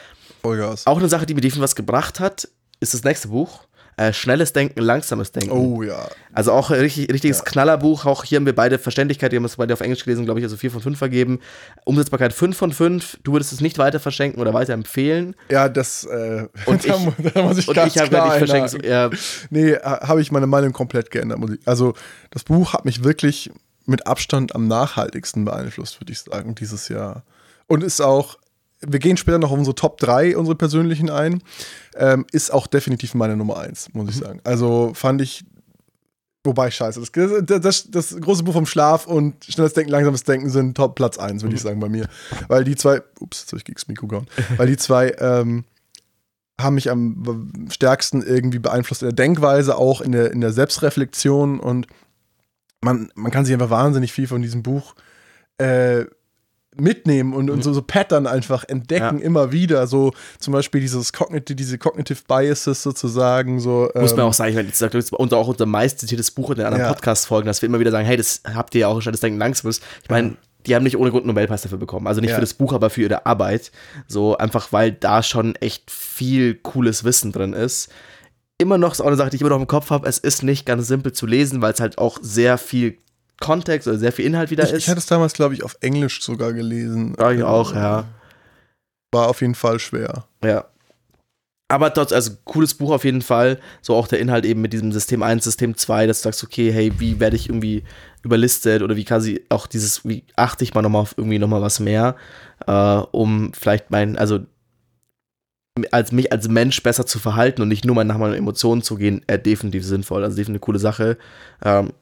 [0.42, 0.86] Vollgas.
[0.86, 2.48] Auch eine Sache, die mir definitiv was gebracht hat,
[2.80, 3.64] ist das nächste Buch.
[3.98, 5.50] Äh, Schnelles Denken, langsames Denken.
[5.50, 6.08] Oh ja.
[6.32, 8.06] Also auch ein richtig, richtiges Knallerbuch.
[8.06, 10.44] Auch hier haben wir beide Verständlichkeit, die haben es beide auf Englisch gelesen, glaube ich,
[10.46, 11.40] also 4 von 5 vergeben.
[11.84, 13.18] Umsetzbarkeit 5 von 5.
[13.24, 15.34] Du würdest es nicht weiter verschenken oder weiter empfehlen.
[15.50, 16.92] Ja, das, äh, Und ich-
[17.34, 18.86] da muss ich Und ganz ich habe ja nicht verschenkt.
[18.86, 19.10] Ja,
[19.50, 21.40] Nee, ha- habe ich meine Meinung komplett geändert.
[21.64, 21.94] Also,
[22.30, 23.50] das Buch hat mich wirklich
[23.84, 27.24] mit Abstand am nachhaltigsten beeinflusst, würde ich sagen, dieses Jahr.
[27.66, 28.38] Und ist auch,
[28.80, 31.42] wir gehen später noch auf unsere Top 3, unsere persönlichen ein.
[31.96, 34.20] Ähm, ist auch definitiv meine Nummer 1, muss ich Mhm.
[34.24, 34.40] sagen.
[34.44, 35.44] Also fand ich,
[36.44, 37.02] wobei scheiße,
[37.42, 41.18] das, das, das große Buch vom Schlaf und schnelles Denken, langsames Denken sind Top Platz
[41.18, 41.46] 1, Mhm.
[41.46, 42.08] würde ich sagen, bei mir.
[42.46, 44.26] Weil die zwei, ups, jetzt habe ich gegen das Mikro gehauen,
[44.56, 45.64] weil die zwei ähm,
[46.60, 51.60] haben mich am stärksten irgendwie beeinflusst in der Denkweise, auch in der, in der Selbstreflexion
[51.60, 51.86] und
[52.80, 54.94] man, man kann sich einfach wahnsinnig viel von diesem Buch
[55.58, 56.04] äh,
[56.80, 59.24] mitnehmen und, und so, so Pattern einfach entdecken Ja.
[59.24, 59.86] immer wieder.
[59.86, 63.60] So zum Beispiel dieses Cognitive, diese Cognitive Biases sozusagen.
[63.60, 66.30] So, Muss man ähm, auch sagen, ich meine, das ist unser, auch unser meist zitiertes
[66.30, 66.92] Buch in den anderen Ja.
[66.92, 69.38] Podcast-Folgen, dass wir immer wieder sagen, hey, das habt ihr ja auch in das Denken
[69.38, 69.80] langsames.
[70.02, 72.06] Ich meine, die haben nicht ohne Grund einen Nobelpreis dafür bekommen.
[72.06, 72.36] Also nicht Ja.
[72.36, 73.70] für das Buch, aber für ihre Arbeit.
[74.06, 77.88] So einfach, weil da schon echt viel cooles Wissen drin ist.
[78.58, 80.66] Immer noch, auch eine Sache, die ich immer noch im Kopf habe, es ist nicht
[80.66, 82.98] ganz simpel zu lesen, weil es halt auch sehr viel
[83.40, 84.82] Kontext oder sehr viel Inhalt wieder ich, ist.
[84.82, 87.14] ich hatte es damals, glaube ich, auf Englisch sogar gelesen.
[87.18, 88.04] Ja, ich auch, ja.
[89.12, 90.24] War auf jeden Fall schwer.
[90.44, 90.66] Ja.
[91.70, 93.58] Aber trotz, also cooles Buch auf jeden Fall.
[93.82, 96.72] So auch der Inhalt eben mit diesem System 1, System 2, dass du sagst, okay,
[96.72, 97.84] hey, wie werde ich irgendwie
[98.22, 101.78] überlistet oder wie quasi auch dieses, wie achte ich mal nochmal auf irgendwie nochmal was
[101.78, 102.16] mehr,
[102.66, 104.40] äh, um vielleicht mein, also
[105.92, 108.96] als mich als Mensch besser zu verhalten und nicht nur mal nach meinen Emotionen zu
[108.96, 110.24] gehen, äh, definitiv sinnvoll.
[110.24, 111.18] Also definitiv eine coole Sache.
[111.64, 111.92] Ähm,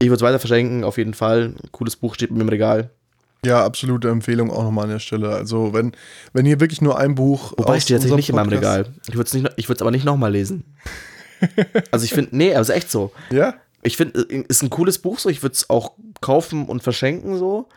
[0.00, 1.54] ich würde es weiter verschenken, auf jeden Fall.
[1.62, 2.90] Ein cooles Buch steht mir im Regal.
[3.44, 5.30] Ja, absolute Empfehlung auch nochmal an der Stelle.
[5.30, 5.92] Also, wenn,
[6.32, 7.52] wenn ihr wirklich nur ein Buch.
[7.56, 8.86] Wobei aus steht tatsächlich unserem nicht in meinem Regal.
[9.08, 10.64] Ich würde es nicht, ich würde es aber nicht nochmal lesen.
[11.90, 13.12] also ich finde, nee, also echt so.
[13.30, 13.54] Ja?
[13.82, 15.28] Ich finde, ist ein cooles Buch so.
[15.28, 17.68] Ich würde es auch kaufen und verschenken so.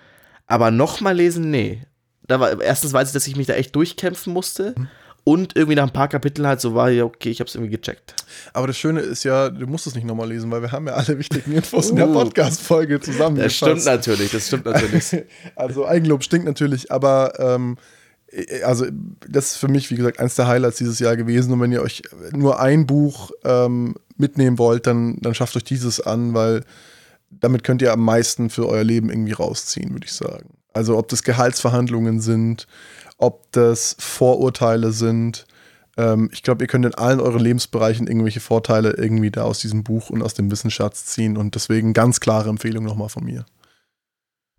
[0.48, 1.84] Aber nochmal lesen, nee.
[2.28, 4.74] Da war, erstens weiß ich, dass ich mich da echt durchkämpfen musste.
[4.78, 4.88] Mhm.
[5.24, 7.78] Und irgendwie nach ein paar Kapiteln halt so war, ja, okay, ich habe es irgendwie
[7.78, 8.16] gecheckt.
[8.54, 10.94] Aber das Schöne ist ja, du musst es nicht nochmal lesen, weil wir haben ja
[10.94, 12.14] alle wichtigen Infos in der Uh.
[12.14, 13.56] Podcast-Folge Das zusammengefasst.
[13.58, 15.24] stimmt natürlich, das stimmt natürlich.
[15.56, 17.78] Also Eigenlob stinkt natürlich, aber ähm,
[18.64, 18.86] also
[19.30, 21.54] das ist für mich, wie gesagt, eins der Highlights dieses Jahr gewesen.
[21.54, 22.02] Und wenn ihr euch
[22.32, 26.64] nur ein Buch ähm, mitnehmen wollt, dann, dann schafft euch dieses an, weil
[27.30, 30.50] damit könnt ihr am meisten für euer Leben irgendwie rausziehen, würde ich sagen.
[30.74, 32.68] Also ob das Gehaltsverhandlungen sind,
[33.18, 35.46] ob das Vorurteile sind.
[35.98, 39.84] Ähm, ich glaube, ihr könnt in allen euren Lebensbereichen irgendwelche Vorteile irgendwie da aus diesem
[39.84, 41.38] Buch und aus dem Wissensschatz ziehen.
[41.38, 43.46] Und deswegen ganz klare Empfehlung nochmal von mir.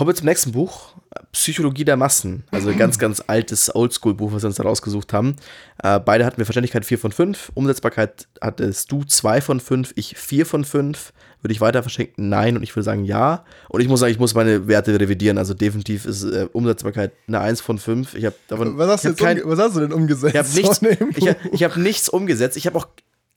[0.02, 0.94] Kommen wir zum nächsten Buch.
[1.30, 2.42] Psychologie der Massen.
[2.50, 5.36] Also ein ganz, ganz altes Oldschool-Buch, was wir uns da rausgesucht haben.
[5.80, 7.52] Äh, beide hatten wir Verständlichkeit 4 von 5.
[7.54, 11.12] Umsetzbarkeit hattest du 2 von 5, ich 4 von 5.
[11.40, 12.28] Würde ich weiter verschenken?
[12.28, 12.56] Nein.
[12.56, 13.44] Und ich würde sagen ja.
[13.68, 15.38] Und ich muss sagen, ich muss meine Werte revidieren.
[15.38, 18.14] Also definitiv ist äh, Umsetzbarkeit eine 1 von 5.
[18.16, 18.76] Ich habe davon.
[18.78, 20.34] Was hast, du ich hab kein- was hast du denn umgesetzt?
[20.34, 20.80] ich habe nichts,
[21.16, 22.56] ich, hab- ich hab nichts umgesetzt.
[22.56, 22.88] Ich habe auch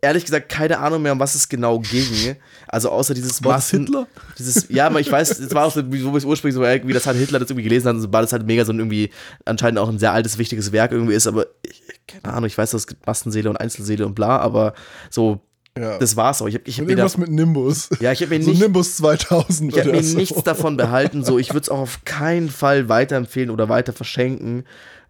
[0.02, 2.36] ehrlich gesagt keine Ahnung mehr, um was es genau ging.
[2.68, 4.08] Also außer dieses War Massen- Hitler?
[4.38, 6.64] dieses, ja, aber ich weiß, es war auch so, wie wo wir es ursprünglich so,
[6.64, 9.10] irgendwie, das hat Hitler das irgendwie gelesen hat, war das halt mega so ein irgendwie,
[9.46, 12.74] anscheinend auch ein sehr altes, wichtiges Werk irgendwie ist, aber ich, keine Ahnung, ich weiß,
[12.74, 14.74] es gibt Massenseele und Einzelseele und bla, aber
[15.10, 15.42] so,
[15.78, 15.98] Ja.
[15.98, 16.48] das war's auch.
[16.48, 17.90] Ich habe ich hab mir, da, irgendwas mit Nimbus.
[18.00, 20.18] ja, ich hab mir, so nicht, Nimbus 2000 ich hab mir so.
[20.18, 24.66] nichts davon behalten, so, ich würde es auch auf keinen Fall weiterempfehlen oder weiter verschenken.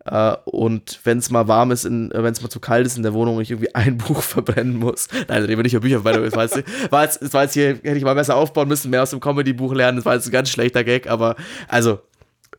[0.06, 3.14] Äh, und wenn es mal warm ist, wenn es mal zu kalt ist in der
[3.14, 5.08] Wohnung und ich irgendwie ein Buch verbrennen muss.
[5.28, 7.54] Nein, reden wir nicht über Bücher, weil das war jetzt, war jetzt, das war jetzt
[7.54, 9.98] hier, hätte ich mal besser aufbauen müssen, mehr aus dem Comedy-Buch lernen.
[9.98, 11.36] Das war jetzt ein ganz schlechter Gag, aber
[11.68, 12.00] also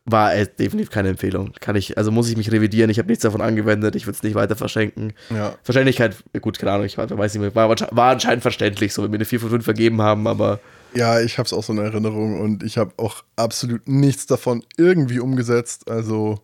[0.09, 1.51] war äh, definitiv keine Empfehlung.
[1.59, 2.89] Kann ich, also muss ich mich revidieren.
[2.89, 3.95] Ich habe nichts davon angewendet.
[3.95, 5.13] Ich würde es nicht weiter verschenken.
[5.29, 5.55] Ja.
[5.65, 9.17] Wahrscheinlichkeit, gut, keine Ahnung, ich weiß nicht mehr, war, war anscheinend verständlich, so wenn wir
[9.17, 10.59] eine 4 von 5 vergeben haben, aber
[10.93, 14.63] ja, ich habe es auch so in Erinnerung und ich habe auch absolut nichts davon
[14.77, 15.89] irgendwie umgesetzt.
[15.89, 16.39] Also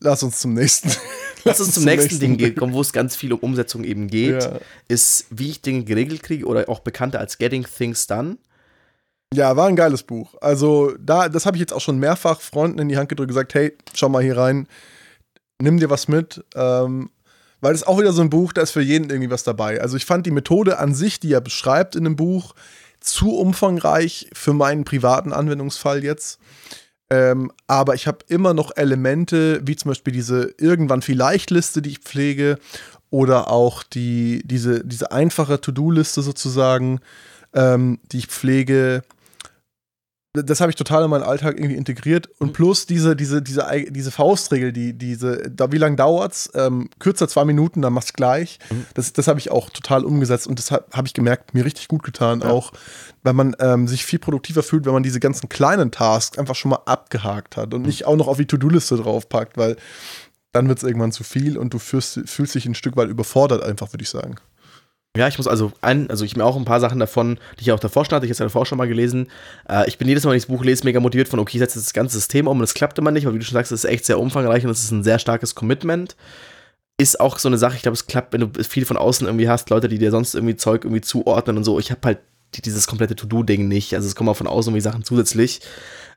[0.00, 0.90] lass uns zum nächsten.
[1.44, 4.42] Lass uns zum nächsten Ding gehen, kommen, wo es ganz viel um Umsetzung eben geht,
[4.42, 4.58] Ja.
[4.88, 8.38] ist, wie ich Dinge geregelt kriege oder auch bekannter als Getting Things Done.
[9.32, 10.34] Ja, war ein geiles Buch.
[10.40, 13.54] Also, da, das habe ich jetzt auch schon mehrfach Freunden in die Hand gedrückt gesagt,
[13.54, 14.66] hey, schau mal hier rein,
[15.62, 16.44] nimm dir was mit.
[16.56, 17.10] Ähm,
[17.60, 19.80] weil das ist auch wieder so ein Buch, da ist für jeden irgendwie was dabei.
[19.80, 22.54] Also ich fand die Methode an sich, die er beschreibt in dem Buch,
[23.00, 26.40] zu umfangreich für meinen privaten Anwendungsfall jetzt.
[27.08, 31.90] Ähm, aber ich habe immer noch Elemente, wie zum Beispiel diese irgendwann vielleicht Liste, die
[31.90, 32.58] ich pflege,
[33.10, 37.00] oder auch die, diese, diese einfache To-Do-Liste sozusagen,
[37.54, 39.02] ähm, die ich pflege.
[40.44, 42.28] Das habe ich total in meinen Alltag irgendwie integriert.
[42.38, 46.50] Und plus diese, diese, diese, diese Faustregel, die, diese, da, wie lange dauert's?
[46.54, 48.58] Ähm, kürzer zwei Minuten, dann mach's gleich.
[48.94, 51.88] Das, das habe ich auch total umgesetzt und das habe hab ich gemerkt, mir richtig
[51.88, 52.72] gut getan, auch
[53.22, 56.70] weil man ähm, sich viel produktiver fühlt, wenn man diese ganzen kleinen Tasks einfach schon
[56.70, 59.76] mal abgehakt hat und nicht auch noch auf die To-Do-Liste draufpackt, weil
[60.52, 63.62] dann wird es irgendwann zu viel und du fühlst, fühlst dich ein Stück weit überfordert,
[63.62, 64.36] einfach, würde ich sagen.
[65.16, 67.72] Ja, ich muss also ein, also ich mir auch ein paar Sachen davon, die ich
[67.72, 69.28] auch davor stand, ich habe es ja davor schon mal gelesen.
[69.68, 71.60] Äh, ich bin jedes Mal, wenn ich das Buch lese, mega motiviert von, okay, ich
[71.60, 73.72] setze das ganze System um und es klappt immer nicht, weil wie du schon sagst,
[73.72, 76.16] es ist echt sehr umfangreich und es ist ein sehr starkes Commitment.
[76.98, 79.48] Ist auch so eine Sache, ich glaube, es klappt, wenn du viel von außen irgendwie
[79.48, 81.78] hast, Leute, die dir sonst irgendwie Zeug irgendwie zuordnen und so.
[81.78, 82.18] Ich habe halt
[82.54, 83.94] dieses komplette To-Do-Ding nicht.
[83.94, 85.60] Also es kommen auch von außen irgendwie Sachen zusätzlich.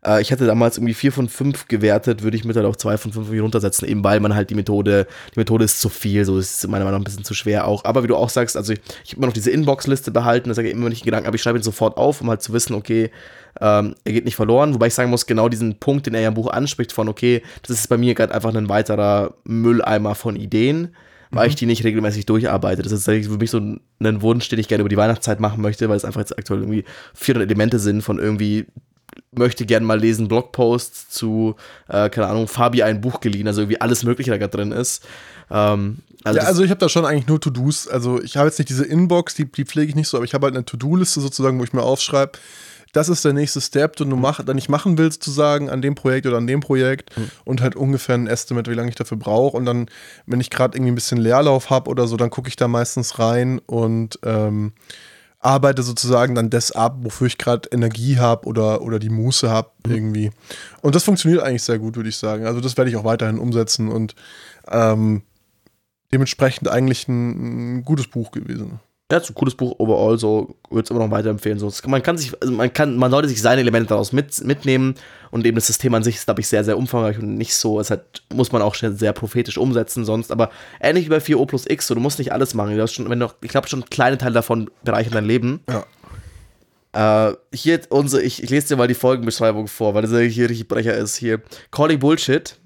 [0.06, 3.12] Äh, ich hatte damals irgendwie vier von fünf gewertet, würde ich mittlerweile auf zwei von
[3.12, 6.68] fünf runtersetzen, eben weil man halt die Methode, die Methode ist zu viel, so ist
[6.68, 7.84] meiner Meinung nach ein bisschen zu schwer auch.
[7.86, 10.56] Aber wie du auch sagst, also ich, ich habe immer noch diese Inbox-Liste behalten, das
[10.56, 12.74] sage ich immer nicht Gedanken, aber ich schreibe ihn sofort auf, um halt zu wissen,
[12.74, 13.12] okay,
[13.60, 16.28] ähm, er geht nicht verloren, wobei ich sagen muss, genau diesen Punkt, den er ja
[16.30, 20.36] im Buch anspricht, von okay, das ist bei mir gerade einfach ein weiterer Mülleimer von
[20.36, 20.96] Ideen
[21.32, 21.50] weil mhm.
[21.50, 22.82] ich die nicht regelmäßig durcharbeite.
[22.82, 23.82] Das ist für mich so ein
[24.22, 26.86] Wunsch, den ich gerne über die Weihnachtszeit machen möchte, weil es einfach jetzt aktuell irgendwie
[27.14, 28.66] 400 Elemente sind von irgendwie
[29.32, 31.56] möchte gerne mal lesen Blogposts zu,
[31.88, 35.06] äh, keine Ahnung, Fabi ein Buch geliehen, also irgendwie alles Mögliche da gerade drin ist.
[35.52, 37.88] Ähm, also ja, also ich habe da schon eigentlich nur To-Dos.
[37.88, 40.34] Also ich habe jetzt nicht diese Inbox, die, die pflege ich nicht so, aber ich
[40.34, 42.34] habe halt eine To-Do-Liste sozusagen, wo ich mir aufschreibe,
[42.94, 45.96] das ist der nächste Step, den du mach, dann ich machen willst, sozusagen, an dem
[45.96, 47.30] Projekt oder an dem Projekt mhm.
[47.46, 49.56] und halt ungefähr ein Estimate, wie lange ich dafür brauche.
[49.56, 49.90] Und dann,
[50.26, 53.20] wenn ich gerade irgendwie ein bisschen Leerlauf habe oder so, dann gucke ich da meistens
[53.20, 54.74] rein und ähm,
[55.40, 59.72] arbeite sozusagen dann das ab, wofür ich gerade Energie habe oder, oder die Muße habe
[59.86, 59.94] mhm.
[59.94, 60.32] irgendwie.
[60.82, 62.46] Und das funktioniert eigentlich sehr gut, würde ich sagen.
[62.46, 64.16] Also das werde ich auch weiterhin umsetzen und
[64.70, 65.22] ähm,
[66.12, 68.80] dementsprechend eigentlich ein, ein gutes Buch gewesen.
[69.12, 71.57] Ja, ist ein cooles Buch overall, so würde es immer noch weiterempfehlen.
[71.57, 74.93] So, man kann sich, also man kann, man sollte sich seine Elemente daraus mit, mitnehmen
[75.32, 77.80] und eben das System an sich ist, glaube ich, sehr, sehr umfangreich und nicht so.
[77.80, 81.66] Es hat, muss man auch sehr prophetisch umsetzen, sonst, aber ähnlich wie bei 4O plus
[81.68, 82.76] X, so, du musst nicht alles machen.
[82.76, 85.62] Du hast schon, wenn du, ich glaube, schon kleine Teile davon bereichern dein Leben.
[85.68, 87.30] Ja.
[87.30, 90.68] Äh, hier unsere, ich, ich lese dir mal die Folgenbeschreibung vor, weil das hier richtig
[90.68, 91.16] Brecher ist.
[91.16, 91.41] Hier,
[91.72, 92.60] Calling Bullshit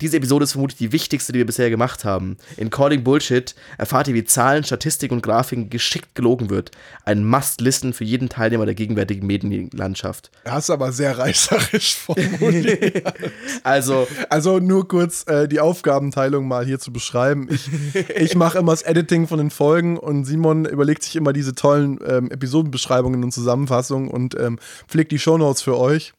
[0.00, 2.36] diese Episode ist vermutlich die wichtigste, die wir bisher gemacht haben.
[2.56, 6.70] In Calling Bullshit erfahrt ihr, wie Zahlen, Statistik und Grafiken geschickt gelogen wird.
[7.04, 10.30] Ein Must-Listen für jeden Teilnehmer der gegenwärtigen Medienlandschaft.
[10.44, 13.14] Das ist aber sehr reißerisch formuliert.
[13.62, 17.48] also, also nur kurz äh, die Aufgabenteilung mal hier zu beschreiben.
[17.50, 17.68] Ich,
[18.14, 21.98] ich mache immer das Editing von den Folgen und Simon überlegt sich immer diese tollen
[22.06, 24.58] ähm, Episodenbeschreibungen und Zusammenfassungen und ähm,
[24.88, 26.14] pflegt die Shownotes für euch.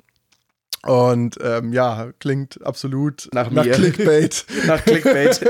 [0.87, 4.45] Und ähm, ja, klingt absolut nach, nach Clickbait.
[4.67, 5.41] nach Clickbait.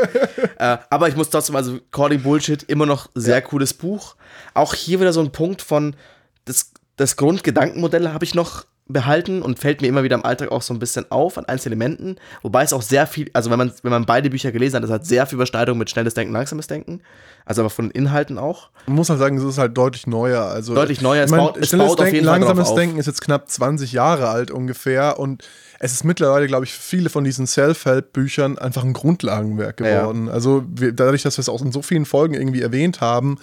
[0.57, 3.41] äh, aber ich muss trotzdem, also Calling Bullshit, immer noch sehr ja.
[3.41, 4.15] cooles Buch.
[4.53, 5.95] Auch hier wieder so ein Punkt von,
[6.45, 10.61] das, das Grundgedankenmodell habe ich noch behalten und fällt mir immer wieder im Alltag auch
[10.61, 12.17] so ein bisschen auf an Einzelelementen.
[12.41, 14.91] Wobei es auch sehr viel, also wenn man, wenn man beide Bücher gelesen hat, das
[14.91, 17.01] hat sehr viel Überschneidung mit schnelles Denken, langsames Denken.
[17.45, 18.69] Also aber von Inhalten auch.
[18.87, 20.43] Man muss halt sagen, es ist halt deutlich neuer.
[20.43, 21.23] Also, deutlich neuer.
[21.23, 24.51] Es, ich mein, baut, es baut Denken, langsames Denken ist jetzt knapp 20 Jahre alt
[24.51, 25.47] ungefähr und
[25.79, 30.27] es ist mittlerweile, glaube ich, für viele von diesen Self-Help-Büchern einfach ein Grundlagenwerk geworden.
[30.27, 30.33] Ja.
[30.33, 33.37] Also wir, dadurch, dass wir es auch in so vielen Folgen irgendwie erwähnt haben,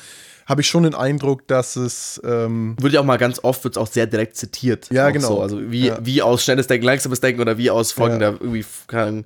[0.46, 2.20] habe ich schon den Eindruck, dass es.
[2.24, 4.88] Ähm wird ja auch mal ganz oft wird auch sehr direkt zitiert.
[4.90, 5.28] Ja, genau.
[5.28, 5.40] So.
[5.40, 5.98] Also wie, ja.
[6.02, 8.36] wie aus schnelles Denken, langsames Denken oder wie aus folgender ja.
[8.40, 9.24] irgendwie kann,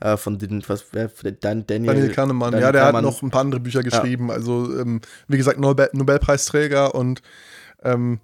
[0.00, 2.52] äh, von den, was, wer, Dan, Daniel, Daniel Kahnemann.
[2.52, 3.04] Daniel ja, der Kahnemann.
[3.04, 4.28] hat noch ein paar andere Bücher geschrieben.
[4.28, 4.34] Ja.
[4.34, 7.22] Also, ähm, wie gesagt, Nobel Nobelpreisträger und
[7.82, 8.20] ähm,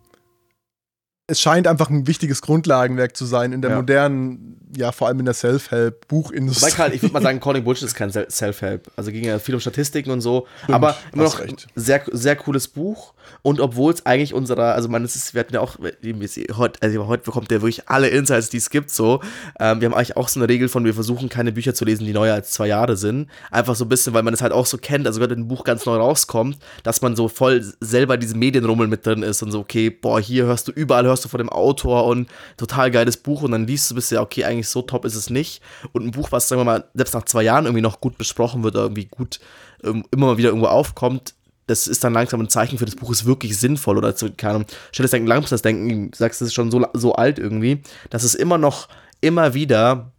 [1.29, 5.25] es scheint einfach ein wichtiges Grundlagenwerk zu sein in der modernen, ja, vor allem in
[5.25, 6.71] der Self-Help-Buchindustrie.
[6.71, 8.91] Karl, ich würde mal sagen, Calling Bullshit ist kein Self-Help.
[8.97, 10.47] Also ging ja viel um Statistiken und so.
[10.63, 11.67] Stimmt, aber immer noch recht.
[11.75, 13.15] sehr, sehr cooles Buch.
[13.43, 17.07] Und obwohl es eigentlich unserer, also man, es ist, wir hatten ja auch, heute, also
[17.07, 19.21] heute bekommt der wirklich alle Insights, die es gibt, so.
[19.59, 22.07] Ähm, wir haben eigentlich auch so eine Regel von, wir versuchen keine Bücher zu lesen,
[22.07, 23.29] die neuer als zwei Jahre sind.
[23.51, 25.65] Einfach so ein bisschen, weil man es halt auch so kennt, also wenn ein Buch
[25.65, 29.51] ganz neu rauskommt, dass man so voll selber in diesem Medienrummel mit drin ist und
[29.51, 33.17] so, okay, boah, hier hörst du überall, hörst du von dem Autor und total geiles
[33.17, 35.63] Buch und dann liest du bist ja, okay, eigentlich so top ist es nicht.
[35.93, 38.63] Und ein Buch, was, sagen wir mal, selbst nach zwei Jahren irgendwie noch gut besprochen
[38.63, 39.41] wird, irgendwie gut
[39.85, 41.35] ähm, immer mal wieder irgendwo aufkommt,
[41.67, 44.55] das ist dann langsam ein Zeichen für das Buch ist wirklich sinnvoll oder zu, keine
[44.55, 48.35] Ahnung, schnelles Denken, langsames Denken, sagst, das ist schon so, so alt irgendwie, dass es
[48.35, 48.89] immer noch,
[49.21, 50.13] immer wieder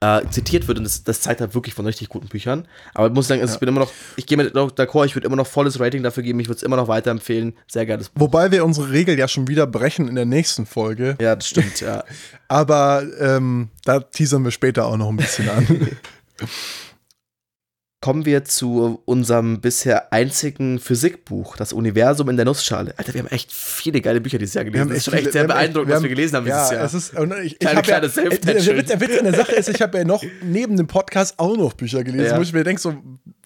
[0.00, 2.66] äh, zitiert wird und das, das, zeigt halt wirklich von richtig guten Büchern.
[2.94, 3.56] Aber ich muss sagen, also ja.
[3.56, 6.22] ich bin immer noch, ich gehe mit d'accord, ich würde immer noch volles Rating dafür
[6.22, 7.54] geben, ich würde es immer noch weiterempfehlen.
[7.68, 8.22] Sehr geiles Buch.
[8.22, 11.16] Wobei wir unsere Regel ja schon wieder brechen in der nächsten Folge.
[11.20, 12.04] Ja, das stimmt, ja.
[12.48, 15.66] Aber ähm, da teasern wir später auch noch ein bisschen an.
[18.00, 22.94] kommen wir zu unserem bisher einzigen Physikbuch, das Universum in der Nussschale.
[22.96, 24.88] Alter, wir haben echt viele geile Bücher dieses Jahr gelesen.
[24.88, 26.84] Das ist schon echt sehr beeindruckend, was wir gelesen haben ja, dieses Jahr.
[26.84, 29.68] Es ist, und ich, ich Kleine, kleine ja, der, der Witz an der Sache ist,
[29.68, 32.38] ich habe ja noch neben dem Podcast auch noch Bücher gelesen, ja.
[32.38, 32.94] wo ich mir denke, so,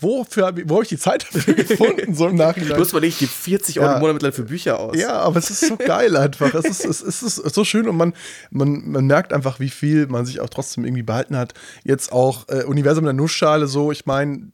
[0.00, 2.76] wofür, wo habe ich die Zeit dafür gefunden, so im Nachhinein.
[2.76, 4.96] Bloß weil ich die 40 Euro im Monat mittlerweile für Bücher aus.
[4.96, 6.52] Ja, aber es ist so geil einfach.
[6.54, 8.12] es, ist, es, ist, es ist so schön und man,
[8.50, 11.54] man, man merkt einfach, wie viel man sich auch trotzdem irgendwie behalten hat.
[11.84, 14.48] Jetzt auch äh, Universum in der Nussschale so, ich meine,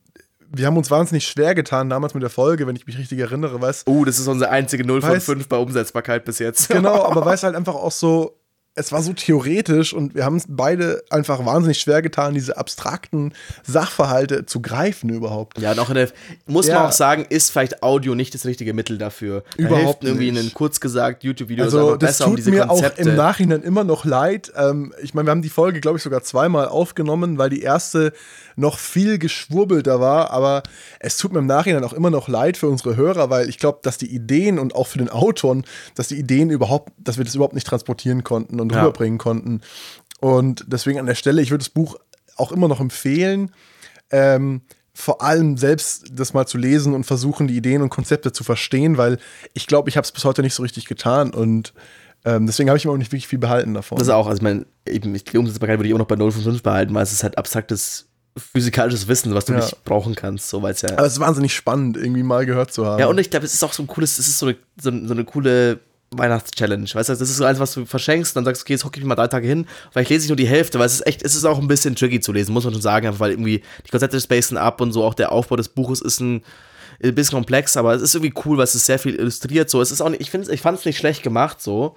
[0.53, 3.61] wir haben uns wahnsinnig schwer getan damals mit der Folge, wenn ich mich richtig erinnere,
[3.61, 6.69] weißt Oh, das ist unsere einzige 0 von Weiß- 5 bei Umsetzbarkeit bis jetzt.
[6.69, 8.40] Genau, aber weil es halt einfach auch so,
[8.81, 13.33] es war so theoretisch und wir haben es beide einfach wahnsinnig schwer getan, diese abstrakten
[13.63, 15.59] Sachverhalte zu greifen überhaupt.
[15.61, 16.09] Ja, und auch in der,
[16.47, 16.75] muss Ja.
[16.81, 19.45] man auch sagen, ist vielleicht Audio nicht das richtige Mittel dafür.
[19.57, 22.67] Da Überhaupt hilft irgendwie ein kurz gesagt YouTube-Video Also das besser, um tut diese mir
[22.67, 23.03] Konzepte.
[23.03, 24.53] auch im Nachhinein immer noch leid.
[24.57, 28.13] Ähm, ich meine, wir haben die Folge, glaube ich, sogar zweimal aufgenommen, weil die erste
[28.61, 30.31] noch viel geschwurbelter war.
[30.31, 30.63] Aber
[31.01, 33.81] es tut mir im Nachhinein auch immer noch leid für unsere Hörer, weil ich glaube,
[33.83, 35.65] dass die Ideen und auch für den Autoren,
[35.97, 38.79] dass die Ideen überhaupt, dass wir das überhaupt nicht transportieren konnten und Ja.
[38.83, 39.61] rüberbringen konnten.
[40.21, 41.97] Und deswegen an der Stelle, ich würde das Buch
[42.37, 43.51] auch immer noch empfehlen.
[44.11, 44.61] Ähm,
[44.93, 48.99] vor allem selbst das mal zu lesen und versuchen, die Ideen und Konzepte zu verstehen,
[48.99, 49.19] weil
[49.55, 51.73] ich glaube, ich habe es bis heute nicht so richtig getan und
[52.27, 53.97] ähm, deswegen habe ich immer auch nicht wirklich viel behalten davon.
[53.97, 56.17] Das ist auch, also ich meine, eben, ich- die Umsetzbarkeit würde ich immer noch bei
[56.17, 59.61] 0 von 5 behalten, weil es ist halt abstraktes physikalisches Wissen, was du Ja.
[59.61, 60.91] nicht brauchen kannst, so weil es ja.
[60.93, 62.99] Aber es ist wahnsinnig spannend, irgendwie mal gehört zu haben.
[63.01, 64.91] Ja, und ich glaube, es ist auch so ein cooles, es ist so eine, so,
[65.07, 65.81] so eine coole
[66.13, 66.85] Weihnachtschallenge.
[66.93, 68.99] Weißt du, das ist so eins, was du verschenkst, dann sagst du, okay, jetzt hocke
[68.99, 70.95] ich mich mal drei Tage hin, weil ich lese nicht nur die Hälfte, weil es
[70.95, 73.21] ist echt, es ist auch ein bisschen tricky zu lesen, muss man schon sagen, einfach
[73.21, 76.43] weil irgendwie die Konzepte spacen ab und so, auch der Aufbau des Buches ist ein,
[77.03, 79.81] ein bisschen komplex, aber es ist irgendwie cool, weil es ist sehr viel illustriert, so.
[79.81, 81.97] Es ist auch nicht, ich finde ich fand es nicht schlecht gemacht, so.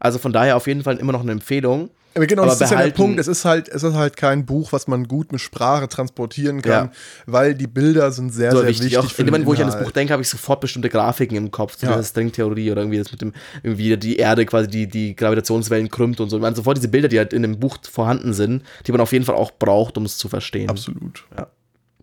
[0.00, 1.90] Also von daher auf jeden Fall immer noch eine Empfehlung.
[2.14, 3.20] Aber genau, aber das ist ja der behalten- Punkt.
[3.20, 6.86] Es ist halt, es ist halt kein Buch, was man gut mit Sprache transportieren kann,
[6.86, 6.92] Ja.
[7.26, 8.96] weil die Bilder sind sehr, so sehr wichtig.
[8.96, 9.18] wichtig.
[9.18, 9.78] In dem Moment, wo ich an das.
[9.78, 11.76] Buch denke, habe ich sofort bestimmte Grafiken im Kopf.
[11.78, 11.96] So Ja.
[11.96, 13.32] diese Stringtheorie oder irgendwie das mit dem,
[13.62, 16.36] irgendwie die Erde quasi die, die Gravitationswellen krümmt und so.
[16.36, 19.12] Ich meine, sofort diese Bilder, die halt in dem Buch vorhanden sind, die man auf
[19.12, 20.68] jeden Fall auch braucht, um es zu verstehen.
[20.68, 21.24] Absolut.
[21.36, 21.48] Ja.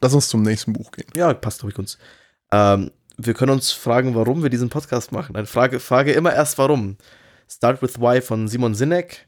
[0.01, 1.07] Lass uns zum nächsten Buch gehen.
[1.15, 1.97] Ja, passt durch uns.
[2.51, 5.35] Ähm, wir können uns fragen, warum wir diesen Podcast machen.
[5.35, 6.95] Eine Frage, Frage immer erst warum.
[7.49, 9.27] Start with Why von Simon Sinek.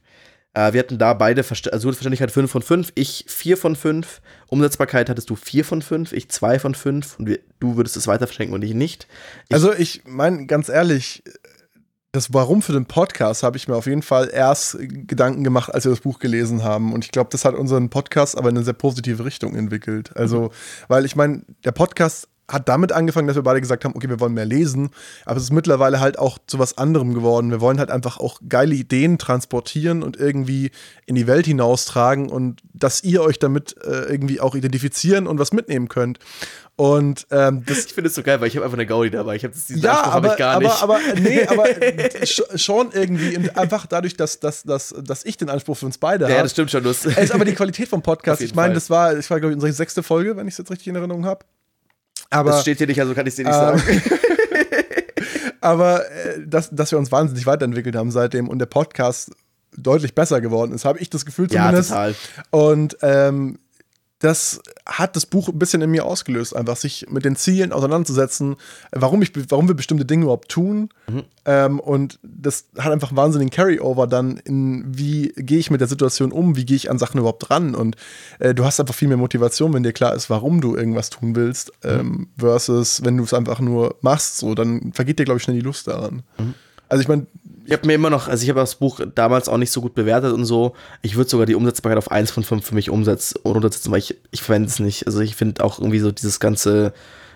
[0.53, 4.21] Äh, wir hatten da beide, Verst also Verständlichkeit 5 von 5, ich 4 von 5.
[4.47, 8.07] Umsetzbarkeit hattest du 4 von 5, ich 2 von 5 und wir, du würdest es
[8.07, 9.07] weiter verschenken und ich nicht.
[9.47, 11.23] Ich- Also ich meine, ganz ehrlich,
[12.13, 15.85] das Warum für den Podcast habe ich mir auf jeden Fall erst Gedanken gemacht, als
[15.85, 16.91] wir das Buch gelesen haben.
[16.91, 20.11] Und ich glaube, das hat unseren Podcast aber in eine sehr positive Richtung entwickelt.
[20.17, 20.51] Also,
[20.89, 24.19] weil ich meine, der Podcast hat damit angefangen, dass wir beide gesagt haben, okay, wir
[24.19, 24.89] wollen mehr lesen,
[25.25, 27.49] aber es ist mittlerweile halt auch zu was anderem geworden.
[27.49, 30.71] Wir wollen halt einfach auch geile Ideen transportieren und irgendwie
[31.05, 35.53] in die Welt hinaustragen und dass ihr euch damit äh, irgendwie auch identifizieren und was
[35.53, 36.19] mitnehmen könnt.
[36.75, 39.35] Und ähm, das Ich finde es so geil, weil ich habe einfach eine Gaudi dabei.
[39.35, 40.83] Ich habe diesen ja, Anspruch aber, ich gar aber, nicht.
[40.83, 41.65] aber, nee, aber
[42.23, 46.23] sch- schon irgendwie einfach dadurch, dass, dass, dass, dass ich den Anspruch für uns beide
[46.25, 46.43] ja, ja, habe.
[46.45, 46.83] das stimmt schon.
[46.85, 48.41] Es ist aber die Qualität vom Podcast.
[48.41, 50.71] Ich meine, das war, ich war, glaube ich, unsere sechste Folge, wenn ich es jetzt
[50.71, 51.45] richtig in Erinnerung habe.
[52.31, 54.01] Aber, das steht hier nicht, also kann ich dir nicht ähm, sagen.
[55.61, 59.31] aber äh, dass, dass wir uns wahnsinnig weiterentwickelt haben seitdem und der Podcast
[59.77, 61.89] deutlich besser geworden ist, habe ich das Gefühl Ja, zumindest.
[61.89, 62.15] total.
[62.49, 63.59] Und ähm,
[64.21, 68.55] das hat das Buch ein bisschen in mir ausgelöst, einfach sich mit den Zielen auseinanderzusetzen,
[68.91, 70.89] warum, ich, warum wir bestimmte Dinge überhaupt tun.
[71.09, 71.23] Mhm.
[71.45, 75.87] Ähm, und das hat einfach einen wahnsinnigen Carryover dann in, wie gehe ich mit der
[75.87, 77.73] Situation um, wie gehe ich an Sachen überhaupt ran.
[77.73, 77.95] Und
[78.37, 81.35] äh, du hast einfach viel mehr Motivation, wenn dir klar ist, warum du irgendwas tun
[81.35, 81.89] willst, Mhm.
[81.89, 85.57] ähm, versus wenn du es einfach nur machst, so, dann vergeht dir, glaube ich, schnell
[85.57, 86.21] die Lust daran.
[86.37, 86.53] Mhm.
[86.89, 87.25] Also ich meine,
[87.65, 89.93] Ich habe mir immer noch, also ich habe das Buch damals auch nicht so gut
[89.93, 90.73] bewertet und so.
[91.01, 94.17] Ich würde sogar die Umsetzbarkeit auf 1 von 5 für mich umsetzen, runtersetzen, weil ich,
[94.31, 95.05] ich verwende es nicht.
[95.05, 96.93] Also ich finde auch irgendwie so dieses ganze,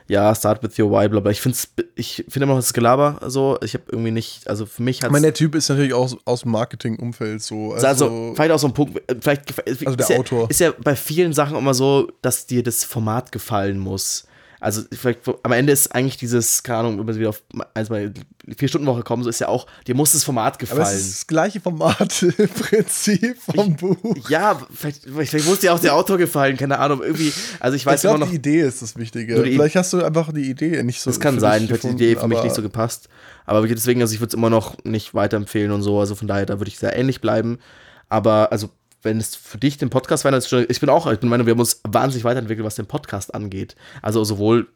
[0.08, 1.32] ja, Start with your why, bla bla.
[1.32, 1.58] Ich finde
[1.96, 3.58] ich finde immer noch das Gelaber so.
[3.64, 6.16] Ich habe irgendwie nicht, also für mich hat ich meine, der Typ ist natürlich auch
[6.26, 7.74] aus dem Marketing-Umfeld so.
[7.74, 10.50] also, also vielleicht auch so ein Punkt, vielleicht Also ist der ja, Autor.
[10.50, 14.26] ist ja bei vielen Sachen immer so, dass dir das Format gefallen muss.
[14.66, 17.44] Also vielleicht, am Ende ist eigentlich dieses, keine Ahnung, wenn wir wieder auf
[17.76, 18.12] eins mal
[18.58, 20.82] vier Stunden Woche kommen, so ist ja auch, dir muss das Format gefallen.
[20.82, 24.16] Aber es ist das gleiche Format im Prinzip vom Buch.
[24.28, 28.00] Ja, vielleicht, vielleicht muss dir auch der Autor gefallen, keine Ahnung, irgendwie, also ich weiß
[28.00, 29.40] ich immer glaube, noch, die Idee ist das Wichtige.
[29.44, 31.12] Vielleicht hast du einfach die Idee nicht so.
[31.12, 33.08] das kann sein, vielleicht hat die gefunden, Idee für mich nicht so gepasst,
[33.46, 36.48] aber deswegen, also ich würde es immer noch nicht weiterempfehlen und so, also von daher,
[36.48, 37.60] da würde ich sehr ähnlich bleiben,
[38.10, 38.72] aber also
[39.06, 41.60] wenn es für dich den Podcast schon- ich bin auch, ich bin meine, wir haben
[41.60, 44.68] uns wahnsinnig weiterentwickelt, was den Podcast angeht, also sowohl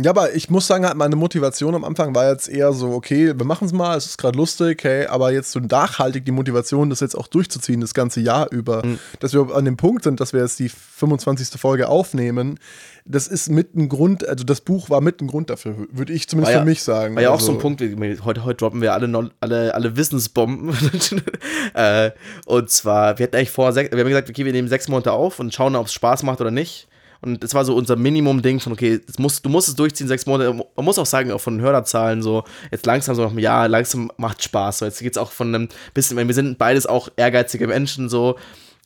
[0.00, 3.34] Ja, aber ich muss sagen, halt meine Motivation am Anfang war jetzt eher so, okay,
[3.38, 6.88] wir machen es mal, es ist gerade lustig, hey, aber jetzt so nachhaltig die Motivation,
[6.88, 8.98] das jetzt auch durchzuziehen, das ganze Jahr über, Mhm.
[9.20, 11.60] dass wir an dem Punkt sind, dass wir jetzt die 25.
[11.60, 12.58] Folge aufnehmen,
[13.04, 16.26] das ist mit ein Grund, also das Buch war mit ein Grund dafür, würde ich
[16.26, 17.14] zumindest ja- für mich sagen.
[17.14, 19.96] War ja auch Also, so ein Punkt, wie- heute, heute droppen wir alle, alle, alle
[19.96, 20.74] Wissensbomben.
[21.74, 22.10] äh,
[22.46, 25.38] und zwar, wir hatten eigentlich vor, wir haben gesagt, okay, wir nehmen sechs Monate auf
[25.38, 26.88] und schauen, ob es Spaß macht oder nicht.
[27.22, 30.26] Und das war so unser Minimum-Ding von, okay, das musst, du musst es durchziehen, sechs
[30.26, 30.52] Monate.
[30.52, 32.42] Man muss auch sagen, auch von den Hörerzahlen so,
[32.72, 34.78] jetzt langsam so nach einem Jahr, langsam macht Spaß.
[34.78, 38.36] So, jetzt geht's auch von einem bisschen, weil wir sind beides auch ehrgeizige Menschen so.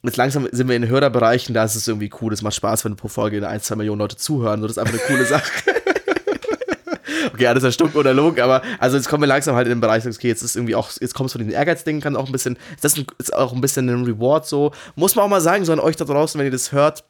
[0.03, 2.95] jetzt langsam sind wir in Hörerbereichen, da ist es irgendwie cool, es macht Spaß, wenn
[2.97, 5.51] pro Folge ein, zwei Millionen Leute zuhören, so, das ist einfach eine coole Sache.
[7.33, 10.07] okay, alles erstunken oder log, aber also jetzt kommen wir langsam halt in den Bereich,
[10.07, 12.59] okay, jetzt ist irgendwie auch, jetzt kommst du von den Ehrgeizdingen, kann auch ein bisschen,
[12.83, 14.73] das ist auch ein bisschen ein Reward so.
[14.95, 17.05] Muss man auch mal sagen, so an euch da draußen, wenn ihr das hört,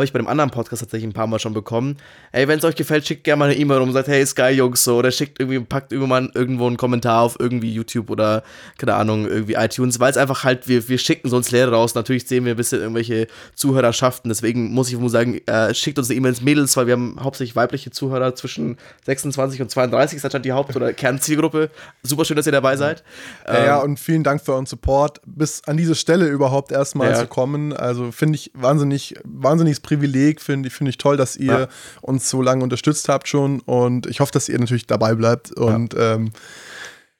[0.00, 1.98] habe ich bei dem anderen Podcast tatsächlich ein paar Mal schon bekommen.
[2.32, 4.82] Ey, wenn es euch gefällt, schickt gerne mal eine E-Mail rum sagt, hey Sky Jungs,
[4.82, 8.42] so, oder schickt irgendwie, packt irgendwann irgendwo einen Kommentar auf irgendwie YouTube oder,
[8.78, 11.94] keine Ahnung, irgendwie iTunes, weil es einfach halt, wir, wir schicken so ins Leere raus.
[11.94, 16.08] Natürlich sehen wir ein bisschen irgendwelche Zuhörerschaften, deswegen muss ich nur sagen, äh, schickt uns
[16.08, 20.24] eine E-Mail ins Mädels, weil wir haben hauptsächlich weibliche Zuhörer zwischen 26 und 32, ist
[20.24, 21.70] anscheinend die Haupt- oder Kernzielgruppe.
[22.02, 23.04] Super schön, dass ihr dabei seid.
[23.46, 27.10] Ja, ähm, ja, und vielen Dank für euren Support, bis an diese Stelle überhaupt erstmal
[27.10, 27.14] ja.
[27.16, 27.72] zu kommen.
[27.72, 31.68] Also finde ich wahnsinnig, wahnsinniges Privileg, finde ich, finde ich toll, dass ihr ja.
[32.00, 35.94] uns so lange unterstützt habt schon und ich hoffe, dass ihr natürlich dabei bleibt und
[35.94, 36.14] ja.
[36.14, 36.30] ähm,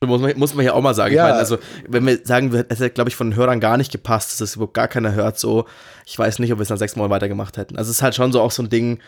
[0.07, 1.15] muss man, muss man ja auch mal sagen.
[1.15, 1.25] Ja.
[1.25, 1.59] Ich meine, also,
[1.89, 4.55] wenn wir sagen, es hätte, glaube ich, von den Hörern gar nicht gepasst, dass das
[4.55, 5.67] überhaupt gar keiner hört, so,
[6.07, 7.77] ich weiß nicht, ob wir es dann sechs Mal weitergemacht hätten.
[7.77, 9.01] Also, es ist halt schon so auch so ein Ding.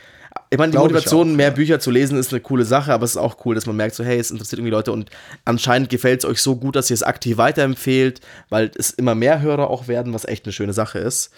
[0.51, 1.55] Ich meine, die Glaube Motivation, auch, mehr ja.
[1.55, 3.95] Bücher zu lesen, ist eine coole Sache, aber es ist auch cool, dass man merkt,
[3.95, 5.09] so, hey, es interessiert irgendwie Leute und
[5.47, 9.41] anscheinend gefällt es euch so gut, dass ihr es aktiv weiterempfehlt, weil es immer mehr
[9.41, 11.31] Hörer auch werden, was echt eine schöne Sache ist.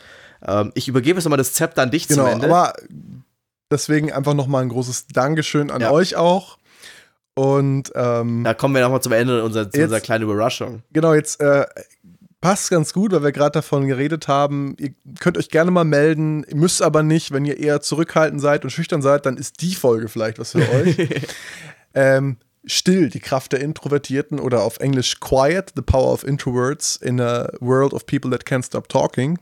[0.46, 2.46] Ähm, ich übergebe jetzt nochmal das Zepter an dich genau, zum Ende.
[2.46, 2.74] Aber
[3.70, 5.90] deswegen einfach nochmal ein großes Dankeschön an ja.
[5.90, 6.58] euch auch.
[7.34, 10.82] Und ähm, da kommen wir nochmal zum Ende unserer, zu unserer kleinen Überraschung.
[10.92, 11.66] Genau, jetzt äh,
[12.40, 14.76] passt ganz gut, weil wir gerade davon geredet haben.
[14.78, 18.62] Ihr könnt euch gerne mal melden, ihr müsst aber nicht, wenn ihr eher zurückhaltend seid
[18.62, 20.96] und schüchtern seid, dann ist die Folge vielleicht was für euch.
[21.94, 22.36] ähm,
[22.66, 27.50] Still, die Kraft der Introvertierten oder auf Englisch Quiet, the power of introverts in a
[27.60, 29.38] world of people that can't stop talking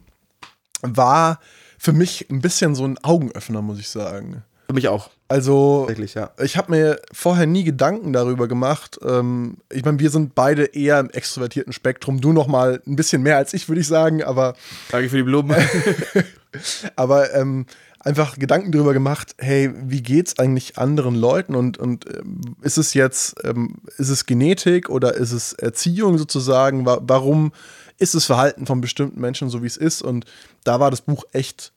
[0.82, 1.40] war
[1.78, 4.44] für mich ein bisschen so ein Augenöffner, muss ich sagen.
[4.68, 5.10] Für mich auch.
[5.28, 6.30] Also, ja.
[6.42, 8.98] ich habe mir vorher nie Gedanken darüber gemacht.
[9.02, 12.20] Ähm, ich meine, wir sind beide eher im extrovertierten Spektrum.
[12.20, 14.22] Du noch mal ein bisschen mehr als ich, würde ich sagen.
[14.22, 14.54] Aber
[14.90, 15.56] danke für die Blumen.
[16.96, 17.66] aber ähm,
[18.00, 19.34] einfach Gedanken darüber gemacht.
[19.38, 24.26] Hey, wie geht's eigentlich anderen Leuten und und ähm, ist es jetzt ähm, ist es
[24.26, 26.84] Genetik oder ist es Erziehung sozusagen?
[26.84, 27.52] Warum
[28.02, 30.02] ist das Verhalten von bestimmten Menschen so, wie es ist.
[30.02, 30.26] Und
[30.64, 31.72] da war das Buch echt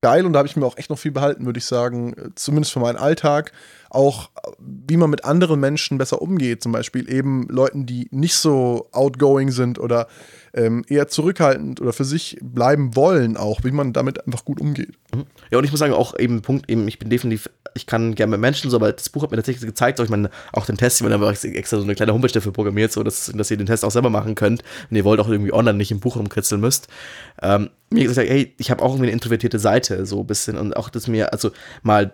[0.00, 2.72] geil und da habe ich mir auch echt noch viel behalten, würde ich sagen, zumindest
[2.72, 3.52] für meinen Alltag.
[3.90, 8.88] Auch wie man mit anderen Menschen besser umgeht, zum Beispiel eben Leuten, die nicht so
[8.92, 10.06] outgoing sind oder
[10.54, 14.92] ähm, eher zurückhaltend oder für sich bleiben wollen, auch wie man damit einfach gut umgeht.
[15.14, 15.24] Mhm.
[15.50, 18.30] Ja, und ich muss sagen, auch eben Punkt, eben, ich bin definitiv, ich kann gerne
[18.32, 20.76] mit Menschen so, aber das Buch hat mir tatsächlich gezeigt, auch ich meine, auch den
[20.76, 23.50] Test, ich meine, da ich extra so eine kleine Homepage dafür programmiert, so dass, dass
[23.50, 26.00] ihr den Test auch selber machen könnt, wenn ihr wollt auch irgendwie online nicht im
[26.00, 26.88] Buch rumkritzeln müsst.
[27.42, 30.76] Ähm, mir gesagt, hey, ich habe auch irgendwie eine introvertierte Seite, so ein bisschen, und
[30.76, 31.50] auch das mir, also
[31.82, 32.12] mal,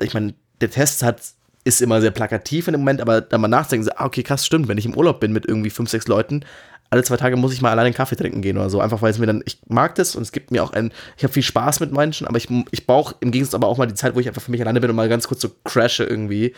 [0.00, 1.20] ich meine, der Test hat
[1.64, 4.46] ist immer sehr plakativ in dem Moment, aber dann mal nachdenken, so, ah, okay, krass,
[4.46, 6.44] stimmt, wenn ich im Urlaub bin mit irgendwie fünf, sechs Leuten,
[6.90, 9.10] alle zwei Tage muss ich mal alleine einen Kaffee trinken gehen oder so, einfach weil
[9.10, 11.42] es mir dann, ich mag das und es gibt mir auch ein, ich habe viel
[11.42, 14.20] Spaß mit Menschen, aber ich, ich brauche im Gegensatz aber auch mal die Zeit, wo
[14.20, 16.54] ich einfach für mich alleine bin und mal ganz kurz so crashe irgendwie.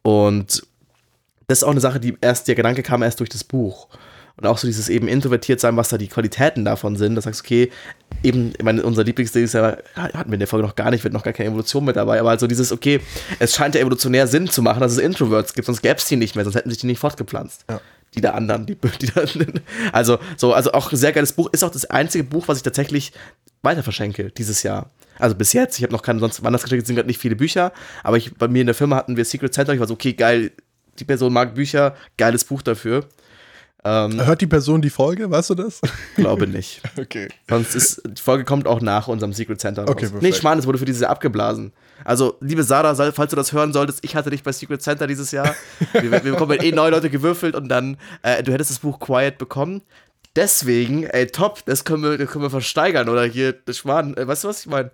[0.00, 0.66] Und
[1.48, 3.88] das ist auch eine Sache, die erst, der Gedanke kam erst durch das Buch
[4.38, 7.14] und auch so dieses eben introvertiert sein, was da die Qualitäten davon sind.
[7.14, 7.70] Da sagst du, okay,
[8.22, 11.04] eben, ich meine, unser Lieblingsding ist ja, hatten wir in der Folge noch gar nicht,
[11.04, 13.00] wird noch gar keine Evolution mit dabei, aber also dieses, okay,
[13.38, 16.16] es scheint ja evolutionär Sinn zu machen, dass es Introverts gibt, sonst gäbe es die
[16.16, 17.64] nicht mehr, sonst hätten sich die nicht fortgepflanzt.
[17.70, 17.80] Ja.
[18.14, 19.24] Die da anderen, die, die da,
[19.92, 22.62] also so, also auch ein sehr geiles Buch, ist auch das einzige Buch, was ich
[22.62, 23.12] tatsächlich
[23.62, 24.90] weiter verschenke dieses Jahr.
[25.18, 27.72] Also bis jetzt, ich habe noch keine, sonst das geschenkt, sind gerade nicht viele Bücher,
[28.02, 30.12] aber ich, bei mir in der Firma hatten wir Secret Center, ich war so, okay,
[30.12, 30.52] geil,
[30.98, 33.06] die Person mag Bücher, geiles Buch dafür.
[33.86, 35.80] Ähm, Hört die Person die Folge, weißt du das?
[36.16, 36.82] Glaube nicht.
[36.98, 37.28] okay.
[37.48, 39.90] Sonst ist, die Folge kommt auch nach unserem Secret Center raus.
[39.90, 41.72] Okay, nee, Schmarrn, es wurde für dieses Jahr abgeblasen.
[42.04, 45.30] Also, liebe Sarah, falls du das hören solltest, ich hatte dich bei Secret Center dieses
[45.30, 45.54] Jahr.
[45.92, 49.38] wir, wir bekommen eh neue Leute gewürfelt und dann, äh, du hättest das Buch Quiet
[49.38, 49.82] bekommen.
[50.34, 54.26] Deswegen, ey, top, das können wir, das können wir versteigern oder hier, das Schmarrn, äh,
[54.26, 54.90] weißt du, was ich meine?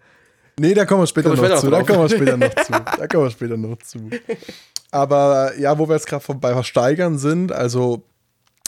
[0.60, 1.86] Nee, da kommen wir später, kommen wir später noch, noch zu.
[1.86, 2.72] Da kommen wir später noch zu.
[2.98, 4.10] Da kommen wir später noch zu.
[4.90, 8.04] Aber ja, wo wir jetzt gerade bei Versteigern sind, also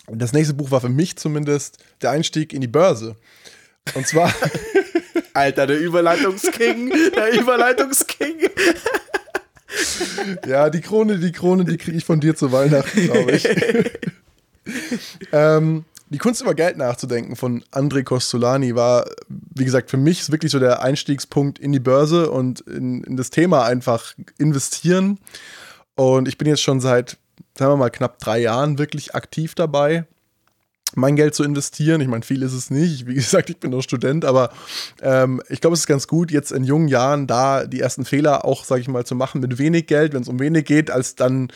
[0.09, 3.17] das nächste Buch war für mich zumindest der Einstieg in die Börse.
[3.95, 4.33] Und zwar.
[5.35, 8.37] Alter, der Überleitungsking, der Überleitungsking.
[10.47, 13.49] ja, die Krone, die Krone, die kriege ich von dir zu Weihnachten, glaube ich.
[15.33, 20.53] ähm, die Kunst über Geld nachzudenken von André Costolani war, wie gesagt, für mich wirklich
[20.53, 25.19] so der Einstiegspunkt in die Börse und in, in das Thema einfach investieren.
[25.97, 27.19] Und ich bin jetzt schon seit
[27.57, 30.07] sagen wir mal, knapp drei Jahren wirklich aktiv dabei,
[30.97, 32.01] mein Geld zu investieren.
[32.01, 33.07] Ich meine, viel ist es nicht.
[33.07, 34.51] Wie gesagt, ich bin noch Student, aber
[35.03, 38.45] ähm, ich glaube, es ist ganz gut, jetzt in jungen Jahren da die ersten Fehler
[38.45, 41.15] auch, sage ich mal, zu machen mit wenig Geld, wenn es um wenig geht, als
[41.15, 41.49] dann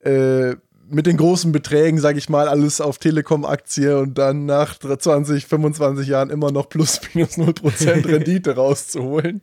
[0.00, 0.54] äh,
[0.88, 6.08] mit den großen Beträgen, sage ich mal, alles auf Telekom-Aktie und dann nach 20, 25
[6.08, 9.42] Jahren immer noch plus minus 0% Rendite rauszuholen.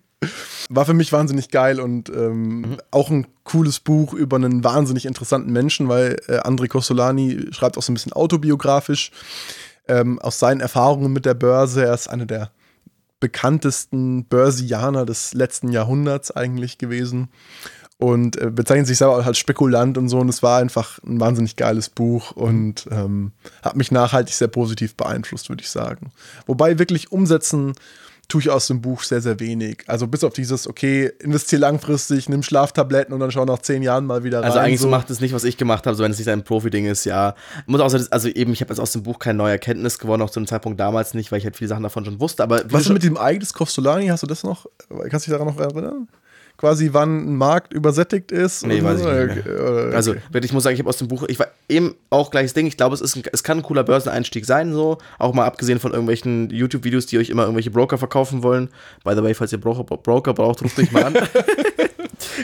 [0.69, 2.77] War für mich wahnsinnig geil und ähm, mhm.
[2.91, 7.83] auch ein cooles Buch über einen wahnsinnig interessanten Menschen, weil äh, André Costolani schreibt auch
[7.83, 9.11] so ein bisschen autobiografisch
[9.87, 11.85] ähm, aus seinen Erfahrungen mit der Börse.
[11.85, 12.51] Er ist einer der
[13.19, 17.29] bekanntesten Börsianer des letzten Jahrhunderts eigentlich gewesen
[17.97, 20.19] und äh, bezeichnet sich selber als Spekulant und so.
[20.19, 23.31] Und es war einfach ein wahnsinnig geiles Buch und ähm,
[23.63, 26.11] hat mich nachhaltig sehr positiv beeinflusst, würde ich sagen.
[26.45, 27.73] Wobei wirklich umsetzen
[28.27, 29.83] tue ich aus dem Buch sehr, sehr wenig.
[29.87, 34.05] Also bis auf dieses, okay, investiere langfristig, nimm Schlaftabletten und dann schau nach zehn Jahren
[34.05, 34.51] mal wieder also rein.
[34.51, 36.43] Also eigentlich so macht es nicht, was ich gemacht habe, so wenn es nicht ein
[36.43, 37.35] Profi-Ding ist, ja.
[37.61, 39.97] Ich muss auch sagen, also eben, ich habe jetzt aus dem Buch keine neue Erkenntnis
[39.97, 42.43] gewonnen, auch zu dem Zeitpunkt damals nicht, weil ich halt viele Sachen davon schon wusste.
[42.43, 44.07] Aber was ist mit dem eigenes Kostolani?
[44.07, 44.65] Hast du das noch?
[44.89, 46.07] Kannst du dich daran noch erinnern?
[46.57, 48.65] Quasi, wann ein Markt übersättigt ist?
[48.65, 49.11] Nee, weiß so.
[49.11, 49.47] ich nicht.
[49.47, 49.95] Okay.
[49.95, 52.67] Also, ich muss sagen, ich habe aus dem Buch, ich war eben auch gleiches Ding.
[52.67, 54.97] Ich glaube, es, ist ein, es kann ein cooler Börseneinstieg sein, so.
[55.19, 58.69] Auch mal abgesehen von irgendwelchen YouTube-Videos, die euch immer irgendwelche Broker verkaufen wollen.
[59.03, 61.17] By the way, falls ihr Broker, Broker braucht, ruft mich mal an.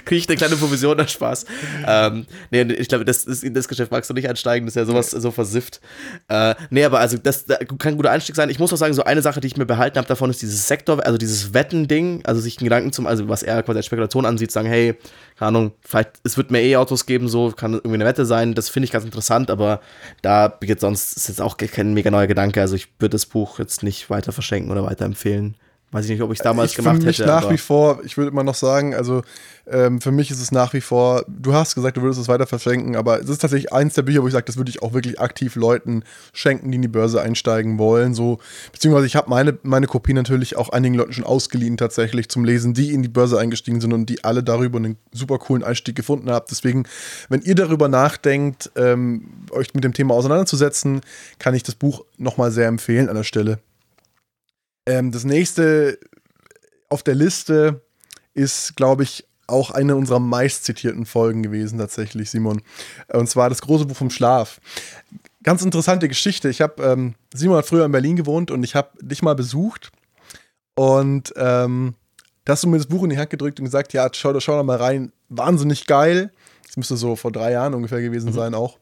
[0.06, 1.46] kriege ich eine kleine Provision, das Spaß.
[1.88, 4.86] Ähm, nee, ich glaube, das, das, das, Geschäft magst du nicht einsteigen, das ist ja
[4.86, 5.82] sowas so versifft.
[6.28, 8.50] Äh, nee, aber also das, das kann ein guter Einstieg sein.
[8.50, 10.68] Ich muss auch sagen, so eine Sache, die ich mir behalten habe davon, ist dieses
[10.68, 14.26] Sektor, also dieses Wetten-Ding, also sich einen Gedanken zum, also was er quasi als Spekulation
[14.26, 14.96] ansieht, sagen, hey,
[15.38, 18.70] keine Ahnung, vielleicht, es wird mehr E-Autos geben, so, kann irgendwie eine Wette sein, das
[18.70, 19.82] finde ich ganz interessant, aber
[20.22, 23.60] da jetzt sonst ist jetzt auch kein mega neuer Gedanke, also ich würde das Buch
[23.60, 25.56] jetzt nicht weiter verschenken oder weiterempfehlen.
[25.94, 27.30] Weiß ich nicht, ob ich es damals ich gemacht für mich hätte.
[27.30, 29.22] nach wie vor, ich würde immer noch sagen, also
[29.68, 32.48] ähm, für mich ist es nach wie vor, du hast gesagt, du würdest es weiter
[32.48, 34.94] verschenken, aber es ist tatsächlich eins der Bücher, wo ich sage, das würde ich auch
[34.94, 38.16] wirklich aktiv Leuten schenken, die in die Börse einsteigen wollen.
[38.16, 38.40] So,
[38.72, 42.74] beziehungsweise ich habe meine, meine Kopie natürlich auch einigen Leuten schon ausgeliehen, tatsächlich zum Lesen,
[42.74, 46.32] die in die Börse eingestiegen sind und die alle darüber einen super coolen Einstieg gefunden
[46.32, 46.48] haben.
[46.50, 46.86] Deswegen,
[47.30, 51.02] wenn ihr darüber nachdenkt, ähm, euch mit dem Thema auseinanderzusetzen,
[51.38, 53.60] kann ich das Buch nochmal sehr empfehlen an der Stelle.
[54.86, 56.00] Ähm, das nächste
[56.90, 57.82] auf der Liste
[58.34, 62.62] ist, glaube ich, auch eine unserer meistzitierten Folgen gewesen, tatsächlich, Simon.
[63.12, 64.62] Und zwar das große Buch vom Schlaf.
[65.44, 66.50] Ganz interessante Geschichte.
[66.50, 69.92] Ich habe, ähm, Simon hat früher in Berlin gewohnt und ich habe dich mal besucht.
[70.76, 71.96] Und ähm,
[72.46, 74.56] da hast du mir das Buch in die Hand gedrückt und gesagt, ja, schau, schau
[74.56, 75.12] da mal rein.
[75.30, 76.32] Wahnsinnig geil.
[76.66, 78.34] Das müsste so vor drei Jahren ungefähr gewesen mhm.
[78.34, 78.80] sein auch.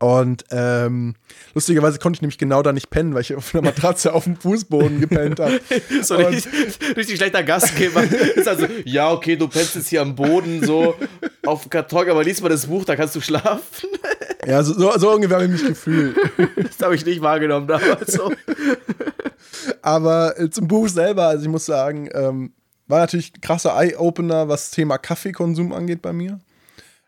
[0.00, 1.14] Und ähm,
[1.54, 4.36] lustigerweise konnte ich nämlich genau da nicht pennen, weil ich auf einer Matratze auf dem
[4.36, 5.60] Fußboden gepennt habe.
[6.02, 8.02] so richtig, richtig schlechter Gastgeber.
[8.02, 10.96] ist also, ja, okay, du pennst jetzt hier am Boden so
[11.46, 13.88] auf dem Karton, aber lies mal das Buch, da kannst du schlafen.
[14.46, 16.16] ja, so, so, so ungefähr habe ich mich gefühlt.
[16.56, 18.32] das habe ich nicht wahrgenommen damals so.
[19.80, 22.52] aber äh, zum Buch selber, also ich muss sagen, ähm,
[22.88, 26.40] war natürlich ein krasser Eye-Opener, was das Thema Kaffeekonsum angeht bei mir.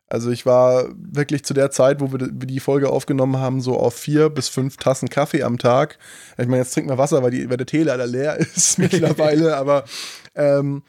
[0.08, 3.94] Also ich war wirklich zu der Zeit, wo wir die Folge aufgenommen haben, so auf
[3.94, 5.98] vier bis fünf Tassen Kaffee am Tag.
[6.38, 9.56] Ich meine, jetzt trinken wir Wasser, weil, die, weil der Tee leider leer ist mittlerweile,
[9.56, 9.84] aber
[10.34, 10.82] ähm,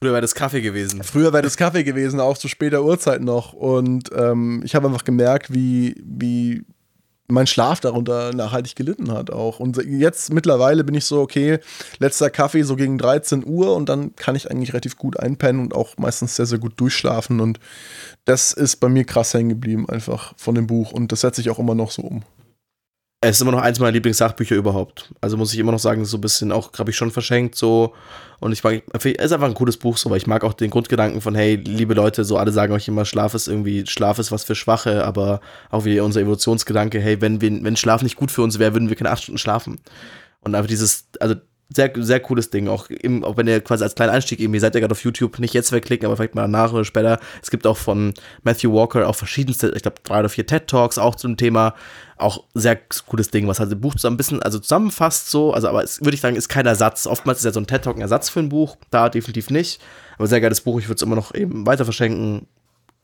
[0.00, 1.04] Früher wäre das Kaffee gewesen.
[1.04, 3.52] Früher wäre das Kaffee gewesen, auch zu später Uhrzeit noch.
[3.52, 6.64] Und ähm, ich habe einfach gemerkt, wie, wie
[7.28, 9.60] mein Schlaf darunter nachhaltig gelitten hat auch.
[9.60, 11.58] Und jetzt mittlerweile bin ich so, okay,
[11.98, 15.74] letzter Kaffee so gegen 13 Uhr und dann kann ich eigentlich relativ gut einpennen und
[15.74, 17.40] auch meistens sehr, sehr gut durchschlafen.
[17.40, 17.58] Und
[18.24, 20.92] das ist bei mir krass hängen geblieben, einfach von dem Buch.
[20.92, 22.22] Und das setze ich auch immer noch so um.
[23.24, 25.14] Es ist immer noch eins meiner Lieblingssachbücher überhaupt.
[25.20, 27.94] Also muss ich immer noch sagen, so ein bisschen auch, habe ich schon verschenkt, so.
[28.40, 30.70] Und ich mag, es ist einfach ein cooles Buch, so, weil ich mag auch den
[30.70, 34.32] Grundgedanken von, hey, liebe Leute, so alle sagen euch immer, Schlaf ist irgendwie, Schlaf ist
[34.32, 38.32] was für Schwache, aber auch wie unser Evolutionsgedanke, hey, wenn, wir, wenn Schlaf nicht gut
[38.32, 39.78] für uns wäre, würden wir keine acht Stunden schlafen.
[40.40, 41.36] Und einfach dieses, also
[41.74, 42.68] sehr, sehr cooles Ding.
[42.68, 45.38] Auch, im, auch wenn ihr quasi als kleinen Einstieg irgendwie seid ihr gerade auf YouTube,
[45.38, 47.18] nicht jetzt wegklicken, aber vielleicht mal nach oder später.
[47.42, 50.98] Es gibt auch von Matthew Walker auch verschiedenste, ich glaube, drei oder vier TED Talks
[50.98, 51.74] auch zum Thema.
[52.22, 55.68] Auch sehr cooles Ding, was halt das Buch so ein bisschen, also zusammenfasst so, also
[55.68, 57.06] aber es würde ich sagen, ist kein Ersatz.
[57.06, 59.80] Oftmals ist ja so ein TED Talk ein Ersatz für ein Buch, da definitiv nicht.
[60.18, 62.46] Aber sehr geiles Buch, ich würde es immer noch eben weiter verschenken.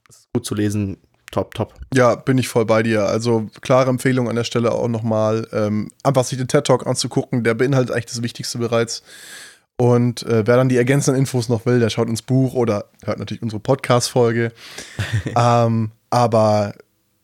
[0.08, 0.98] Ist gut zu lesen,
[1.30, 1.74] top, top.
[1.94, 3.06] Ja, bin ich voll bei dir.
[3.06, 7.44] Also klare Empfehlung an der Stelle auch nochmal, ähm, einfach sich den TED Talk anzugucken.
[7.44, 9.02] Der beinhaltet eigentlich das Wichtigste bereits.
[9.76, 13.20] Und äh, wer dann die ergänzenden Infos noch will, der schaut ins Buch oder hört
[13.20, 14.52] natürlich unsere Podcast-Folge.
[15.36, 16.74] ähm, aber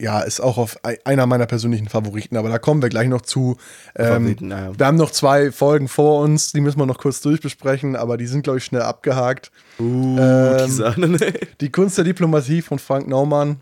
[0.01, 3.57] ja, ist auch auf einer meiner persönlichen Favoriten, aber da kommen wir gleich noch zu.
[3.95, 4.77] Ähm, ja.
[4.77, 8.27] Wir haben noch zwei Folgen vor uns, die müssen wir noch kurz durchbesprechen, aber die
[8.27, 9.53] sind, glaube ich, schnell abgehakt.
[9.79, 11.19] Uh, ähm,
[11.61, 13.61] die Kunst der Diplomatie von Frank Naumann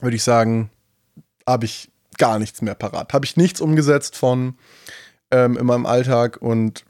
[0.00, 0.70] würde ich sagen,
[1.46, 3.12] habe ich gar nichts mehr parat.
[3.12, 4.54] Habe ich nichts umgesetzt von
[5.30, 6.84] ähm, in meinem Alltag und.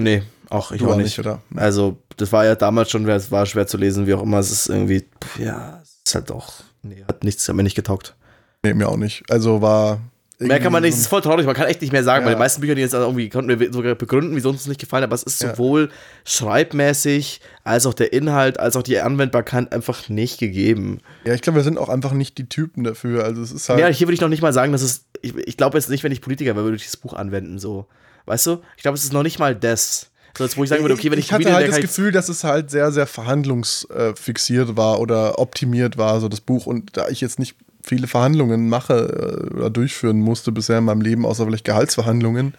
[0.00, 1.04] Nee, auch ich auch nicht.
[1.04, 1.18] nicht.
[1.18, 1.42] oder?
[1.56, 4.38] Also, das war ja damals schon, es war schwer zu lesen, wie auch immer.
[4.38, 5.04] Es ist irgendwie,
[5.38, 8.14] ja, es ist halt doch, nee, hat nichts, hat mir nicht getaugt.
[8.62, 9.22] Nee, mir auch nicht.
[9.30, 10.00] Also war.
[10.40, 12.26] Mehr kann man nicht, es ist voll traurig, man kann echt nicht mehr sagen, Ja.
[12.28, 14.80] weil die meisten Bücher, die jetzt irgendwie konnten wir sogar begründen, wieso uns das nicht
[14.80, 15.50] gefallen hat, aber es ist Ja.
[15.50, 15.90] sowohl
[16.24, 21.00] schreibmäßig als auch der Inhalt, als auch die Anwendbarkeit einfach nicht gegeben.
[21.24, 23.24] Ja, ich glaube, wir sind auch einfach nicht die Typen dafür.
[23.24, 23.80] Also es ist halt.
[23.80, 26.04] Ja, hier würde ich noch nicht mal sagen, dass es, ich, ich glaube jetzt nicht,
[26.04, 27.86] wenn ich Politiker wäre, würde ich dieses Buch anwenden, so.
[28.26, 28.58] Weißt du?
[28.76, 30.10] Ich glaube, es ist noch nicht mal das.
[30.38, 31.82] So, jetzt, wo ich sagen würde, okay, wenn ich, ich hatte Comedian halt das ich-
[31.82, 36.66] Gefühl, dass es halt sehr, sehr verhandlungsfixiert war oder optimiert war, so das Buch.
[36.66, 41.00] Und da ich jetzt nicht viele Verhandlungen mache äh, oder durchführen musste bisher in meinem
[41.00, 42.54] Leben, außer vielleicht Gehaltsverhandlungen,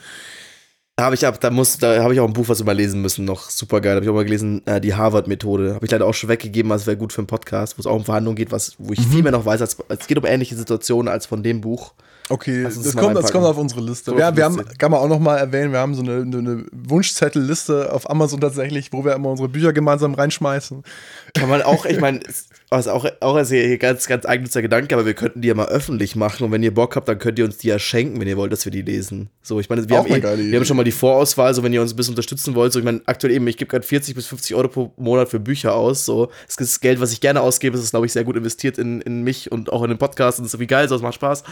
[0.97, 2.75] Da habe ich, ab- da muss, da habe ich auch ein Buch, was wir mal
[2.75, 3.91] lesen müssen, noch super geil.
[3.93, 5.75] Da habe ich auch mal gelesen, äh, die Harvard-Methode.
[5.75, 7.95] Habe ich leider auch schon weggegeben, als wäre gut für einen Podcast, wo es auch
[7.95, 8.93] um Verhandlungen geht, was, wo Mhm.
[8.93, 11.93] ich viel mehr noch weiß, als es geht um ähnliche Situationen als von dem Buch.
[12.29, 14.11] Okay, das mal kommt, das kommt auf unsere Liste.
[14.11, 16.65] So Ja, wir haben, kann man auch noch mal erwähnen, wir haben so eine, eine,
[16.71, 20.83] Wunschzettelliste auf Amazon tatsächlich, wo wir immer unsere Bücher gemeinsam reinschmeißen.
[21.33, 22.19] Kann man auch, ich meine,
[22.69, 25.67] also auch, auch als hier ganz, ganz eigennütziger Gedanke, aber wir könnten die ja mal
[25.67, 28.27] öffentlich machen und wenn ihr Bock habt, dann könnt ihr uns die ja schenken, wenn
[28.27, 29.29] ihr wollt, dass wir die lesen.
[29.41, 30.51] So, ich meine, wir, Auch haben, eh, Idee.
[30.51, 32.79] wir haben schon mal die Vorauswahl, so wenn ihr uns ein bisschen unterstützen wollt, so
[32.79, 35.73] ich meine, aktuell eben, ich gebe gerade 40 bis 50 Euro pro Monat für Bücher
[35.73, 38.37] aus, so, das ist Geld, was ich gerne ausgebe, das ist, glaube ich, sehr gut
[38.37, 40.95] investiert in, in mich und auch in den Podcast und das ist irgendwie geil, so,
[40.95, 41.43] es macht Spaß.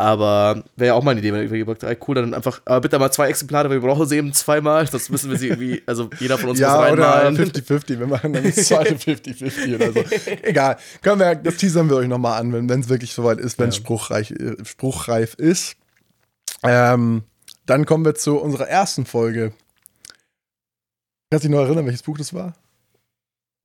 [0.00, 2.80] Aber wäre ja auch mal eine Idee, wenn ihr gesagt habt, cool, dann einfach, aber
[2.80, 5.82] bitte mal zwei Exemplare, weil wir brauchen sie eben zweimal, das müssen wir sie irgendwie,
[5.86, 7.36] also jeder von uns Ja, muss oder reinmalen.
[7.36, 10.04] 50-50, wir machen dann das zweite 50-50 oder so.
[10.42, 13.68] Egal, können wir, das teasern wir euch nochmal an, wenn es wirklich soweit ist, wenn
[13.68, 15.76] es spruchreich, äh, spruchreif ist.
[16.62, 17.22] Ähm,
[17.66, 19.52] dann kommen wir zu unserer ersten Folge.
[21.30, 22.54] Kannst du dich noch erinnern, welches Buch das war?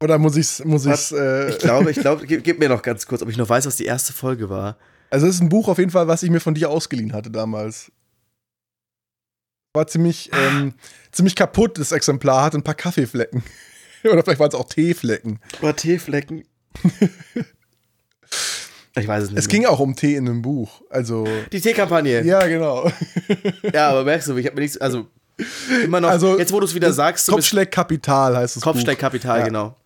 [0.03, 3.07] Oder muss ich's, muss ich's, äh, Ich glaube, ich glaube, gib, gib mir noch ganz
[3.07, 4.77] kurz, ob ich noch weiß, was die erste Folge war.
[5.15, 7.31] Also es ist ein Buch auf jeden Fall, was ich mir von dir ausgeliehen hatte
[7.31, 7.89] damals.
[9.73, 10.73] War ziemlich, ähm,
[11.13, 13.41] ziemlich kaputt, das Exemplar, hatte ein paar Kaffeeflecken.
[14.03, 15.39] Oder vielleicht waren es auch Teeflecken.
[15.61, 16.43] War Teeflecken.
[18.97, 19.39] ich weiß es nicht.
[19.39, 19.51] Es mehr.
[19.51, 20.81] ging auch um Tee in einem Buch.
[20.89, 22.21] Also, die Teekampagne.
[22.25, 22.91] ja, genau.
[23.73, 25.07] Ja, aber merkst du, ich habe mir nichts, also
[25.81, 28.63] immer noch, Also, jetzt wo du es wieder sagst, so mit Kopfschläg Kapital heißt es.
[28.63, 29.45] Kopfsteigkapital, Ja.
[29.45, 29.77] genau.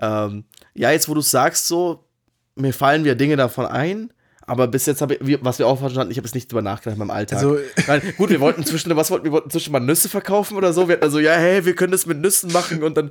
[0.00, 2.06] Ähm, ja, jetzt wo du es sagst, so,
[2.54, 4.14] mir fallen wieder Dinge davon ein,
[4.48, 6.94] aber bis jetzt habe ich, was wir auch verstanden, ich habe es nicht drüber nachgedacht
[6.94, 7.38] in meinem Alltag.
[7.38, 10.72] Also- Nein, gut, wir wollten zwischen, was wollten wir wollten zwischen mal Nüsse verkaufen oder
[10.72, 10.88] so.
[10.88, 13.10] Wir hatten also, ja, hey, wir können das mit Nüssen machen und dann,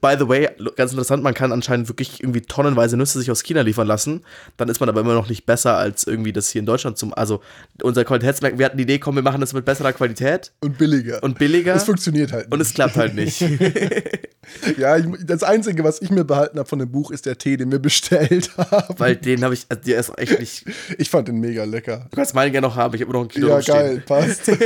[0.00, 3.60] by the way, ganz interessant, man kann anscheinend wirklich irgendwie tonnenweise Nüsse sich aus China
[3.60, 4.22] liefern lassen.
[4.56, 7.12] Dann ist man aber immer noch nicht besser als irgendwie das hier in Deutschland zum,
[7.14, 7.40] also
[7.82, 11.22] unser Qualitätsmerk, wir hatten die Idee, komm, wir machen das mit besserer Qualität Und billiger.
[11.22, 11.74] und billiger.
[11.74, 12.52] es funktioniert halt nicht.
[12.54, 13.40] und es klappt halt nicht.
[14.78, 17.56] ja, ich, das Einzige, was ich mir behalten habe von dem Buch, ist der Tee,
[17.56, 18.94] den wir bestellt haben.
[18.98, 20.64] Weil den habe ich, also der ist echt nicht.
[20.98, 22.06] Ich fand den mega lecker.
[22.10, 24.50] Du kannst meinen gerne noch haben, ich habe noch ein Kilo Ja, geil, passt.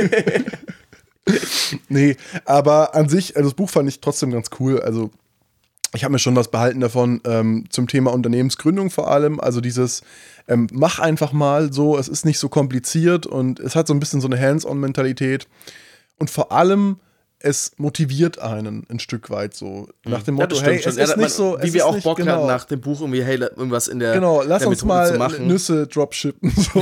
[1.89, 2.15] nee,
[2.45, 4.81] aber an sich, also das Buch fand ich trotzdem ganz cool.
[4.81, 5.11] Also,
[5.93, 9.39] ich habe mir schon was behalten davon ähm, zum Thema Unternehmensgründung vor allem.
[9.39, 10.01] Also dieses,
[10.47, 13.99] ähm, mach einfach mal so, es ist nicht so kompliziert und es hat so ein
[13.99, 15.47] bisschen so eine Hands-on-Mentalität.
[16.17, 16.97] Und vor allem,
[17.45, 19.87] es motiviert einen ein Stück weit so.
[20.03, 20.91] Nach dem Ja, Motto, stimmt hey, schon.
[20.93, 21.57] es Ja, ist nicht so.
[21.61, 24.41] Wie wir auch Bock genau, hatten nach dem Buch irgendwie, hey, irgendwas in der, Genau,
[24.41, 25.39] lass der uns Methode mal.
[25.39, 26.51] Nüsse dropshippen.
[26.73, 26.81] So.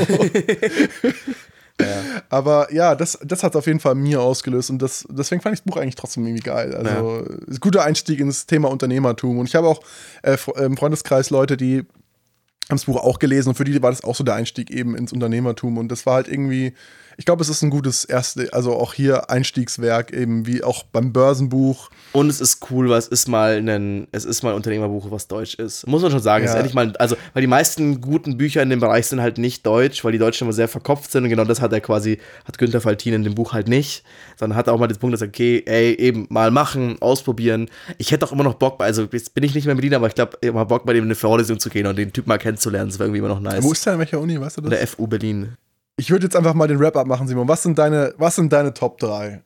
[2.30, 5.61] Aber ja, das, das hat auf jeden Fall mir ausgelöst und das, deswegen fand ich
[5.64, 6.76] das Buch eigentlich trotzdem irgendwie geil.
[6.76, 9.40] Also ein guter Einstieg ins Thema Unternehmertum.
[9.40, 9.81] Und ich habe auch
[10.22, 13.90] äh, Fre- im Freundeskreis Leute, die haben das Buch auch gelesen und für die war
[13.90, 15.77] das auch so der Einstieg eben ins Unternehmertum.
[15.80, 16.73] Und das war halt irgendwie,
[17.18, 21.14] ich glaube, es ist ein gutes erste, also auch hier Einstiegswerk, eben wie auch beim
[21.14, 21.90] Börsenbuch.
[22.11, 25.27] Und es ist cool, weil es ist mal ein, es ist mal ein Unternehmerbuch, was
[25.27, 25.85] deutsch ist.
[25.88, 26.44] Muss man schon sagen.
[26.45, 26.60] Es ist Ja.
[26.60, 30.03] endlich mal, also, weil die meisten guten Bücher in dem Bereich sind halt nicht deutsch,
[30.03, 32.81] weil die Deutschen immer sehr verkopft sind und genau das hat er quasi, hat Günther
[32.81, 34.03] Faltin in dem Buch halt nicht,
[34.38, 37.69] sondern hat auch mal den Punkt, dass er, okay, ey, eben mal machen, ausprobieren.
[37.98, 39.95] Ich hätte auch immer noch Bock, bei- also jetzt bin ich nicht mehr in Berlin,
[39.95, 41.95] aber ich glaube, ich hab mal Bock, bei dem in eine Vorlesung zu gehen und
[41.98, 42.90] den Typ mal kennenzulernen.
[42.90, 43.64] Das wäre irgendwie immer noch nice.
[43.64, 44.69] Wo ist der in welcher Uni, weißt du das?
[44.72, 45.57] der FU Berlin.
[45.98, 47.48] Ich würde jetzt einfach mal den Wrap-up machen, Simon.
[47.48, 49.44] Was sind deine, was sind deine Top 3?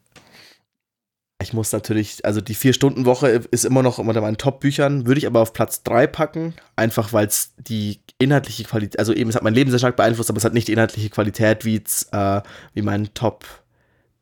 [1.40, 5.41] Ich muss natürlich, also die Vier-Stunden-Woche ist immer noch unter meinen Top-Büchern, würde ich aber
[5.41, 9.53] auf Platz 3 packen, einfach weil es die inhaltliche Qualität, also eben, es hat mein
[9.53, 12.41] Leben sehr stark beeinflusst, aber es hat nicht die inhaltliche Qualität wie, jetzt, äh,
[12.74, 13.45] wie mein Top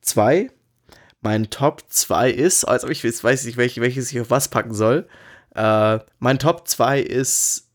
[0.02, 0.52] 2.
[1.22, 4.74] Mein Top 2 ist, also ich weiß weiß nicht, welche, welches ich auf was packen
[4.74, 5.08] soll.
[5.56, 7.70] Äh, mein Top 2 ist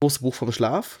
[0.00, 0.98] große Buch vom Schlaf.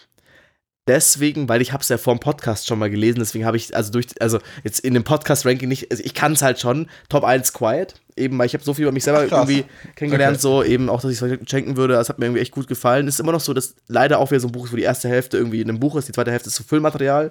[0.86, 3.76] Deswegen, weil ich habe es ja vor dem Podcast schon mal gelesen, deswegen habe ich,
[3.76, 7.22] also durch, also jetzt in dem Podcast-Ranking nicht, also ich kann es halt schon, Top
[7.22, 9.48] 1 Quiet, eben, weil ich habe so viel über mich selber krass.
[9.48, 10.42] irgendwie kennengelernt, Okay.
[10.42, 13.06] so eben auch, dass ich es schenken würde, das hat mir irgendwie echt gut gefallen.
[13.08, 15.08] Ist immer noch so, dass leider auch wieder so ein Buch ist, wo die erste
[15.08, 17.30] Hälfte irgendwie in einem Buch ist, die zweite Hälfte ist so Füllmaterial,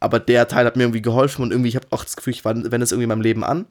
[0.00, 2.44] aber der Teil hat mir irgendwie geholfen und irgendwie, ich habe auch das Gefühl, ich
[2.44, 3.66] wende es irgendwie in meinem Leben an.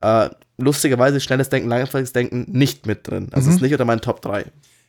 [0.00, 3.28] Äh, lustigerweise schnelles Denken, langfristiges Denken nicht mit drin.
[3.32, 3.56] Also Mhm.
[3.56, 4.46] ist nicht unter meinen Top 3.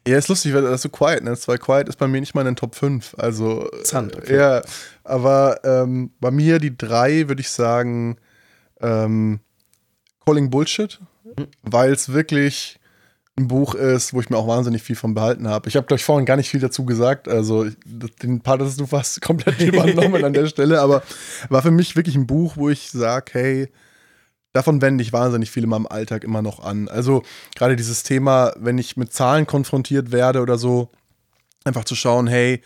[0.08, 1.34] Ja, ist lustig, weil das so Quiet, ne?
[1.46, 3.16] Weil Quiet ist bei mir nicht mal in den Top 5.
[3.18, 3.66] Also.
[3.70, 4.36] Interessant, okay.
[4.36, 4.62] Ja,
[5.04, 8.18] aber ähm, bei mir die drei würde ich sagen,
[8.82, 9.40] ähm,
[10.26, 11.00] Calling Bullshit,
[11.38, 11.48] Mhm.
[11.62, 12.80] weil es wirklich
[13.38, 15.68] ein Buch ist, wo ich mir auch wahnsinnig viel von behalten habe.
[15.70, 17.28] Ich habe, glaube ich, vorhin gar nicht viel dazu gesagt.
[17.28, 17.66] Also,
[18.22, 21.02] den Part hast du fast komplett übernommen an der Stelle, aber
[21.50, 23.70] war für mich wirklich ein Buch, wo ich sage, hey,
[24.54, 26.88] davon wende ich wahnsinnig viel in meinem Alltag immer noch an.
[26.88, 27.24] Also,
[27.56, 30.90] gerade dieses Thema, wenn ich mit Zahlen konfrontiert werde oder so,
[31.66, 32.62] einfach zu schauen, hey,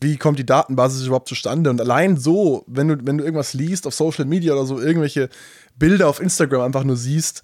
[0.00, 1.70] wie kommt die Datenbasis überhaupt zustande?
[1.70, 5.28] Und allein so, wenn du, wenn du irgendwas liest auf Social Media oder so, irgendwelche
[5.76, 7.42] Bilder auf Instagram einfach nur siehst,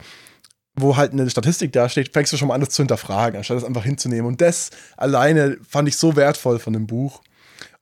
[0.74, 3.64] wo halt eine Statistik dasteht, fängst du schon mal an, das zu hinterfragen, anstatt es
[3.64, 4.26] einfach hinzunehmen.
[4.26, 7.22] Und das alleine fand ich so wertvoll von dem Buch.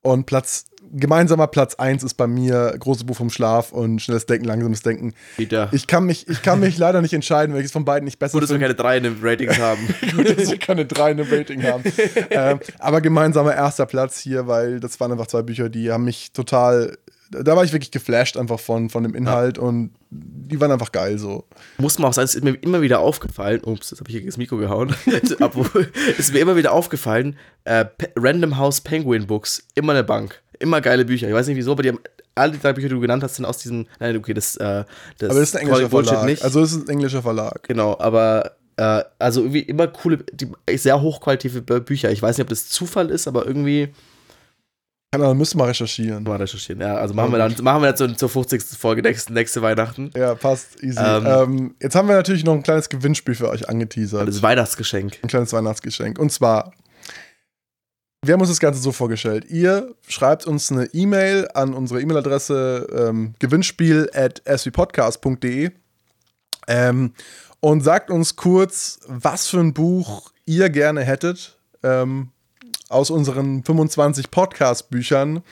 [0.03, 4.47] Und Platz, gemeinsamer Platz 1 ist bei mir Große Buch vom Schlaf und Schnelles Denken,
[4.47, 5.15] Langsames Denken.
[5.37, 5.69] Wieder.
[5.73, 8.43] Ich kann mich, ich kann mich leider nicht entscheiden, welches von beiden ich besser Gut,
[8.43, 8.75] dass wir finde.
[8.75, 9.87] keine drei in den Ratings haben.
[10.17, 11.85] Gut, dass wir keine drei in dem Rating haben.
[12.31, 16.33] ähm, aber gemeinsamer erster Platz hier, weil das waren einfach zwei Bücher, die haben mich
[16.33, 16.97] total.
[17.31, 21.17] Da war ich wirklich geflasht einfach von, von dem Inhalt und die waren einfach geil
[21.17, 21.45] so.
[21.79, 24.21] Muss man auch sagen, es ist mir immer wieder aufgefallen, ups, jetzt habe ich hier
[24.23, 27.85] gegen das Mikro gehauen, es ist mir immer wieder aufgefallen, äh,
[28.17, 31.27] Random House Penguin Books, immer eine Bank, immer geile Bücher.
[31.29, 31.99] Ich weiß nicht wieso, aber die haben,
[32.35, 34.85] alle die drei Bücher, die du genannt hast, sind aus diesem, nein, okay, das, äh,
[35.19, 36.27] das Aber das ist ein englischer Bullshit Verlag.
[36.27, 36.45] nicht.
[36.45, 37.63] Also es ist ein englischer Verlag.
[37.65, 42.11] Genau, aber äh, also irgendwie immer coole, die, sehr hochqualitative Bü- Bücher.
[42.13, 43.89] Ich weiß nicht, ob das Zufall ist, aber irgendwie
[45.13, 46.23] Keine Ahnung, müssen wir recherchieren.
[46.23, 46.81] mal recherchieren.
[46.81, 48.63] Ja, also machen wir dann, machen wir dann zur, zur 50.
[48.79, 50.11] Folge nächste, nächste Weihnachten.
[50.17, 51.01] Ja, passt, easy.
[51.03, 54.29] Ähm, Ähm, jetzt haben wir natürlich noch ein kleines Gewinnspiel für euch angeteasert.
[54.29, 55.19] Das Weihnachtsgeschenk.
[55.23, 56.19] ein kleines Weihnachtsgeschenk.
[56.19, 56.73] Und zwar,
[58.23, 59.47] wir haben uns das Ganze so vorgestellt.
[59.49, 65.71] Ihr schreibt uns eine E-Mail an unsere E-Mail-Adresse ähm, gewinnspiel at svpodcast.de
[66.69, 67.13] ähm,
[67.61, 72.29] und sagt uns kurz, was für ein Buch ihr gerne hättet ähm,
[72.91, 75.43] aus unseren 25 Podcast-Büchern.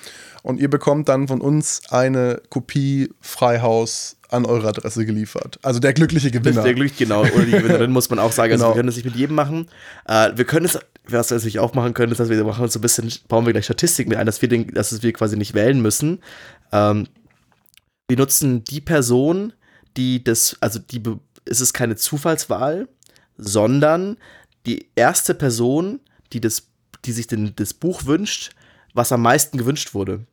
[0.42, 5.58] Und ihr bekommt dann von uns eine Kopie Freihaus an eure Adresse geliefert.
[5.62, 6.58] Also der glückliche Gewinner.
[6.58, 7.20] ist der Glück, genau.
[7.22, 8.52] Oder die Gewinnerin muss man auch sagen.
[8.52, 8.74] Also Genau.
[8.74, 9.68] wir können das nicht mit jedem machen.
[10.06, 10.78] Äh, wir können es,
[11.10, 13.52] was wir natürlich auch machen können, ist, dass wir machen so ein bisschen, bauen wir
[13.52, 16.20] gleich Statistik mit ein, dass wir, den, dass wir quasi nicht wählen müssen.
[16.72, 17.08] Ähm,
[18.08, 19.52] wir nutzen die Person,
[19.96, 21.02] die das, also die,
[21.44, 22.88] es ist keine Zufallswahl,
[23.36, 24.16] sondern
[24.66, 26.00] die erste Person,
[26.32, 26.68] die das,
[27.04, 28.54] die sich den, das Buch wünscht,
[28.94, 30.26] was am meisten gewünscht wurde.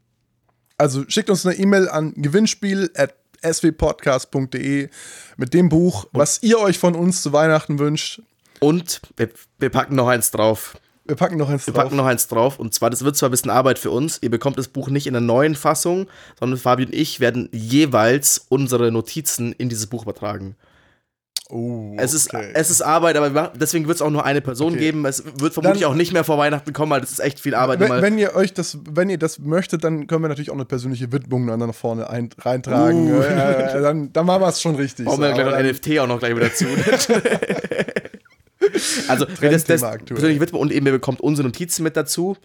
[0.77, 4.89] Also schickt uns eine E-Mail an gewinnspiel at swpodcast.de
[5.37, 8.21] mit dem Buch, was ihr euch von uns zu Weihnachten wünscht.
[8.59, 9.29] Und wir,
[9.59, 10.75] wir packen noch eins drauf.
[11.07, 11.83] Wir packen noch eins Wir drauf.
[11.83, 12.57] packen noch eins drauf.
[12.57, 14.17] Und zwar, das wird zwar ein bisschen Arbeit für uns.
[14.21, 16.07] Ihr bekommt das Buch nicht in der neuen Fassung,
[16.39, 20.55] sondern Fabi und ich werden jeweils unsere Notizen in dieses Buch übertragen.
[21.51, 24.41] oh, Es, ist, es ist Arbeit, aber wir machen, deswegen wird es auch nur eine
[24.41, 24.79] Person Okay.
[24.79, 25.05] geben.
[25.05, 27.53] Es wird vermutlich Dann- auch nicht mehr vor Weihnachten kommen, weil das ist echt viel
[27.53, 27.79] Arbeit.
[27.81, 30.65] wenn, wenn ihr euch das, wenn ihr das möchtet, dann können wir natürlich auch eine
[30.65, 33.13] persönliche Widmung dann nach vorne ein, reintragen.
[33.13, 33.21] Uh.
[33.21, 35.05] Ja, dann, dann machen wir es schon richtig.
[35.05, 36.65] Brauchen wir So, gleich noch aber ein NFT auch noch gleich wieder zu.
[39.07, 42.37] also, wenn das, das persönlich widmen und eben ihr bekommt unsere Notizen mit dazu.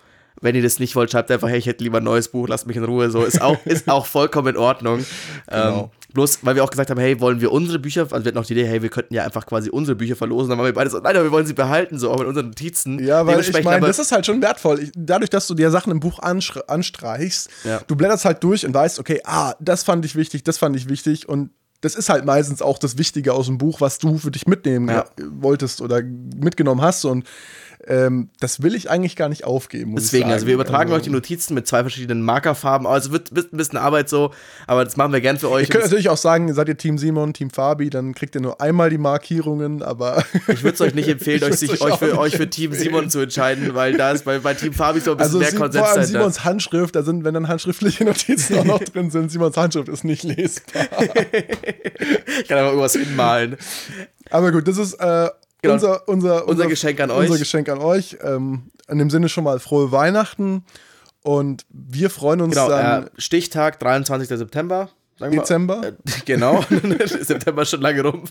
[0.43, 2.67] Wenn ihr das nicht wollt, schreibt einfach, hey, ich hätte lieber ein neues Buch, lasst
[2.67, 3.11] mich in Ruhe.
[3.11, 5.05] So ist auch, ist auch vollkommen in Ordnung.
[5.51, 5.83] Genau.
[5.83, 8.39] Ähm, bloß, weil wir auch gesagt haben, hey, wollen wir unsere Bücher, also wir hatten
[8.39, 10.49] auch die Idee, hey, wir könnten ja einfach quasi unsere Bücher verlosen.
[10.49, 12.47] Dann waren wir beide so, nein, aber wir wollen sie behalten, so auch mit unseren
[12.47, 13.05] Notizen.
[13.05, 14.81] Ja, weil ich meine, das ist halt schon wertvoll.
[14.81, 17.81] Ich, dadurch, dass du dir Sachen im Buch anstr- anstreichst, Ja.
[17.87, 20.89] du blätterst halt durch und weißt, okay, ah, das fand ich wichtig, das fand ich
[20.89, 21.51] wichtig und
[21.83, 24.89] das ist halt meistens auch das Wichtige aus dem Buch, was du für dich mitnehmen
[24.89, 25.05] Ja.
[25.19, 27.25] wolltest oder mitgenommen hast und
[27.87, 29.93] ähm, das will ich eigentlich gar nicht aufgeben.
[29.93, 30.33] Muss Deswegen, ich sagen.
[30.35, 32.87] also wir übertragen Also, euch die Notizen mit zwei verschiedenen Markerfarben.
[32.87, 34.33] Also es wird, wird ein bisschen Arbeit so,
[34.67, 35.69] aber das machen wir gern für euch.
[35.69, 38.61] Ihr könnt natürlich auch sagen, seid ihr Team Simon, Team Fabi, dann kriegt ihr nur
[38.61, 42.19] einmal die Markierungen, aber Ich würde es euch nicht empfehlen, euch, sich, euch euch, für,
[42.19, 42.73] euch für Team.
[42.73, 45.53] Simon zu entscheiden, weil da ist bei, bei Team Fabi so ein bisschen also mehr
[45.55, 46.07] Konsens vor allem.
[46.07, 50.05] Simons Handschrift, da sind, wenn dann handschriftliche Notizen auch noch drin sind, Simons Handschrift ist
[50.05, 50.87] nicht lesbar.
[52.43, 53.57] Ich kann aber irgendwas hinmalen.
[54.31, 55.29] Aber gut, das ist äh,
[55.63, 55.75] Genau.
[55.75, 57.29] unser, unser, Unser Geschenk an euch.
[57.29, 58.17] Unser Geschenk an euch.
[58.23, 60.65] Ähm, in dem Sinne schon mal frohe Weihnachten
[61.23, 64.29] und wir freuen uns Genau, dann äh, Stichtag 23.
[64.29, 64.89] September.
[65.21, 65.89] Dezember.
[65.89, 65.93] Äh,
[66.25, 66.65] genau,
[67.05, 68.25] September schon lange rum.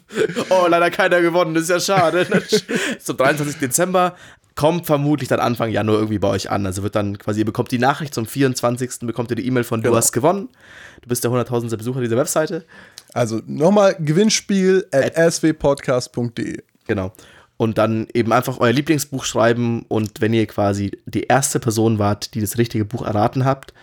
[0.50, 2.26] Oh, leider keiner gewonnen, das ist ja schade.
[3.00, 3.60] so 23.
[3.60, 4.16] Dezember
[4.56, 6.66] kommt vermutlich dann Anfang Januar irgendwie bei euch an.
[6.66, 9.02] Also wird dann quasi, ihr bekommt die Nachricht zum 24.
[9.02, 9.98] bekommt ihr die E-Mail von du Genau.
[9.98, 10.50] hast gewonnen.
[11.02, 11.78] Du bist der 100.000.
[11.78, 12.66] Besucher dieser Webseite.
[13.14, 16.58] Also nochmal Gewinnspiel at swpodcast.de.
[16.90, 17.14] Genau.
[17.58, 22.34] Und dann eben einfach euer Lieblingsbuch schreiben und wenn ihr quasi die erste Person wart,
[22.34, 23.74] die das richtige Buch erraten habt,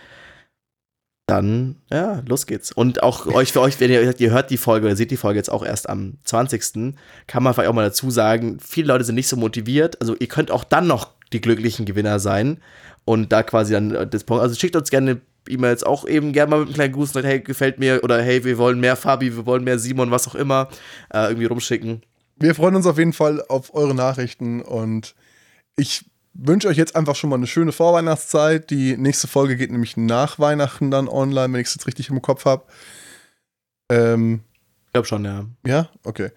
[1.27, 2.71] dann, ja, los geht's.
[2.71, 5.37] Und auch euch, für euch, wenn ihr, ihr hört die Folge oder seht die Folge
[5.37, 6.95] jetzt auch erst am 20.,
[7.27, 9.99] kann man vielleicht auch mal dazu sagen, viele Leute sind nicht so motiviert.
[10.01, 12.59] Also ihr könnt auch dann noch die glücklichen Gewinner sein
[13.05, 14.41] und da quasi dann das Punkt.
[14.41, 17.25] Also schickt uns gerne E-Mails auch eben gerne mal mit einem kleinen Gruß und sagt,
[17.25, 20.35] hey, gefällt mir oder hey, wir wollen mehr Fabi, wir wollen mehr Simon, was auch
[20.35, 20.69] immer,
[21.13, 22.01] äh, irgendwie rumschicken.
[22.39, 25.15] Wir freuen uns auf jeden Fall auf eure Nachrichten und
[25.75, 28.69] ich wünsche euch jetzt einfach schon mal eine schöne Vorweihnachtszeit.
[28.69, 32.21] Die nächste Folge geht nämlich nach Weihnachten dann online, wenn ich es jetzt richtig im
[32.21, 32.65] Kopf habe.
[33.89, 34.41] Ähm,
[34.85, 35.45] ich glaube schon, ja.
[35.65, 36.29] Ja, okay.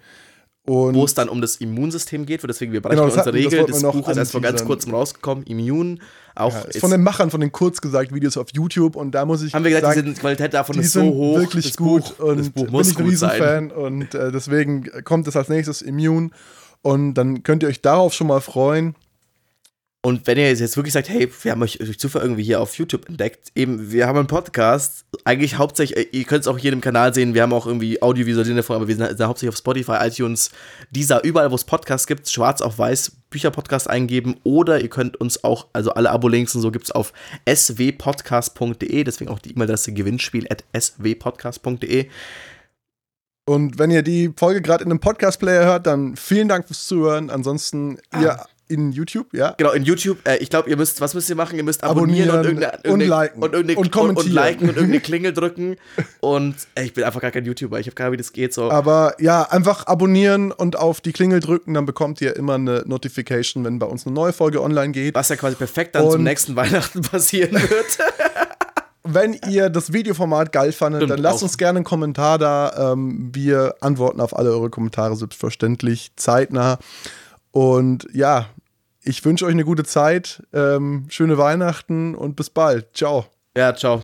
[0.71, 3.65] Und Wo es dann um das Immunsystem geht, deswegen wir brechen genau, unsere Regel.
[3.65, 5.43] Das, das Buch ist erst vor ganz kurzem rausgekommen.
[5.43, 5.99] Immun.
[6.33, 9.25] Auch ja, ist von den Machern von den kurz gesagt Videos auf YouTube und da
[9.25, 12.17] muss ich haben wir gesagt, sagen, die Qualität davon ist so hoch, wirklich das gut
[12.17, 15.49] Buch, und das Buch muss bin ich ein Riesenfan und äh, deswegen kommt es als
[15.49, 16.31] nächstes Immun
[16.81, 18.95] und dann könnt ihr euch darauf schon mal freuen.
[20.03, 22.73] Und wenn ihr jetzt wirklich sagt, hey, wir haben euch durch Zufall irgendwie hier auf
[22.73, 26.73] YouTube entdeckt, eben, wir haben einen Podcast, eigentlich hauptsächlich, äh, ihr könnt es auch hier
[26.73, 29.57] im Kanal sehen, wir haben auch irgendwie Audiovisualisieren davon, aber wir sind, sind hauptsächlich auf
[29.57, 30.49] Spotify, iTunes,
[30.89, 35.43] dieser, überall, wo es Podcasts gibt, schwarz auf weiß, Bücherpodcast eingeben oder ihr könnt uns
[35.43, 37.13] auch, also alle Abo-Links und so gibt es auf
[37.47, 42.07] swpodcast.de, deswegen auch die E-Mail-Adresse gewinnspiel at swpodcast.de.
[43.45, 47.29] Und wenn ihr die Folge gerade in einem Podcast-Player hört, dann vielen Dank fürs Zuhören.
[47.29, 48.21] Ansonsten, ah.
[48.21, 49.53] ihr in YouTube, ja?
[49.57, 50.17] Genau, in YouTube.
[50.27, 51.57] Äh, ich glaube, ihr müsst, was müsst ihr machen?
[51.57, 54.27] Ihr müsst abonnieren, abonnieren und, irgendeine, und liken und, und, und, kommentieren.
[54.27, 55.75] Und, liken und irgendeine Klingel drücken.
[56.21, 57.79] Und ey, ich bin einfach gar kein YouTuber.
[57.79, 58.53] Ich habe keine Ahnung, wie das geht.
[58.53, 58.71] So.
[58.71, 63.65] Aber ja, einfach abonnieren und auf die Klingel drücken, dann bekommt ihr immer eine Notification,
[63.65, 65.15] wenn bei uns eine neue Folge online geht.
[65.15, 67.97] Was ja quasi perfekt dann zum nächsten Weihnachten passieren wird.
[69.03, 71.43] wenn ihr das Videoformat geil fandet, Stimmt, dann lasst auch.
[71.43, 72.91] uns gerne einen Kommentar da.
[72.93, 76.77] Ähm, wir antworten auf alle eure Kommentare selbstverständlich zeitnah.
[77.51, 78.47] Und ja,
[79.03, 82.95] ich wünsche euch eine gute Zeit, ähm, schöne Weihnachten und bis bald.
[82.95, 83.25] Ciao.
[83.55, 84.01] Ja, ciao.